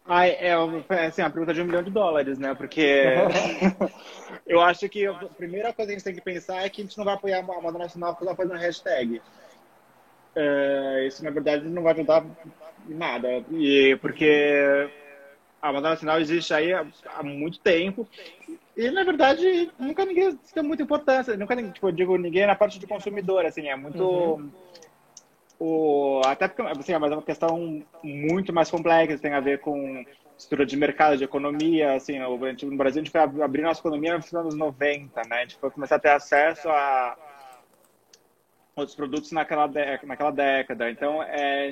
Ai, 0.05 0.32
é, 0.32 0.53
é 0.89 1.05
assim, 1.05 1.22
a 1.22 1.30
pergunta 1.30 1.53
de 1.53 1.61
um 1.61 1.65
milhão 1.65 1.84
de 1.84 1.89
dólares, 1.91 2.38
né? 2.38 2.53
Porque 2.53 3.03
eu 4.45 4.59
acho 4.61 4.89
que 4.89 5.05
a 5.05 5.13
primeira 5.13 5.72
coisa 5.72 5.89
que 5.89 5.95
a 5.95 5.97
gente 5.97 6.03
tem 6.03 6.15
que 6.15 6.22
pensar 6.22 6.65
é 6.65 6.69
que 6.69 6.82
a 6.82 6.84
gente 6.84 6.97
não 6.97 7.05
vai 7.05 7.13
apoiar 7.13 7.39
a 7.39 7.61
moda 7.61 7.78
nacional 7.78 8.17
só 8.22 8.36
fazendo 8.36 8.57
hashtag. 8.57 9.22
É, 10.36 11.06
isso, 11.08 11.24
na 11.24 11.30
verdade, 11.30 11.68
não 11.68 11.84
vai 11.84 11.94
ajudar 11.94 12.26
nada. 12.88 13.44
E 13.52 13.98
porque 14.02 14.90
a 15.62 15.72
moda 15.72 15.90
nacional 15.90 16.20
existe 16.20 16.54
aí 16.54 16.74
há, 16.74 16.86
há, 17.06 17.24
muito 17.24 17.60
tempo. 17.60 18.08
E, 18.76 18.90
na 18.90 19.04
verdade, 19.04 19.72
nunca 19.78 20.06
ninguém 20.06 20.38
deu 20.54 20.64
muita 20.64 20.84
importância. 20.84 21.38
Nunca, 21.38 21.56
tipo, 21.72 21.88
eu 21.88 21.92
digo, 21.92 22.18
ninguém 22.18 22.48
na 22.48 22.56
parte 22.56 22.80
de 22.80 22.88
consumidor, 22.88 23.46
assim, 23.46 23.68
é 23.68 23.76
muito... 23.76 24.04
Uhum. 24.04 24.50
O, 25.60 26.22
até 26.26 26.48
porque, 26.48 26.64
assim, 26.64 26.94
é 26.94 26.98
uma 26.98 27.22
questão 27.22 27.84
muito 28.04 28.52
mais 28.52 28.72
complexa, 28.72 29.20
tem 29.20 29.34
a 29.34 29.40
ver 29.40 29.60
com 29.60 30.04
estrutura 30.36 30.66
de 30.66 30.76
mercado, 30.76 31.18
de 31.18 31.24
economia, 31.24 31.94
assim, 31.94 32.18
no 32.18 32.78
Brasil 32.78 33.02
a 33.02 33.06
gente 33.06 33.12
foi 33.12 33.22
abrir 33.22 33.62
nossa 33.62 33.80
economia 33.80 34.18
nos 34.18 34.34
anos 34.34 34.56
90, 34.56 35.22
né? 35.30 35.36
A 35.36 35.42
gente 35.42 35.58
foi 35.58 35.70
começar 35.70 35.98
a 35.98 36.00
ter 36.00 36.10
acesso 36.10 36.68
a 36.68 37.16
outros 38.76 38.95
produtos 38.95 39.32
naquela, 39.32 39.69
naquela 40.03 40.32
década. 40.32 40.89
Então, 40.89 41.22
é, 41.24 41.72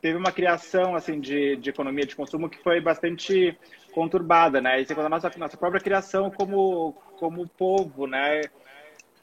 teve 0.00 0.16
uma 0.16 0.32
criação 0.32 0.94
assim 0.94 1.20
de, 1.20 1.56
de 1.56 1.70
economia 1.70 2.06
de 2.06 2.16
consumo 2.16 2.48
que 2.48 2.62
foi 2.62 2.80
bastante 2.80 3.56
conturbada, 3.92 4.60
né? 4.60 4.80
E 4.80 4.86
segundo 4.86 5.06
a 5.06 5.10
nossa 5.10 5.30
nossa 5.36 5.56
própria 5.56 5.80
criação 5.80 6.30
como 6.30 6.92
como 7.18 7.48
povo, 7.48 8.06
né? 8.06 8.42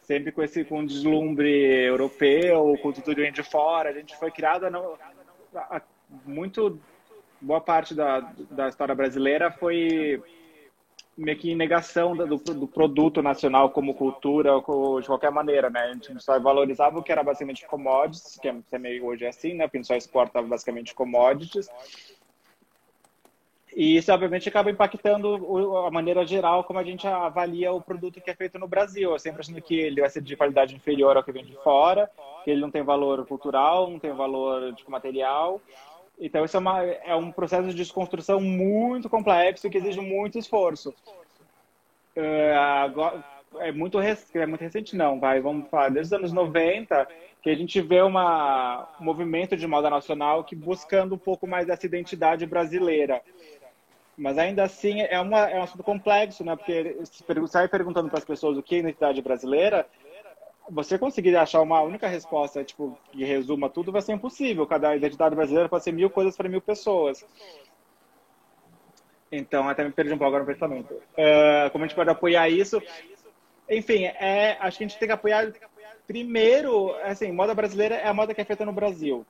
Sempre 0.04 0.32
com 0.32 0.44
esse 0.44 0.64
com 0.64 0.86
deslumbre 0.86 1.50
europeu, 1.86 2.78
com 2.82 2.92
tudo 2.92 3.16
de 3.32 3.44
fora, 3.44 3.90
a 3.90 3.94
gente 3.94 4.16
foi 4.18 4.32
criada 4.32 4.70
muito 6.26 6.80
boa 7.42 7.62
parte 7.62 7.94
da, 7.94 8.20
da 8.52 8.68
história 8.68 8.96
brasileira 8.96 9.52
foi 9.52 10.22
meio 11.18 11.38
que 11.38 11.56
negação 11.56 12.16
do, 12.16 12.38
do, 12.38 12.68
produto 12.68 13.22
nacional 13.24 13.72
como 13.72 13.96
cultura 13.96 14.52
de 15.02 15.08
qualquer 15.08 15.32
maneira, 15.32 15.70
né? 15.70 15.80
A 15.80 15.94
gente 15.94 16.24
só 16.24 16.40
valorizava 16.40 17.00
o 17.00 17.04
que 17.04 17.12
era 17.12 17.24
basicamente 17.24 17.66
commodities, 17.66 18.38
que 18.40 18.48
é, 18.48 18.56
é 18.72 18.78
meio 18.78 19.06
hoje 19.06 19.26
é 19.26 19.30
assim, 19.30 19.54
né? 19.54 19.66
Porque 19.66 19.78
a 19.78 19.80
gente 19.82 19.88
só 19.88 19.96
exporta 19.96 20.42
basicamente 20.42 20.94
commodities. 20.94 21.68
E 23.76 23.98
isso, 23.98 24.12
obviamente, 24.12 24.50
acaba 24.50 24.72
impactando 24.72 25.78
a 25.86 25.92
maneira 25.92 26.26
geral 26.26 26.64
como 26.64 26.80
a 26.80 26.84
gente 26.84 27.06
avalia 27.08 27.72
o 27.72 27.82
produto 27.82 28.20
que 28.20 28.32
é 28.32 28.36
feito 28.36 28.58
no 28.58 28.68
Brasil. 28.68 29.12
Eu 29.12 29.20
sempre 29.20 29.42
achando 29.42 29.62
que 29.62 29.76
ele 29.76 30.02
vai 30.02 30.10
ser 30.10 30.22
de 30.22 30.36
qualidade 30.36 30.76
inferior 30.76 31.16
ao 31.16 31.24
que 31.24 31.32
vem 31.32 31.46
de 31.46 31.56
fora, 31.64 32.10
que 32.44 32.50
ele 32.50 32.62
não 32.62 32.72
tem 32.72 32.82
valor 32.82 33.26
cultural, 33.26 33.90
não 33.90 34.00
tem 34.00 34.12
valor 34.14 34.72
de 34.74 34.90
material. 34.90 35.62
Então, 36.20 36.44
isso 36.44 36.58
é, 36.58 36.60
uma, 36.60 36.84
é 36.84 37.16
um 37.16 37.32
processo 37.32 37.68
de 37.68 37.76
desconstrução 37.76 38.42
muito 38.42 39.10
complexo 39.10 39.70
que 39.70 39.78
exige 39.78 40.02
muito 40.02 40.40
esforço. 40.40 40.94
Uh, 42.16 42.58
agora, 42.84 43.24
é 43.60 43.72
muito, 43.72 44.00
é 44.00 44.46
muito 44.46 44.62
recente, 44.62 44.96
não, 44.96 45.20
vai, 45.20 45.40
vamos 45.40 45.70
falar, 45.70 45.90
desde 45.90 46.14
os 46.14 46.20
anos 46.20 46.34
90, 46.34 47.08
que 47.42 47.50
a 47.50 47.56
gente 47.56 47.80
vê 47.82 48.02
uma, 48.02 48.88
um 49.00 49.04
movimento 49.06 49.56
de 49.56 49.68
moda 49.68 49.90
nacional 49.90 50.44
que 50.44 50.56
buscando 50.56 51.16
um 51.16 51.20
pouco 51.20 51.48
mais 51.48 51.68
dessa 51.68 51.86
identidade 51.86 52.46
brasileira. 52.46 53.22
Mas 54.18 54.38
ainda 54.40 54.64
assim 54.64 55.02
é, 55.02 55.20
uma, 55.20 55.48
é 55.48 55.60
um 55.60 55.64
assunto 55.64 55.84
complexo, 55.84 56.44
né? 56.44 56.56
Porque 56.56 56.98
se 57.04 57.24
sai 57.48 57.68
perguntando 57.68 58.10
para 58.10 58.18
as 58.18 58.26
pessoas 58.26 58.58
o 58.58 58.64
que 58.64 58.76
é 58.76 58.80
identidade 58.80 59.22
brasileira, 59.22 59.88
você 60.70 60.98
conseguir 60.98 61.36
achar 61.36 61.62
uma 61.62 61.82
única 61.82 62.08
resposta, 62.08 62.64
tipo, 62.64 62.98
que 63.12 63.24
resuma 63.24 63.70
tudo, 63.70 63.92
vai 63.92 64.02
ser 64.02 64.14
impossível. 64.14 64.68
Cada 64.68 64.96
identidade 64.96 65.36
brasileira 65.36 65.70
pode 65.70 65.84
ser 65.84 65.92
mil 65.92 66.10
coisas 66.10 66.36
para 66.36 66.50
mil 66.50 66.62
pessoas. 66.62 67.26
Então, 69.32 69.68
até 69.68 69.84
me 69.84 69.92
perdi 69.92 70.14
um 70.14 70.18
pouco 70.18 70.30
agora 70.36 70.44
no 70.44 70.54
pensamento. 70.54 70.94
Uh, 70.94 71.70
como 71.72 71.84
a 71.84 71.88
gente 71.88 71.96
pode 71.96 72.10
apoiar 72.10 72.50
isso? 72.50 72.82
Enfim, 73.70 74.06
é, 74.06 74.58
acho 74.60 74.78
que 74.78 74.84
a 74.84 74.88
gente 74.88 75.00
tem 75.00 75.08
que 75.08 75.14
apoiar 75.14 75.52
primeiro, 76.08 76.96
assim, 77.04 77.32
moda 77.32 77.54
brasileira 77.54 77.96
é 77.96 78.08
a 78.08 78.14
moda 78.14 78.34
que 78.34 78.40
é 78.40 78.46
feita 78.46 78.66
no 78.66 78.72
Brasil. 78.72 79.26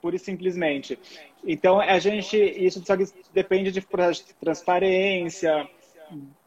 Pura 0.00 0.16
e 0.16 0.18
simplesmente. 0.18 0.98
Então, 1.44 1.80
a 1.80 1.98
gente, 1.98 2.36
isso 2.36 2.82
depende 3.32 3.72
de 3.72 3.84
transparência, 4.40 5.68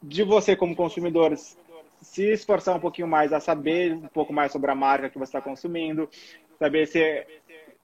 de 0.01 0.23
você 0.23 0.55
como 0.55 0.75
consumidor 0.75 1.33
se 2.07 2.23
esforçar 2.31 2.75
um 2.75 2.79
pouquinho 2.79 3.07
mais 3.07 3.33
a 3.33 3.39
saber 3.39 3.93
um 3.93 4.07
pouco 4.07 4.33
mais 4.33 4.51
sobre 4.51 4.71
a 4.71 4.75
marca 4.75 5.09
que 5.09 5.19
você 5.19 5.29
está 5.29 5.41
consumindo, 5.41 6.09
saber 6.57 6.87
se 6.87 7.25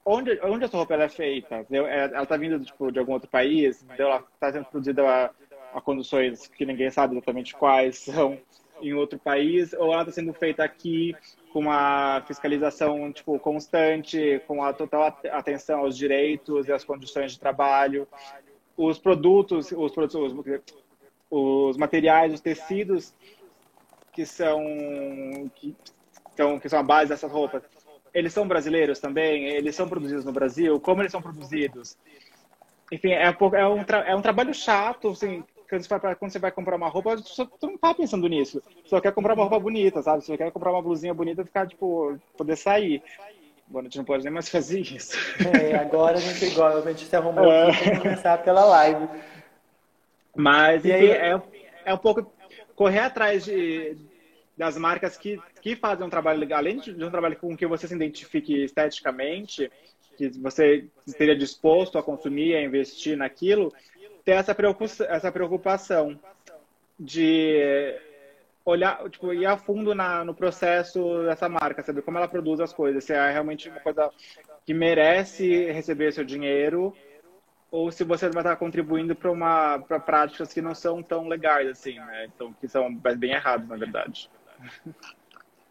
onde 0.06 0.40
onde 0.42 0.66
essa 0.66 0.78
roupa 0.78 0.96
é 0.96 1.10
feita, 1.10 1.66
ela 1.70 2.24
está 2.24 2.38
vindo 2.38 2.64
tipo, 2.64 2.92
de 2.92 3.00
algum 3.00 3.14
outro 3.14 3.30
país, 3.30 3.86
ela 3.98 4.24
está 4.34 4.52
sendo 4.52 4.66
produzida 4.66 5.08
a, 5.08 5.30
a 5.74 5.82
condições 5.82 6.48
que 6.48 6.66
ninguém 6.66 6.90
sabe 6.90 7.16
exatamente 7.16 7.54
quais 7.54 7.98
são 8.00 8.40
em 8.82 8.94
outro 8.94 9.20
país, 9.20 9.74
ou 9.74 9.94
ela 9.94 10.02
está 10.02 10.14
sendo 10.14 10.34
feita 10.34 10.64
aqui 10.64 11.16
com 11.52 11.60
uma 11.60 12.22
fiscalização 12.26 13.12
tipo 13.12 13.38
constante, 13.40 14.42
com 14.48 14.64
a 14.64 14.74
total 14.74 15.18
atenção 15.32 15.82
aos 15.82 15.98
direitos 15.98 16.68
e 16.68 16.72
às 16.72 16.84
condições 16.84 17.34
de 17.34 17.40
trabalho, 17.40 18.08
os 18.76 18.98
produtos, 18.98 19.72
os 19.72 19.92
produtos, 19.92 20.16
os, 20.16 20.62
os 21.30 21.78
materiais, 21.78 22.34
os 22.34 22.42
tecidos 22.42 23.14
que 24.14 24.26
são 24.26 24.62
que, 25.56 25.76
então, 26.34 26.60
que 26.60 26.70
são 26.70 26.80
a 26.80 26.84
base 26.84 27.10
dessas 27.10 27.32
roupas, 27.32 27.64
eles 28.14 28.34
são 28.34 28.48
brasileiros 28.48 29.00
também? 29.00 29.46
Eles 29.48 29.76
são 29.76 29.90
produzidos 29.90 30.24
no 30.24 30.32
Brasil? 30.32 30.80
Como 30.80 31.02
eles 31.02 31.12
são 31.12 31.22
produzidos? 31.22 31.98
Enfim, 32.92 33.12
é 33.12 33.30
um, 33.30 33.56
é 33.56 33.68
um, 33.68 33.82
é 34.06 34.16
um 34.16 34.22
trabalho 34.22 34.54
chato, 34.54 35.10
assim, 35.10 35.44
quando 35.68 36.30
você, 36.30 36.40
vai, 36.40 36.52
comprar 36.52 36.76
uma 36.76 36.88
roupa, 36.88 37.18
você 37.18 37.48
não 37.64 37.78
tá 37.78 37.94
pensando 37.94 38.28
nisso. 38.28 38.62
Você 38.84 38.90
só 38.90 39.02
quer 39.02 39.12
comprar 39.12 39.34
uma 39.34 39.44
roupa 39.44 39.60
bonita, 39.60 40.02
sabe? 40.04 40.24
Você 40.24 40.38
quer 40.38 40.52
comprar 40.52 40.72
uma 40.72 40.82
blusinha 40.82 41.14
bonita 41.14 41.42
e 41.42 41.46
ficar, 41.46 41.68
tipo, 41.68 42.16
poder 42.38 42.56
sair. 42.56 43.02
Bom, 43.68 43.80
a 43.80 43.84
gente 43.84 43.98
não 43.98 44.06
pode 44.06 44.24
nem 44.24 44.32
mais 44.32 44.50
fazer 44.50 44.82
isso. 44.82 45.18
É, 45.60 45.76
agora 45.76 46.18
a 46.18 46.20
gente, 46.20 46.46
igual, 46.46 46.78
a 46.78 46.82
gente 46.82 47.06
se 47.06 47.16
arrumou 47.16 47.52
é. 47.52 48.00
começar 48.00 48.38
pela 48.44 48.64
live. 48.66 49.08
Mas, 50.36 50.86
enfim, 50.86 50.92
aí... 50.92 51.12
é, 51.12 51.42
é 51.86 51.94
um 51.94 51.98
pouco 51.98 52.32
correr 52.84 53.00
atrás 53.00 53.46
de, 53.46 53.96
das 54.58 54.78
marcas 54.78 55.16
que, 55.16 55.42
que 55.62 55.74
fazem 55.74 56.06
um 56.06 56.10
trabalho 56.10 56.38
legal, 56.38 56.60
além 56.60 56.80
de 56.80 57.02
um 57.02 57.10
trabalho 57.10 57.38
com 57.38 57.56
que 57.56 57.66
você 57.66 57.88
se 57.88 57.96
identifique 57.96 58.62
esteticamente, 58.62 59.72
que 60.18 60.28
você 60.38 60.90
esteja 61.08 61.34
disposto 61.34 61.98
a 61.98 62.04
consumir, 62.04 62.56
a 62.56 62.62
investir 62.62 63.16
naquilo, 63.16 63.74
ter 64.26 64.34
essa 64.34 64.54
preocupação, 64.54 65.08
essa 65.10 65.32
preocupação 65.32 66.20
de 67.00 67.96
olhar, 68.66 69.10
tipo, 69.10 69.34
ir 69.34 69.46
a 69.46 69.56
fundo 69.56 69.96
na, 69.96 70.26
no 70.26 70.36
processo 70.36 71.24
dessa 71.24 71.48
marca, 71.48 71.84
saber 71.84 72.02
como 72.02 72.18
ela 72.18 72.28
produz 72.28 72.60
as 72.60 72.74
coisas, 72.74 73.06
se 73.06 73.14
é 73.14 73.32
realmente 73.32 73.70
uma 73.70 73.80
coisa 73.80 74.12
que 74.66 74.74
merece 74.74 75.72
receber 75.72 76.12
seu 76.12 76.26
dinheiro 76.26 76.94
ou 77.74 77.92
se 77.92 78.04
você 78.04 78.30
vai 78.30 78.44
estar 78.44 78.56
contribuindo 78.56 79.16
para 79.16 79.32
uma 79.32 79.80
para 79.80 80.00
práticas 80.00 80.54
que 80.54 80.62
não 80.62 80.76
são 80.76 81.02
tão 81.02 81.28
legais 81.28 81.68
assim, 81.68 81.96
né? 81.96 82.28
Então 82.28 82.54
que 82.62 82.68
são 82.68 82.94
bem 82.94 83.32
erradas, 83.32 83.68
na 83.68 83.76
verdade. 83.76 84.30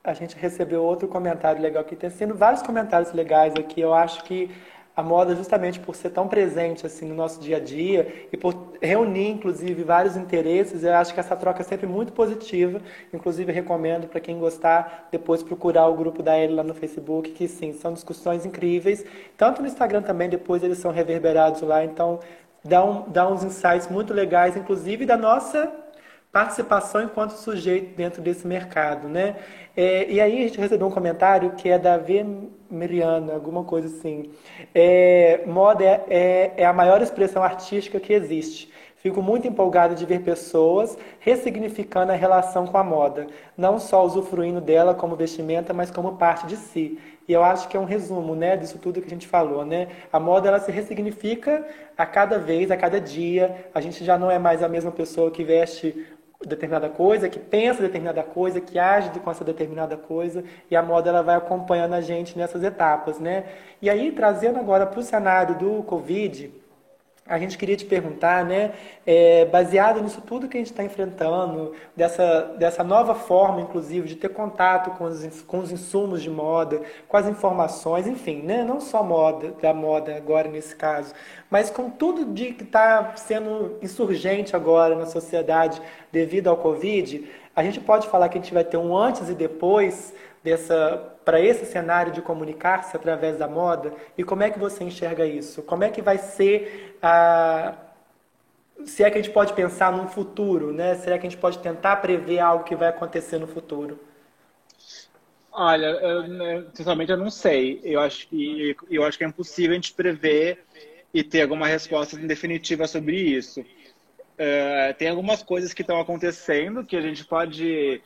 A 0.02 0.12
gente 0.12 0.34
recebeu 0.34 0.82
outro 0.82 1.06
comentário 1.06 1.62
legal 1.62 1.82
aqui, 1.82 1.94
tem 1.94 2.10
sendo 2.10 2.34
vários 2.34 2.60
comentários 2.60 3.12
legais 3.12 3.54
aqui. 3.54 3.80
Eu 3.80 3.94
acho 3.94 4.24
que 4.24 4.50
a 4.94 5.02
moda 5.02 5.34
justamente 5.34 5.80
por 5.80 5.96
ser 5.96 6.10
tão 6.10 6.28
presente 6.28 6.84
assim 6.84 7.06
no 7.06 7.14
nosso 7.14 7.40
dia 7.40 7.56
a 7.56 7.60
dia 7.60 8.26
e 8.30 8.36
por 8.36 8.74
reunir 8.80 9.30
inclusive 9.30 9.82
vários 9.82 10.16
interesses, 10.16 10.84
eu 10.84 10.94
acho 10.94 11.14
que 11.14 11.20
essa 11.20 11.34
troca 11.34 11.62
é 11.62 11.64
sempre 11.64 11.86
muito 11.86 12.12
positiva. 12.12 12.80
Inclusive 13.12 13.50
recomendo 13.52 14.06
para 14.06 14.20
quem 14.20 14.38
gostar 14.38 15.08
depois 15.10 15.42
procurar 15.42 15.88
o 15.88 15.96
grupo 15.96 16.22
da 16.22 16.38
Ellie 16.38 16.56
lá 16.56 16.62
no 16.62 16.74
Facebook, 16.74 17.30
que 17.30 17.48
sim, 17.48 17.72
são 17.72 17.92
discussões 17.92 18.44
incríveis. 18.44 19.04
Tanto 19.36 19.62
no 19.62 19.68
Instagram 19.68 20.02
também, 20.02 20.28
depois 20.28 20.62
eles 20.62 20.78
são 20.78 20.92
reverberados 20.92 21.62
lá, 21.62 21.84
então 21.84 22.20
dá, 22.64 22.84
um, 22.84 23.08
dá 23.08 23.28
uns 23.28 23.42
insights 23.42 23.88
muito 23.88 24.12
legais, 24.12 24.56
inclusive 24.56 25.06
da 25.06 25.16
nossa 25.16 25.81
participação 26.32 27.02
enquanto 27.02 27.32
sujeito 27.32 27.94
dentro 27.94 28.22
desse 28.22 28.46
mercado, 28.46 29.06
né? 29.06 29.36
É, 29.76 30.10
e 30.10 30.20
aí 30.20 30.38
a 30.38 30.48
gente 30.48 30.58
recebeu 30.58 30.86
um 30.86 30.90
comentário 30.90 31.52
que 31.52 31.68
é 31.68 31.78
da 31.78 31.98
V. 31.98 32.48
Meriana, 32.70 33.34
alguma 33.34 33.64
coisa 33.64 33.86
assim. 33.86 34.30
É, 34.74 35.42
moda 35.46 35.84
é, 35.84 36.04
é, 36.08 36.52
é 36.56 36.64
a 36.64 36.72
maior 36.72 37.02
expressão 37.02 37.42
artística 37.42 38.00
que 38.00 38.14
existe. 38.14 38.72
Fico 38.96 39.20
muito 39.20 39.46
empolgado 39.46 39.94
de 39.94 40.06
ver 40.06 40.20
pessoas 40.20 40.96
ressignificando 41.18 42.12
a 42.12 42.14
relação 42.14 42.66
com 42.66 42.78
a 42.78 42.84
moda, 42.84 43.26
não 43.56 43.78
só 43.78 44.04
usufruindo 44.06 44.60
dela 44.60 44.94
como 44.94 45.16
vestimenta, 45.16 45.74
mas 45.74 45.90
como 45.90 46.16
parte 46.16 46.46
de 46.46 46.56
si. 46.56 46.98
E 47.28 47.32
eu 47.32 47.42
acho 47.42 47.68
que 47.68 47.76
é 47.76 47.80
um 47.80 47.84
resumo, 47.84 48.34
né, 48.34 48.56
disso 48.56 48.78
tudo 48.78 49.00
que 49.00 49.06
a 49.06 49.10
gente 49.10 49.26
falou, 49.26 49.64
né? 49.66 49.88
A 50.12 50.20
moda 50.20 50.48
ela 50.48 50.60
se 50.60 50.70
ressignifica 50.70 51.66
a 51.98 52.06
cada 52.06 52.38
vez, 52.38 52.70
a 52.70 52.76
cada 52.76 53.00
dia. 53.00 53.66
A 53.74 53.80
gente 53.80 54.04
já 54.04 54.16
não 54.16 54.30
é 54.30 54.38
mais 54.38 54.62
a 54.62 54.68
mesma 54.68 54.92
pessoa 54.92 55.30
que 55.30 55.42
veste 55.44 56.06
determinada 56.46 56.88
coisa, 56.88 57.28
que 57.28 57.38
pensa 57.38 57.82
determinada 57.82 58.22
coisa, 58.22 58.60
que 58.60 58.78
age 58.78 59.10
com 59.20 59.30
essa 59.30 59.44
determinada 59.44 59.96
coisa, 59.96 60.44
e 60.70 60.76
a 60.76 60.82
moda 60.82 61.10
ela 61.10 61.22
vai 61.22 61.36
acompanhando 61.36 61.94
a 61.94 62.00
gente 62.00 62.36
nessas 62.36 62.62
etapas, 62.62 63.18
né? 63.18 63.44
E 63.80 63.88
aí, 63.88 64.12
trazendo 64.12 64.58
agora 64.58 64.86
para 64.86 65.00
o 65.00 65.02
cenário 65.02 65.54
do 65.56 65.82
Covid, 65.82 66.61
a 67.24 67.38
gente 67.38 67.56
queria 67.56 67.76
te 67.76 67.84
perguntar, 67.84 68.44
né, 68.44 68.72
é, 69.06 69.44
baseado 69.44 70.02
nisso 70.02 70.20
tudo 70.20 70.48
que 70.48 70.56
a 70.56 70.60
gente 70.60 70.72
está 70.72 70.82
enfrentando, 70.82 71.72
dessa, 71.96 72.54
dessa 72.58 72.82
nova 72.82 73.14
forma, 73.14 73.60
inclusive, 73.60 74.08
de 74.08 74.16
ter 74.16 74.30
contato 74.30 74.90
com 74.98 75.04
os, 75.04 75.42
com 75.42 75.60
os 75.60 75.70
insumos 75.70 76.20
de 76.20 76.28
moda, 76.28 76.82
com 77.06 77.16
as 77.16 77.26
informações, 77.26 78.06
enfim, 78.06 78.42
né, 78.42 78.64
não 78.64 78.80
só 78.80 79.04
moda, 79.04 79.54
da 79.62 79.72
moda 79.72 80.16
agora 80.16 80.48
nesse 80.48 80.74
caso, 80.74 81.14
mas 81.48 81.70
com 81.70 81.88
tudo 81.88 82.24
de 82.24 82.52
que 82.52 82.64
está 82.64 83.14
sendo 83.14 83.78
insurgente 83.80 84.56
agora 84.56 84.96
na 84.96 85.06
sociedade 85.06 85.80
devido 86.10 86.48
ao 86.48 86.56
Covid, 86.56 87.28
a 87.54 87.62
gente 87.62 87.78
pode 87.78 88.08
falar 88.08 88.28
que 88.28 88.38
a 88.38 88.40
gente 88.40 88.52
vai 88.52 88.64
ter 88.64 88.78
um 88.78 88.96
antes 88.96 89.28
e 89.28 89.34
depois 89.34 90.12
dessa 90.42 91.12
para 91.24 91.40
esse 91.40 91.64
cenário 91.64 92.12
de 92.12 92.20
comunicar-se 92.20 92.96
através 92.96 93.38
da 93.38 93.46
moda 93.46 93.92
e 94.18 94.24
como 94.24 94.42
é 94.42 94.50
que 94.50 94.58
você 94.58 94.82
enxerga 94.82 95.24
isso? 95.24 95.62
Como 95.62 95.84
é 95.84 95.90
que 95.90 96.02
vai 96.02 96.18
ser 96.18 96.98
a 97.00 97.74
se 98.84 99.04
é 99.04 99.10
que 99.10 99.18
a 99.18 99.22
gente 99.22 99.32
pode 99.32 99.52
pensar 99.52 99.92
num 99.92 100.08
futuro, 100.08 100.72
né? 100.72 100.96
Será 100.96 101.16
que 101.18 101.26
a 101.26 101.30
gente 101.30 101.38
pode 101.38 101.58
tentar 101.58 101.96
prever 101.96 102.40
algo 102.40 102.64
que 102.64 102.74
vai 102.74 102.88
acontecer 102.88 103.38
no 103.38 103.46
futuro? 103.46 103.98
Olha, 105.52 105.86
eu, 105.86 106.70
sinceramente 106.72 107.12
eu 107.12 107.18
não 107.18 107.30
sei. 107.30 107.80
Eu 107.84 108.00
acho 108.00 108.26
que 108.28 108.76
eu 108.90 109.04
acho 109.04 109.18
que 109.18 109.24
é 109.24 109.26
impossível 109.26 109.72
a 109.72 109.74
gente 109.74 109.92
prever 109.92 110.64
e 111.12 111.22
ter 111.22 111.42
alguma 111.42 111.66
resposta 111.66 112.16
definitiva 112.16 112.86
sobre 112.86 113.16
isso. 113.16 113.60
Uh, 113.60 114.94
tem 114.98 115.08
algumas 115.08 115.42
coisas 115.42 115.74
que 115.74 115.82
estão 115.82 116.00
acontecendo 116.00 116.84
que 116.84 116.96
a 116.96 117.02
gente 117.02 117.24
pode 117.24 118.00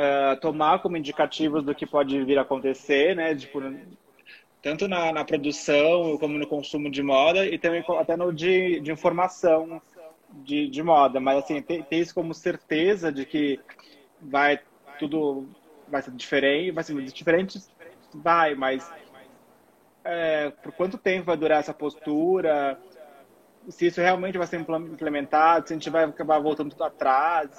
uh, 0.00 0.40
tomar 0.40 0.80
como 0.80 0.96
indicativos 0.96 1.62
do 1.62 1.74
que 1.74 1.86
pode 1.86 2.24
vir 2.24 2.38
a 2.38 2.42
acontecer, 2.42 3.14
né? 3.14 3.34
Tipo, 3.34 3.60
tanto 4.62 4.88
na, 4.88 5.12
na, 5.12 5.24
produção 5.24 6.16
como 6.18 6.38
no 6.38 6.46
consumo 6.46 6.90
de 6.90 7.02
moda 7.02 7.46
e 7.46 7.58
também 7.58 7.84
até 7.98 8.16
no 8.16 8.32
de, 8.32 8.80
de 8.80 8.90
informação 8.90 9.80
de, 10.30 10.68
de, 10.68 10.82
moda. 10.82 11.20
Mas 11.20 11.44
assim, 11.44 11.60
ter, 11.62 11.84
ter, 11.84 11.96
isso 11.96 12.14
como 12.14 12.34
certeza 12.34 13.12
de 13.12 13.24
que 13.24 13.60
vai 14.20 14.60
tudo 14.98 15.48
vai 15.88 16.02
ser 16.02 16.12
diferente, 16.12 16.70
vai 16.70 16.84
ser 16.84 16.94
diferente, 17.02 17.58
vai, 18.14 18.54
mas 18.54 18.88
é, 20.04 20.50
por 20.62 20.72
quanto 20.72 20.96
tempo 20.96 21.26
vai 21.26 21.36
durar 21.36 21.60
essa 21.60 21.74
postura? 21.74 22.78
Se 23.68 23.86
isso 23.86 24.00
realmente 24.00 24.38
vai 24.38 24.46
ser 24.46 24.60
implementado, 24.60 25.66
se 25.66 25.74
a 25.74 25.76
gente 25.76 25.90
vai 25.90 26.04
acabar 26.04 26.38
voltando 26.38 26.70
tudo 26.70 26.84
atrás, 26.84 27.50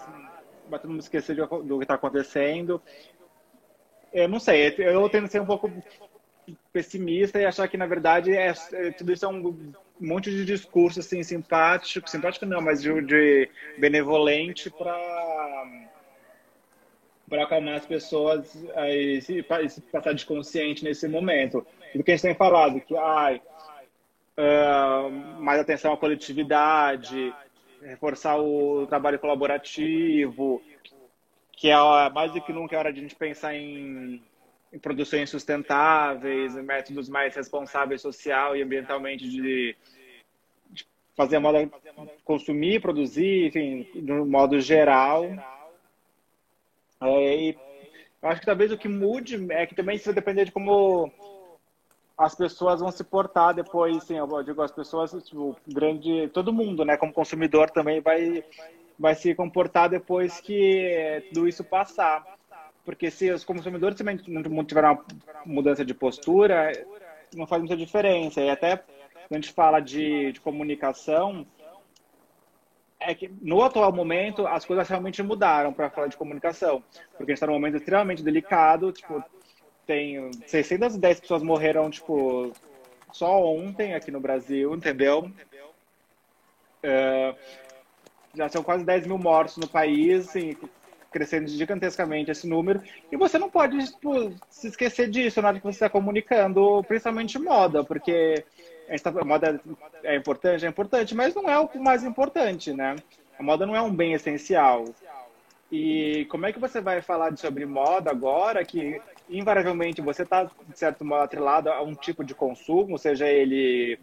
vai 0.71 0.79
todo 0.79 0.89
mundo 0.89 1.01
esquecer 1.01 1.35
do 1.35 1.77
que 1.77 1.83
está 1.83 1.95
acontecendo. 1.95 2.81
Eu 4.11 4.27
não 4.27 4.39
sei, 4.39 4.73
eu 4.79 5.07
tendo 5.09 5.27
ser 5.27 5.41
um 5.41 5.45
pouco 5.45 5.71
pessimista 6.73 7.39
e 7.39 7.45
achar 7.45 7.67
que, 7.67 7.77
na 7.77 7.85
verdade, 7.85 8.35
é, 8.35 8.53
é, 8.73 8.91
tudo 8.91 9.13
isso 9.13 9.25
é 9.25 9.27
um 9.27 9.73
monte 9.99 10.31
de 10.31 10.43
discurso 10.43 10.99
assim, 10.99 11.21
simpático, 11.23 12.09
simpático 12.09 12.45
não, 12.45 12.61
mas 12.61 12.81
de, 12.81 13.01
de 13.01 13.49
benevolente 13.77 14.69
para 14.69 15.89
para 17.29 17.43
acalmar 17.43 17.75
as 17.75 17.85
pessoas 17.85 18.53
e 18.89 19.21
se, 19.21 19.45
se 19.69 19.81
passar 19.83 20.13
desconsciente 20.13 20.83
nesse 20.83 21.07
momento. 21.07 21.65
Do 21.95 22.03
que 22.03 22.11
a 22.11 22.15
gente 22.15 22.23
tem 22.23 22.35
falado, 22.35 22.81
que 22.81 22.93
ai, 22.97 23.41
uh, 24.37 25.09
mais 25.41 25.61
atenção 25.61 25.93
à 25.93 25.97
coletividade, 25.97 27.33
reforçar 27.81 28.37
o 28.37 28.85
trabalho 28.87 29.19
colaborativo, 29.19 30.61
que 31.51 31.69
é 31.69 32.09
mais 32.09 32.31
do 32.31 32.41
que 32.41 32.53
nunca 32.53 32.75
é 32.75 32.79
hora 32.79 32.93
de 32.93 32.99
a 32.99 33.03
gente 33.03 33.15
pensar 33.15 33.55
em, 33.55 34.21
em 34.71 34.79
produções 34.79 35.29
sustentáveis, 35.29 36.55
em 36.55 36.61
métodos 36.61 37.09
mais 37.09 37.35
responsáveis 37.35 38.01
social 38.01 38.55
e 38.55 38.61
ambientalmente 38.61 39.29
de, 39.29 39.75
de 40.69 40.85
fazer 41.15 41.37
a 41.37 41.39
moda 41.39 41.69
consumir, 42.23 42.81
produzir, 42.81 43.47
enfim, 43.47 43.87
de 43.93 44.11
um 44.11 44.25
modo 44.25 44.59
geral. 44.59 45.25
É, 47.01 47.35
e 47.35 47.57
eu 48.21 48.29
acho 48.29 48.39
que 48.39 48.45
talvez 48.45 48.71
o 48.71 48.77
que 48.77 48.87
mude 48.87 49.51
é 49.51 49.65
que 49.65 49.75
também 49.75 49.95
isso 49.95 50.05
vai 50.05 50.13
depender 50.13 50.45
de 50.45 50.51
como 50.51 51.11
as 52.21 52.35
pessoas 52.35 52.79
vão 52.79 52.91
se 52.91 53.03
portar 53.03 53.53
depois, 53.53 54.03
sim, 54.03 54.17
eu 54.17 54.43
digo, 54.43 54.61
as 54.61 54.71
pessoas, 54.71 55.11
tipo, 55.23 55.55
grande, 55.67 56.29
todo 56.33 56.53
mundo, 56.53 56.85
né, 56.85 56.95
como 56.95 57.11
consumidor 57.11 57.69
também 57.71 57.99
vai, 57.99 58.43
vai 58.97 59.15
se 59.15 59.33
comportar 59.33 59.89
depois 59.89 60.39
que 60.39 61.23
tudo 61.33 61.47
isso 61.47 61.63
passar. 61.63 62.23
Porque 62.85 63.09
se 63.09 63.31
os 63.31 63.43
consumidores 63.43 63.97
também 63.97 64.19
não 64.27 64.63
tiveram 64.63 64.93
uma 64.93 65.05
mudança 65.45 65.83
de 65.83 65.93
postura, 65.93 66.71
não 67.35 67.47
faz 67.47 67.61
muita 67.61 67.77
diferença. 67.77 68.41
E 68.41 68.49
até 68.49 68.77
quando 68.77 69.31
a 69.31 69.35
gente 69.35 69.53
fala 69.53 69.79
de, 69.79 70.31
de 70.31 70.41
comunicação, 70.41 71.45
é 72.99 73.15
que 73.15 73.31
no 73.41 73.63
atual 73.63 73.91
momento 73.91 74.45
as 74.45 74.63
coisas 74.65 74.87
realmente 74.87 75.23
mudaram 75.23 75.73
para 75.73 75.89
falar 75.89 76.07
de 76.07 76.17
comunicação. 76.17 76.83
Porque 77.17 77.23
a 77.23 77.25
gente 77.25 77.33
está 77.33 77.47
num 77.47 77.53
momento 77.53 77.77
extremamente 77.77 78.23
delicado, 78.23 78.91
tipo, 78.91 79.23
tem 79.85 80.31
610 80.47 81.19
pessoas 81.19 81.43
morreram, 81.43 81.89
tipo, 81.89 82.51
só 83.11 83.43
ontem 83.43 83.93
aqui 83.93 84.11
no 84.11 84.19
Brasil, 84.19 84.73
entendeu? 84.73 85.31
É, 86.83 87.35
já 88.33 88.49
são 88.49 88.63
quase 88.63 88.83
10 88.83 89.07
mil 89.07 89.17
mortos 89.17 89.57
no 89.57 89.67
país, 89.67 90.29
assim, 90.29 90.55
crescendo 91.11 91.47
gigantescamente 91.49 92.31
esse 92.31 92.47
número. 92.47 92.81
E 93.11 93.17
você 93.17 93.37
não 93.37 93.49
pode 93.49 93.85
tipo, 93.85 94.33
se 94.49 94.67
esquecer 94.69 95.09
disso 95.09 95.41
na 95.41 95.49
hora 95.49 95.57
que 95.59 95.63
você 95.63 95.75
está 95.75 95.89
comunicando, 95.89 96.83
principalmente 96.87 97.37
moda, 97.37 97.83
porque 97.83 98.43
a, 98.89 99.25
moda 99.25 99.61
é 100.03 100.15
importante, 100.15 100.65
é 100.65 100.69
importante, 100.69 101.13
mas 101.13 101.35
não 101.35 101.49
é 101.49 101.59
o 101.59 101.69
mais 101.83 102.03
importante, 102.03 102.73
né? 102.73 102.95
A 103.37 103.43
moda 103.43 103.65
não 103.65 103.75
é 103.75 103.81
um 103.81 103.93
bem 103.93 104.13
essencial. 104.13 104.85
E 105.71 106.25
como 106.29 106.45
é 106.45 106.53
que 106.53 106.59
você 106.59 106.81
vai 106.81 107.01
falar 107.01 107.35
sobre 107.37 107.65
moda 107.65 108.11
agora 108.11 108.63
que 108.65 109.01
invariavelmente 109.29 110.01
você 110.01 110.23
está, 110.23 110.43
de 110.43 110.77
certo 110.77 111.05
modo, 111.05 111.23
atrelado 111.23 111.69
a 111.69 111.81
um 111.81 111.95
tipo 111.95 112.23
de 112.23 112.35
consumo, 112.35 112.97
seja 112.97 113.27
ele 113.27 113.99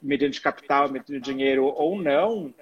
mediante 0.00 0.40
capital, 0.40 0.88
mediante 0.90 1.20
dinheiro 1.20 1.64
ou 1.64 2.00
não, 2.00 2.52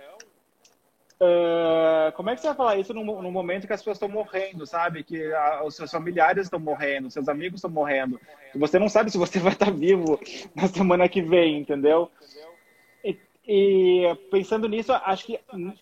Uh, 1.23 2.11
como 2.17 2.31
é 2.31 2.35
que 2.35 2.41
você 2.41 2.49
vai 2.49 2.57
falar 2.57 2.77
isso 2.79 2.93
no, 2.93 3.05
momento 3.05 3.69
que 3.69 3.73
as 3.73 3.79
pessoas 3.79 3.95
estão 3.95 4.09
morrendo, 4.09 4.67
sabe? 4.67 5.05
Que 5.05 5.33
a, 5.33 5.63
os 5.65 5.77
seus 5.77 5.89
familiares 5.89 6.47
estão 6.47 6.59
morrendo, 6.59 7.13
seus 7.13 7.29
amigos 7.29 7.59
estão 7.59 7.71
morrendo. 7.71 8.21
Você 8.57 8.77
não 8.77 8.89
sabe 8.89 9.09
se 9.09 9.17
você 9.17 9.39
vai 9.39 9.53
estar 9.53 9.71
vivo 9.71 10.19
na 10.53 10.67
semana 10.67 11.09
que 11.09 11.23
vem, 11.23 11.61
entendeu? 11.61 12.11
E, 13.05 13.17
e 13.47 14.17
pensando 14.33 14.69
nisso, 14.69 14.93
acho 14.93 15.27
que 15.27 15.39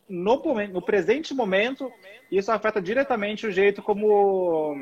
no, 0.07 0.43
no 0.69 0.83
presente 0.83 1.33
momento, 1.33 1.91
isso 2.31 2.53
afeta 2.53 2.83
diretamente 2.83 3.47
o 3.47 3.51
jeito 3.51 3.81
como 3.81 4.77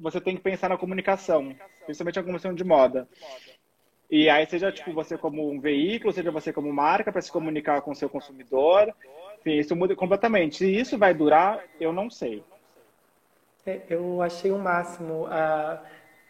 você 0.00 0.20
tem 0.20 0.34
que 0.34 0.42
pensar 0.42 0.70
na 0.70 0.78
comunicação, 0.78 1.54
principalmente 1.84 2.18
a 2.18 2.22
comunicação 2.22 2.54
de 2.54 2.64
moda. 2.64 3.06
E 4.10 4.28
aí, 4.28 4.44
seja 4.46 4.72
tipo, 4.72 4.92
você 4.92 5.16
como 5.16 5.48
um 5.48 5.60
veículo, 5.60 6.12
seja 6.12 6.32
você 6.32 6.52
como 6.52 6.72
marca 6.72 7.12
para 7.12 7.22
se 7.22 7.30
comunicar 7.30 7.80
com 7.82 7.92
o 7.92 7.94
seu 7.94 8.08
consumidor. 8.08 8.92
Enfim, 9.38 9.58
isso 9.58 9.76
muda 9.76 9.94
completamente. 9.94 10.56
Se 10.56 10.68
isso 10.68 10.98
vai 10.98 11.14
durar, 11.14 11.62
eu 11.78 11.92
não 11.92 12.10
sei. 12.10 12.42
É, 13.64 13.82
eu 13.88 14.20
achei 14.20 14.50
o 14.50 14.58
máximo 14.58 15.26
a, 15.26 15.80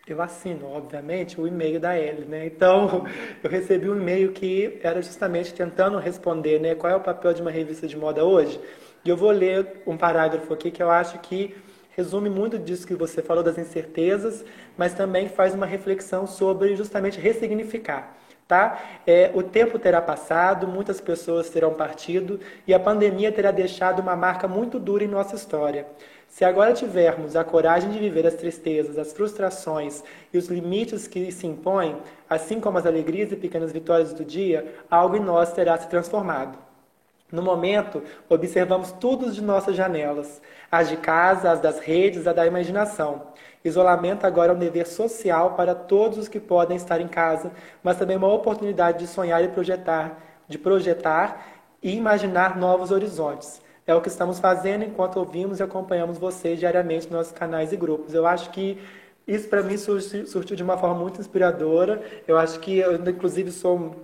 Eu 0.06 0.20
assino, 0.20 0.66
obviamente, 0.66 1.40
o 1.40 1.46
e-mail 1.46 1.80
da 1.80 1.98
Ellie, 1.98 2.26
né? 2.26 2.46
Então, 2.46 3.06
eu 3.42 3.48
recebi 3.48 3.88
um 3.88 3.96
e-mail 3.96 4.32
que 4.32 4.78
era 4.82 5.00
justamente 5.00 5.54
tentando 5.54 5.96
responder, 5.98 6.60
né? 6.60 6.74
Qual 6.74 6.92
é 6.92 6.96
o 6.96 7.00
papel 7.00 7.32
de 7.32 7.40
uma 7.40 7.50
revista 7.50 7.86
de 7.86 7.96
moda 7.96 8.24
hoje? 8.24 8.60
E 9.02 9.08
eu 9.08 9.16
vou 9.16 9.30
ler 9.30 9.82
um 9.86 9.96
parágrafo 9.96 10.52
aqui 10.52 10.70
que 10.70 10.82
eu 10.82 10.90
acho 10.90 11.18
que 11.20 11.56
resume 11.90 12.30
muito 12.30 12.58
disso 12.58 12.86
que 12.86 12.94
você 12.94 13.22
falou 13.22 13.42
das 13.42 13.58
incertezas, 13.58 14.44
mas 14.76 14.94
também 14.94 15.28
faz 15.28 15.54
uma 15.54 15.66
reflexão 15.66 16.26
sobre 16.26 16.76
justamente 16.76 17.20
ressignificar. 17.20 18.16
Tá? 18.46 18.80
É, 19.06 19.30
o 19.32 19.44
tempo 19.44 19.78
terá 19.78 20.02
passado, 20.02 20.66
muitas 20.66 21.00
pessoas 21.00 21.50
terão 21.50 21.72
partido 21.74 22.40
e 22.66 22.74
a 22.74 22.80
pandemia 22.80 23.30
terá 23.30 23.52
deixado 23.52 24.00
uma 24.00 24.16
marca 24.16 24.48
muito 24.48 24.76
dura 24.76 25.04
em 25.04 25.08
nossa 25.08 25.36
história. 25.36 25.86
Se 26.26 26.44
agora 26.44 26.72
tivermos 26.72 27.36
a 27.36 27.44
coragem 27.44 27.90
de 27.90 27.98
viver 27.98 28.26
as 28.26 28.34
tristezas, 28.34 28.98
as 28.98 29.12
frustrações 29.12 30.02
e 30.32 30.38
os 30.38 30.48
limites 30.48 31.06
que 31.06 31.30
se 31.30 31.46
impõem, 31.46 31.96
assim 32.28 32.58
como 32.60 32.78
as 32.78 32.86
alegrias 32.86 33.30
e 33.30 33.36
pequenas 33.36 33.72
vitórias 33.72 34.12
do 34.12 34.24
dia, 34.24 34.74
algo 34.90 35.16
em 35.16 35.20
nós 35.20 35.52
terá 35.52 35.76
se 35.76 35.88
transformado. 35.88 36.69
No 37.32 37.42
momento, 37.42 38.02
observamos 38.28 38.92
tudo 38.92 39.30
de 39.30 39.42
nossas 39.42 39.76
janelas, 39.76 40.40
as 40.70 40.88
de 40.88 40.96
casa, 40.96 41.50
as 41.50 41.60
das 41.60 41.78
redes, 41.78 42.26
a 42.26 42.32
da 42.32 42.46
imaginação. 42.46 43.28
Isolamento 43.64 44.26
agora 44.26 44.52
é 44.52 44.54
um 44.54 44.58
dever 44.58 44.86
social 44.86 45.54
para 45.54 45.74
todos 45.74 46.18
os 46.18 46.28
que 46.28 46.40
podem 46.40 46.76
estar 46.76 47.00
em 47.00 47.08
casa, 47.08 47.52
mas 47.82 47.98
também 47.98 48.16
uma 48.16 48.32
oportunidade 48.32 48.98
de 48.98 49.06
sonhar 49.06 49.44
e 49.44 49.48
projetar, 49.48 50.18
de 50.48 50.58
projetar 50.58 51.46
e 51.82 51.94
imaginar 51.94 52.56
novos 52.58 52.90
horizontes. 52.90 53.60
É 53.86 53.94
o 53.94 54.00
que 54.00 54.08
estamos 54.08 54.38
fazendo 54.38 54.84
enquanto 54.84 55.16
ouvimos 55.18 55.60
e 55.60 55.62
acompanhamos 55.62 56.18
vocês 56.18 56.58
diariamente 56.58 57.06
nos 57.06 57.16
nossos 57.16 57.32
canais 57.32 57.72
e 57.72 57.76
grupos. 57.76 58.14
Eu 58.14 58.26
acho 58.26 58.50
que 58.50 58.78
isso 59.26 59.48
para 59.48 59.62
mim 59.62 59.76
surgiu 59.76 60.56
de 60.56 60.62
uma 60.62 60.76
forma 60.76 60.96
muito 60.96 61.20
inspiradora. 61.20 62.02
Eu 62.26 62.38
acho 62.38 62.58
que 62.60 62.78
eu, 62.78 62.94
inclusive, 62.94 63.50
sou 63.50 63.96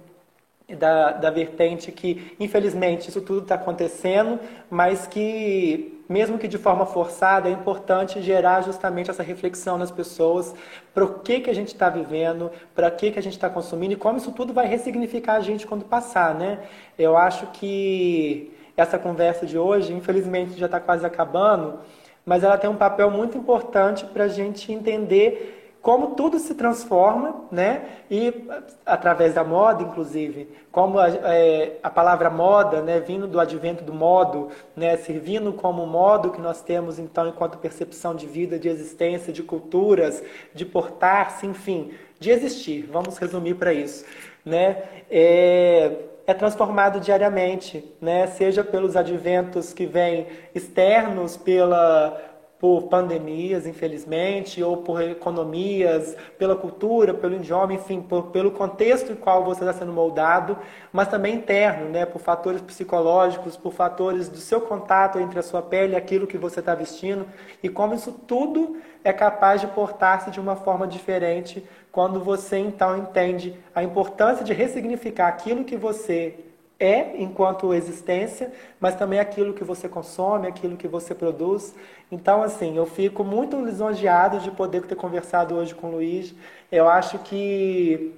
da, 0.75 1.13
da 1.13 1.31
vertente 1.31 1.93
que, 1.93 2.35
infelizmente, 2.41 3.09
isso 3.09 3.21
tudo 3.21 3.43
está 3.43 3.55
acontecendo, 3.55 4.41
mas 4.69 5.07
que, 5.07 6.03
mesmo 6.09 6.39
que 6.39 6.49
de 6.49 6.59
forma 6.59 6.85
forçada, 6.85 7.49
é 7.49 7.53
importante 7.53 8.21
gerar 8.21 8.63
justamente 8.63 9.09
essa 9.09 9.23
reflexão 9.23 9.79
nas 9.79 9.93
pessoas 9.93 10.55
para 10.93 11.05
o 11.05 11.21
que, 11.21 11.41
que 11.41 11.51
a 11.51 11.55
gente 11.55 11.69
está 11.69 11.89
vivendo, 11.89 12.51
para 12.75 12.91
que, 12.91 13.13
que 13.13 13.19
a 13.19 13.23
gente 13.23 13.35
está 13.35 13.49
consumindo 13.49 13.93
e 13.93 13.97
como 13.97 14.19
isso 14.19 14.33
tudo 14.33 14.53
vai 14.53 14.67
ressignificar 14.67 15.35
a 15.35 15.41
gente 15.41 15.67
quando 15.67 15.85
passar, 15.85 16.35
né? 16.35 16.59
Eu 16.99 17.17
acho 17.17 17.47
que 17.49 18.53
essa 18.77 18.99
conversa 18.99 19.47
de 19.47 19.57
hoje, 19.57 19.93
infelizmente 19.93 20.59
já 20.59 20.67
está 20.67 20.81
quase 20.81 21.07
acabando, 21.07 21.79
mas 22.25 22.43
ela 22.43 22.59
tem 22.59 22.69
um 22.69 22.77
papel 22.77 23.09
muito 23.09 23.39
importante 23.39 24.05
para 24.05 24.25
a 24.25 24.29
gente 24.29 24.73
entender 24.73 25.56
como 25.87 26.17
tudo 26.17 26.41
se 26.41 26.53
transforma, 26.53 27.45
né? 27.49 27.85
E 28.11 28.49
através 28.85 29.35
da 29.35 29.45
moda, 29.45 29.85
inclusive, 29.85 30.49
como 30.73 30.99
a, 30.99 31.09
é, 31.09 31.79
a, 31.81 31.89
palavra 31.89 32.29
moda, 32.29 32.83
né, 32.83 32.99
vindo 32.99 33.29
do 33.29 33.39
advento 33.39 33.85
do 33.85 33.95
modo, 33.95 34.49
né, 34.75 34.97
servindo 34.97 35.53
como 35.53 35.87
modo 35.87 36.33
que 36.33 36.41
nós 36.41 36.61
temos 36.61 36.99
então 36.99 37.29
enquanto 37.29 37.59
percepção 37.59 38.17
de 38.17 38.27
vida, 38.27 38.59
de 38.59 38.69
existência, 38.69 39.33
de 39.33 39.45
culturas, 39.45 40.25
de 40.53 40.67
portar-se, 40.67 41.47
enfim, 41.47 41.93
de 42.19 42.33
existir. 42.33 42.89
Vamos 42.91 43.17
resumir 43.17 43.55
para 43.55 43.73
isso, 43.73 44.05
né? 44.45 44.83
É, 45.09 45.99
é 46.27 46.35
transformado 46.35 46.99
diariamente, 46.99 47.95
né? 48.01 48.27
seja 48.27 48.65
pelos 48.65 48.97
adventos 48.97 49.73
que 49.73 49.87
vêm 49.87 50.27
externos, 50.53 51.37
pela, 51.37 52.21
por 52.59 52.85
pandemias, 52.85 53.67
infelizmente, 53.67 54.63
ou 54.63 54.79
por 54.79 55.03
economias, 55.03 56.17
pela 56.39 56.57
cultura, 56.57 57.13
pelo 57.13 57.37
idioma, 57.37 57.75
enfim, 57.75 58.01
por, 58.01 58.29
pelo 58.29 58.51
contexto 58.51 59.13
em 59.13 59.15
qual 59.15 59.45
você 59.45 59.61
está 59.61 59.75
sendo 59.75 59.93
moldado, 59.93 60.57
mas 60.91 61.09
também 61.09 61.35
interno, 61.35 61.91
né? 61.91 62.07
por 62.07 62.19
fatores 62.19 62.63
psicológicos, 62.63 63.57
por 63.57 63.73
fatores 63.73 64.29
do 64.29 64.39
seu 64.39 64.63
contato 64.63 65.19
entre 65.19 65.39
a 65.39 65.43
sua 65.43 65.61
pele 65.61 65.93
e 65.93 65.97
aquilo 65.97 66.27
que 66.27 66.39
você 66.39 66.61
está 66.61 66.75
vestindo, 66.75 67.27
e 67.63 67.69
como 67.69 67.95
isso 67.95 68.13
tudo 68.13 68.79
é 69.05 69.13
capaz 69.13 69.61
de 69.61 69.67
portar-se 69.67 70.31
de 70.31 70.41
uma 70.41 70.57
forma 70.57 70.87
diferente 70.87 71.63
quando 71.93 72.21
você 72.21 72.59
então 72.59 72.97
entende 72.97 73.55
a 73.75 73.83
importância 73.83 74.45
de 74.45 74.53
ressignificar 74.53 75.29
aquilo 75.29 75.65
que 75.65 75.77
você 75.77 76.39
é 76.79 77.21
enquanto 77.23 77.73
existência, 77.73 78.53
mas 78.79 78.95
também 78.95 79.19
aquilo 79.19 79.55
que 79.55 79.65
você 79.65 79.89
consome, 79.89 80.47
aquilo 80.47 80.77
que 80.77 80.87
você 80.89 81.15
produz. 81.15 81.75
Então, 82.11 82.43
assim, 82.43 82.77
eu 82.77 82.87
fico 82.87 83.25
muito 83.25 83.59
lisonjeado 83.65 84.41
de 84.41 84.51
poder 84.51 84.83
ter 84.87 84.95
conversado 84.95 85.55
hoje 85.55 85.75
com 85.75 85.89
o 85.89 85.93
Luiz. 85.93 86.35
Eu 86.71 86.89
acho 86.89 87.19
que 87.21 88.15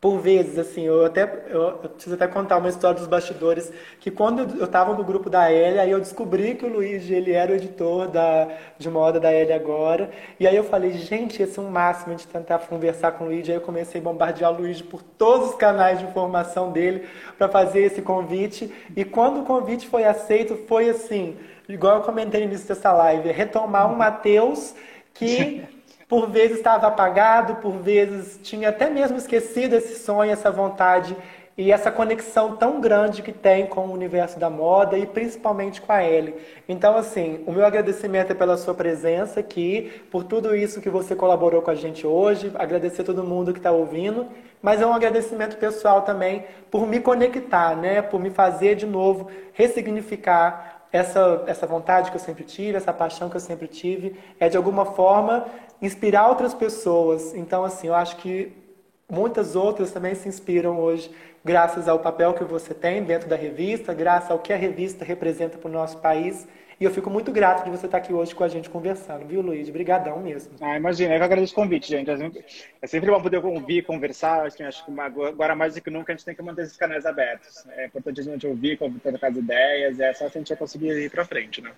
por 0.00 0.18
vezes, 0.20 0.56
assim, 0.58 0.82
eu 0.82 1.04
até 1.04 1.22
eu, 1.48 1.62
eu, 1.82 1.90
preciso 1.90 2.14
até 2.14 2.28
contar 2.28 2.58
uma 2.58 2.68
história 2.68 2.96
dos 2.96 3.08
bastidores, 3.08 3.72
que 3.98 4.12
quando 4.12 4.56
eu 4.56 4.64
estava 4.64 4.94
no 4.94 5.02
grupo 5.02 5.28
da 5.28 5.50
Elia, 5.52 5.82
aí 5.82 5.90
eu 5.90 5.98
descobri 5.98 6.54
que 6.54 6.64
o 6.64 6.68
Luiz, 6.68 7.10
ele 7.10 7.32
era 7.32 7.50
o 7.50 7.56
editor 7.56 8.06
da, 8.06 8.48
de 8.78 8.88
moda 8.88 9.18
da 9.18 9.32
Elia 9.32 9.56
agora, 9.56 10.10
e 10.38 10.46
aí 10.46 10.54
eu 10.54 10.62
falei, 10.62 10.92
gente, 10.92 11.42
esse 11.42 11.58
é 11.58 11.62
um 11.62 11.68
máximo 11.68 12.14
de 12.14 12.28
tentar 12.28 12.60
conversar 12.60 13.12
com 13.12 13.24
o 13.24 13.26
Luiz, 13.28 13.48
aí 13.48 13.56
eu 13.56 13.60
comecei 13.60 14.00
a 14.00 14.04
bombardear 14.04 14.52
o 14.52 14.58
Luiz 14.58 14.80
por 14.80 15.02
todos 15.02 15.50
os 15.50 15.54
canais 15.56 15.98
de 15.98 16.04
informação 16.04 16.70
dele 16.70 17.08
para 17.36 17.48
fazer 17.48 17.80
esse 17.80 18.00
convite, 18.00 18.72
e 18.96 19.04
quando 19.04 19.40
o 19.40 19.44
convite 19.44 19.88
foi 19.88 20.04
aceito, 20.04 20.54
foi 20.68 20.88
assim, 20.90 21.36
igual 21.68 21.96
eu 21.96 22.02
comentei 22.02 22.40
no 22.42 22.46
início 22.46 22.68
dessa 22.68 22.92
live, 22.92 23.32
retomar 23.32 23.90
um 23.90 23.96
Mateus 23.96 24.76
que 25.12 25.64
por 26.08 26.30
vezes 26.30 26.56
estava 26.56 26.86
apagado, 26.86 27.56
por 27.56 27.72
vezes 27.72 28.40
tinha 28.42 28.70
até 28.70 28.88
mesmo 28.88 29.18
esquecido 29.18 29.74
esse 29.74 30.02
sonho, 30.02 30.32
essa 30.32 30.50
vontade 30.50 31.14
e 31.58 31.72
essa 31.72 31.90
conexão 31.90 32.56
tão 32.56 32.80
grande 32.80 33.20
que 33.20 33.32
tem 33.32 33.66
com 33.66 33.88
o 33.88 33.92
universo 33.92 34.38
da 34.38 34.48
moda 34.48 34.96
e 34.96 35.04
principalmente 35.04 35.82
com 35.82 35.92
a 35.92 36.04
Ellie. 36.04 36.36
Então, 36.68 36.96
assim, 36.96 37.42
o 37.46 37.52
meu 37.52 37.66
agradecimento 37.66 38.30
é 38.30 38.34
pela 38.34 38.56
sua 38.56 38.74
presença 38.74 39.40
aqui, 39.40 40.04
por 40.08 40.22
tudo 40.22 40.54
isso 40.54 40.80
que 40.80 40.88
você 40.88 41.16
colaborou 41.16 41.60
com 41.60 41.72
a 41.72 41.74
gente 41.74 42.06
hoje, 42.06 42.52
agradecer 42.54 43.02
a 43.02 43.04
todo 43.04 43.24
mundo 43.24 43.52
que 43.52 43.58
está 43.58 43.72
ouvindo, 43.72 44.28
mas 44.62 44.80
é 44.80 44.86
um 44.86 44.94
agradecimento 44.94 45.56
pessoal 45.56 46.02
também 46.02 46.44
por 46.70 46.86
me 46.86 47.00
conectar, 47.00 47.76
né? 47.76 48.00
por 48.02 48.20
me 48.20 48.30
fazer 48.30 48.76
de 48.76 48.86
novo 48.86 49.28
ressignificar 49.52 50.78
essa, 50.92 51.42
essa 51.46 51.66
vontade 51.66 52.10
que 52.10 52.16
eu 52.16 52.20
sempre 52.20 52.44
tive, 52.44 52.76
essa 52.76 52.92
paixão 52.92 53.28
que 53.28 53.36
eu 53.36 53.40
sempre 53.40 53.66
tive, 53.66 54.16
é 54.38 54.48
de 54.48 54.56
alguma 54.56 54.84
forma 54.84 55.44
inspirar 55.80 56.28
outras 56.28 56.54
pessoas. 56.54 57.34
Então, 57.34 57.64
assim, 57.64 57.88
eu 57.88 57.94
acho 57.94 58.16
que 58.16 58.52
muitas 59.10 59.56
outras 59.56 59.90
também 59.90 60.14
se 60.14 60.28
inspiram 60.28 60.78
hoje, 60.78 61.10
graças 61.44 61.88
ao 61.88 61.98
papel 61.98 62.34
que 62.34 62.44
você 62.44 62.74
tem 62.74 63.02
dentro 63.02 63.28
da 63.28 63.36
revista, 63.36 63.94
graças 63.94 64.30
ao 64.30 64.38
que 64.38 64.52
a 64.52 64.56
revista 64.56 65.04
representa 65.04 65.56
para 65.56 65.68
o 65.68 65.72
nosso 65.72 65.98
país. 65.98 66.46
E 66.80 66.84
eu 66.84 66.92
fico 66.92 67.10
muito 67.10 67.32
grato 67.32 67.64
de 67.64 67.70
você 67.70 67.86
estar 67.86 67.98
aqui 67.98 68.12
hoje 68.12 68.32
com 68.32 68.44
a 68.44 68.48
gente 68.48 68.70
conversando, 68.70 69.26
viu, 69.26 69.40
Luiz? 69.40 69.68
Obrigadão 69.68 70.20
mesmo. 70.20 70.52
Ah, 70.60 70.76
imagina, 70.76 71.12
eu 71.12 71.18
que 71.18 71.24
agradeço 71.24 71.52
o 71.52 71.56
convite, 71.56 71.88
gente. 71.88 72.08
É 72.80 72.86
sempre 72.86 73.10
bom 73.10 73.20
poder 73.20 73.44
ouvir, 73.44 73.82
conversar. 73.82 74.46
Assim, 74.46 74.62
acho 74.62 74.84
que 74.84 75.00
agora 75.00 75.56
mais 75.56 75.74
do 75.74 75.80
que 75.80 75.90
nunca 75.90 76.12
a 76.12 76.14
gente 76.14 76.24
tem 76.24 76.36
que 76.36 76.42
manter 76.42 76.62
esses 76.62 76.76
canais 76.76 77.04
abertos. 77.04 77.66
É 77.70 77.86
importante 77.86 78.20
a 78.20 78.22
gente 78.22 78.46
ouvir, 78.46 78.78
trocar 78.78 79.30
as 79.30 79.36
ideias, 79.36 79.98
é 79.98 80.12
só 80.14 80.26
assim 80.26 80.38
a 80.38 80.42
gente 80.42 80.54
conseguir 80.54 80.92
ir 80.92 81.10
para 81.10 81.24
frente, 81.24 81.60
né? 81.60 81.72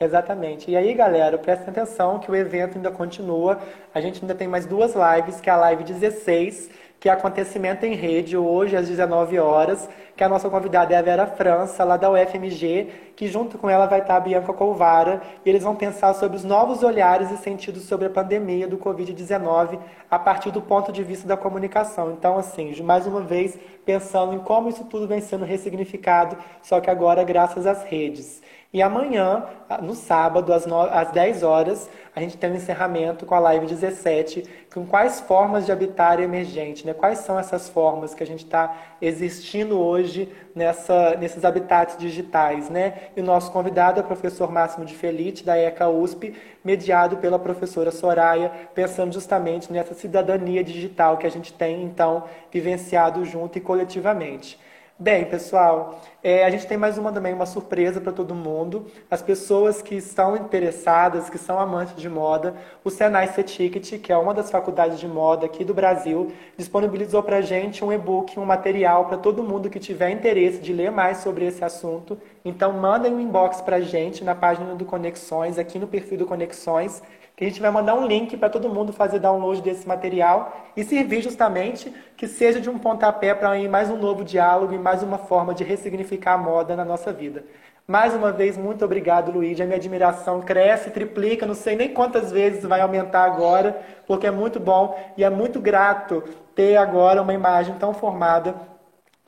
Exatamente. 0.00 0.70
E 0.70 0.76
aí, 0.76 0.94
galera, 0.94 1.36
prestem 1.38 1.70
atenção 1.70 2.20
que 2.20 2.30
o 2.30 2.36
evento 2.36 2.76
ainda 2.76 2.90
continua. 2.90 3.58
A 3.92 4.00
gente 4.00 4.20
ainda 4.22 4.34
tem 4.34 4.46
mais 4.46 4.64
duas 4.64 4.94
lives, 4.94 5.40
que 5.40 5.50
é 5.50 5.52
a 5.52 5.56
live 5.56 5.82
16, 5.82 6.70
que 7.00 7.08
é 7.08 7.12
acontecimento 7.12 7.84
em 7.84 7.94
rede, 7.94 8.36
hoje 8.36 8.76
às 8.76 8.88
19 8.88 9.40
horas, 9.40 9.88
que 10.16 10.22
a 10.22 10.28
nossa 10.28 10.48
convidada 10.48 10.94
é 10.94 10.96
a 10.96 11.02
Vera 11.02 11.26
França, 11.26 11.82
lá 11.82 11.96
da 11.96 12.10
UFMG, 12.10 13.12
que 13.16 13.26
junto 13.26 13.58
com 13.58 13.68
ela 13.68 13.86
vai 13.86 14.00
estar 14.00 14.16
a 14.16 14.20
Bianca 14.20 14.52
Colvara, 14.52 15.20
e 15.44 15.48
eles 15.48 15.64
vão 15.64 15.74
pensar 15.74 16.14
sobre 16.14 16.36
os 16.36 16.44
novos 16.44 16.84
olhares 16.84 17.30
e 17.32 17.36
sentidos 17.36 17.82
sobre 17.84 18.06
a 18.06 18.10
pandemia 18.10 18.68
do 18.68 18.78
Covid-19 18.78 19.80
a 20.08 20.18
partir 20.18 20.52
do 20.52 20.62
ponto 20.62 20.92
de 20.92 21.02
vista 21.02 21.26
da 21.26 21.36
comunicação. 21.36 22.12
Então, 22.12 22.38
assim, 22.38 22.80
mais 22.82 23.04
uma 23.04 23.20
vez, 23.20 23.58
pensando 23.84 24.34
em 24.34 24.38
como 24.38 24.68
isso 24.68 24.84
tudo 24.84 25.08
vem 25.08 25.20
sendo 25.20 25.44
ressignificado, 25.44 26.36
só 26.62 26.80
que 26.80 26.90
agora 26.90 27.24
graças 27.24 27.66
às 27.66 27.82
redes. 27.82 28.40
E 28.70 28.82
amanhã, 28.82 29.46
no 29.82 29.94
sábado, 29.94 30.52
às, 30.52 30.66
às 30.66 31.10
10 31.10 31.42
horas, 31.42 31.88
a 32.14 32.20
gente 32.20 32.36
tem 32.36 32.52
um 32.52 32.54
encerramento 32.54 33.24
com 33.24 33.34
a 33.34 33.38
live 33.38 33.66
17, 33.66 34.42
com 34.74 34.84
quais 34.84 35.20
formas 35.20 35.64
de 35.64 35.72
habitar 35.72 36.20
emergente, 36.20 36.86
né? 36.86 36.92
Quais 36.92 37.20
são 37.20 37.38
essas 37.38 37.70
formas 37.70 38.12
que 38.12 38.22
a 38.22 38.26
gente 38.26 38.44
está 38.44 38.76
existindo 39.00 39.78
hoje 39.80 40.28
nessa, 40.54 41.16
nesses 41.16 41.46
habitats 41.46 41.96
digitais, 41.96 42.68
né? 42.68 43.08
E 43.16 43.22
o 43.22 43.24
nosso 43.24 43.50
convidado 43.52 44.00
é 44.00 44.02
o 44.02 44.06
professor 44.06 44.52
Máximo 44.52 44.84
de 44.84 44.94
Felite, 44.94 45.46
da 45.46 45.56
ECA 45.56 45.88
USP, 45.88 46.34
mediado 46.62 47.16
pela 47.16 47.38
professora 47.38 47.90
Soraya, 47.90 48.52
pensando 48.74 49.14
justamente 49.14 49.72
nessa 49.72 49.94
cidadania 49.94 50.62
digital 50.62 51.16
que 51.16 51.26
a 51.26 51.30
gente 51.30 51.54
tem, 51.54 51.82
então, 51.84 52.24
vivenciado 52.52 53.24
junto 53.24 53.56
e 53.56 53.62
coletivamente. 53.62 54.58
Bem, 55.00 55.26
pessoal, 55.26 56.00
é, 56.24 56.44
a 56.44 56.50
gente 56.50 56.66
tem 56.66 56.76
mais 56.76 56.98
uma 56.98 57.12
também, 57.12 57.32
uma 57.32 57.46
surpresa 57.46 58.00
para 58.00 58.10
todo 58.10 58.34
mundo. 58.34 58.86
As 59.08 59.22
pessoas 59.22 59.80
que 59.80 59.94
estão 59.94 60.36
interessadas, 60.36 61.30
que 61.30 61.38
são 61.38 61.56
amantes 61.60 61.94
de 61.94 62.08
moda, 62.08 62.56
o 62.82 62.90
Senai 62.90 63.28
C-Ticket, 63.28 64.00
que 64.00 64.12
é 64.12 64.16
uma 64.16 64.34
das 64.34 64.50
faculdades 64.50 64.98
de 64.98 65.06
moda 65.06 65.46
aqui 65.46 65.62
do 65.62 65.72
Brasil, 65.72 66.32
disponibilizou 66.56 67.22
para 67.22 67.36
a 67.36 67.40
gente 67.40 67.84
um 67.84 67.92
e-book, 67.92 68.40
um 68.40 68.44
material 68.44 69.04
para 69.04 69.18
todo 69.18 69.40
mundo 69.40 69.70
que 69.70 69.78
tiver 69.78 70.10
interesse 70.10 70.58
de 70.58 70.72
ler 70.72 70.90
mais 70.90 71.18
sobre 71.18 71.46
esse 71.46 71.62
assunto. 71.64 72.18
Então, 72.44 72.72
mandem 72.72 73.14
um 73.14 73.20
inbox 73.20 73.60
para 73.60 73.76
a 73.76 73.80
gente 73.80 74.24
na 74.24 74.34
página 74.34 74.74
do 74.74 74.84
Conexões, 74.84 75.60
aqui 75.60 75.78
no 75.78 75.86
perfil 75.86 76.18
do 76.18 76.26
Conexões, 76.26 77.00
que 77.38 77.44
a 77.44 77.48
gente 77.48 77.60
vai 77.60 77.70
mandar 77.70 77.94
um 77.94 78.04
link 78.04 78.36
para 78.36 78.50
todo 78.50 78.68
mundo 78.68 78.92
fazer 78.92 79.20
download 79.20 79.62
desse 79.62 79.86
material 79.86 80.72
e 80.76 80.82
servir 80.82 81.22
justamente 81.22 81.94
que 82.16 82.26
seja 82.26 82.60
de 82.60 82.68
um 82.68 82.76
pontapé 82.80 83.32
para 83.32 83.56
mais 83.68 83.88
um 83.88 83.96
novo 83.96 84.24
diálogo 84.24 84.74
e 84.74 84.78
mais 84.78 85.04
uma 85.04 85.18
forma 85.18 85.54
de 85.54 85.62
ressignificar 85.62 86.32
a 86.32 86.38
moda 86.38 86.74
na 86.74 86.84
nossa 86.84 87.12
vida. 87.12 87.44
Mais 87.86 88.12
uma 88.12 88.32
vez, 88.32 88.58
muito 88.58 88.84
obrigado, 88.84 89.30
Luiz. 89.30 89.60
A 89.60 89.64
minha 89.64 89.76
admiração 89.76 90.40
cresce, 90.40 90.90
triplica, 90.90 91.46
não 91.46 91.54
sei 91.54 91.76
nem 91.76 91.94
quantas 91.94 92.32
vezes 92.32 92.64
vai 92.64 92.80
aumentar 92.80 93.22
agora, 93.22 93.80
porque 94.04 94.26
é 94.26 94.32
muito 94.32 94.58
bom 94.58 94.98
e 95.16 95.22
é 95.22 95.30
muito 95.30 95.60
grato 95.60 96.24
ter 96.56 96.76
agora 96.76 97.22
uma 97.22 97.32
imagem 97.32 97.76
tão 97.76 97.94
formada 97.94 98.52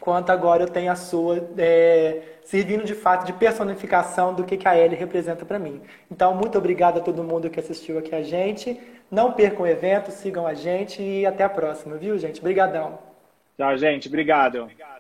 quanto 0.01 0.31
agora 0.31 0.63
eu 0.63 0.69
tenho 0.69 0.91
a 0.91 0.97
sua, 0.97 1.49
é, 1.59 2.23
servindo 2.43 2.85
de 2.85 2.95
fato 2.95 3.27
de 3.27 3.33
personificação 3.33 4.35
do 4.35 4.45
que, 4.45 4.57
que 4.57 4.67
a 4.67 4.77
Ellie 4.77 4.99
representa 4.99 5.45
para 5.45 5.59
mim. 5.59 5.81
Então, 6.11 6.35
muito 6.35 6.57
obrigado 6.57 6.99
a 6.99 7.01
todo 7.03 7.23
mundo 7.23 7.51
que 7.51 7.61
assistiu 7.61 7.99
aqui 7.99 8.15
a 8.15 8.23
gente. 8.23 8.81
Não 9.11 9.33
percam 9.33 9.63
o 9.63 9.67
evento, 9.67 10.11
sigam 10.11 10.47
a 10.47 10.55
gente 10.55 11.03
e 11.03 11.27
até 11.27 11.45
a 11.45 11.49
próxima, 11.49 11.97
viu, 11.97 12.19
gente? 12.19 12.41
Obrigadão. 12.41 12.99
Tchau, 13.57 13.77
gente. 13.77 14.09
Obrigado. 14.09 14.63
obrigado. 14.63 15.00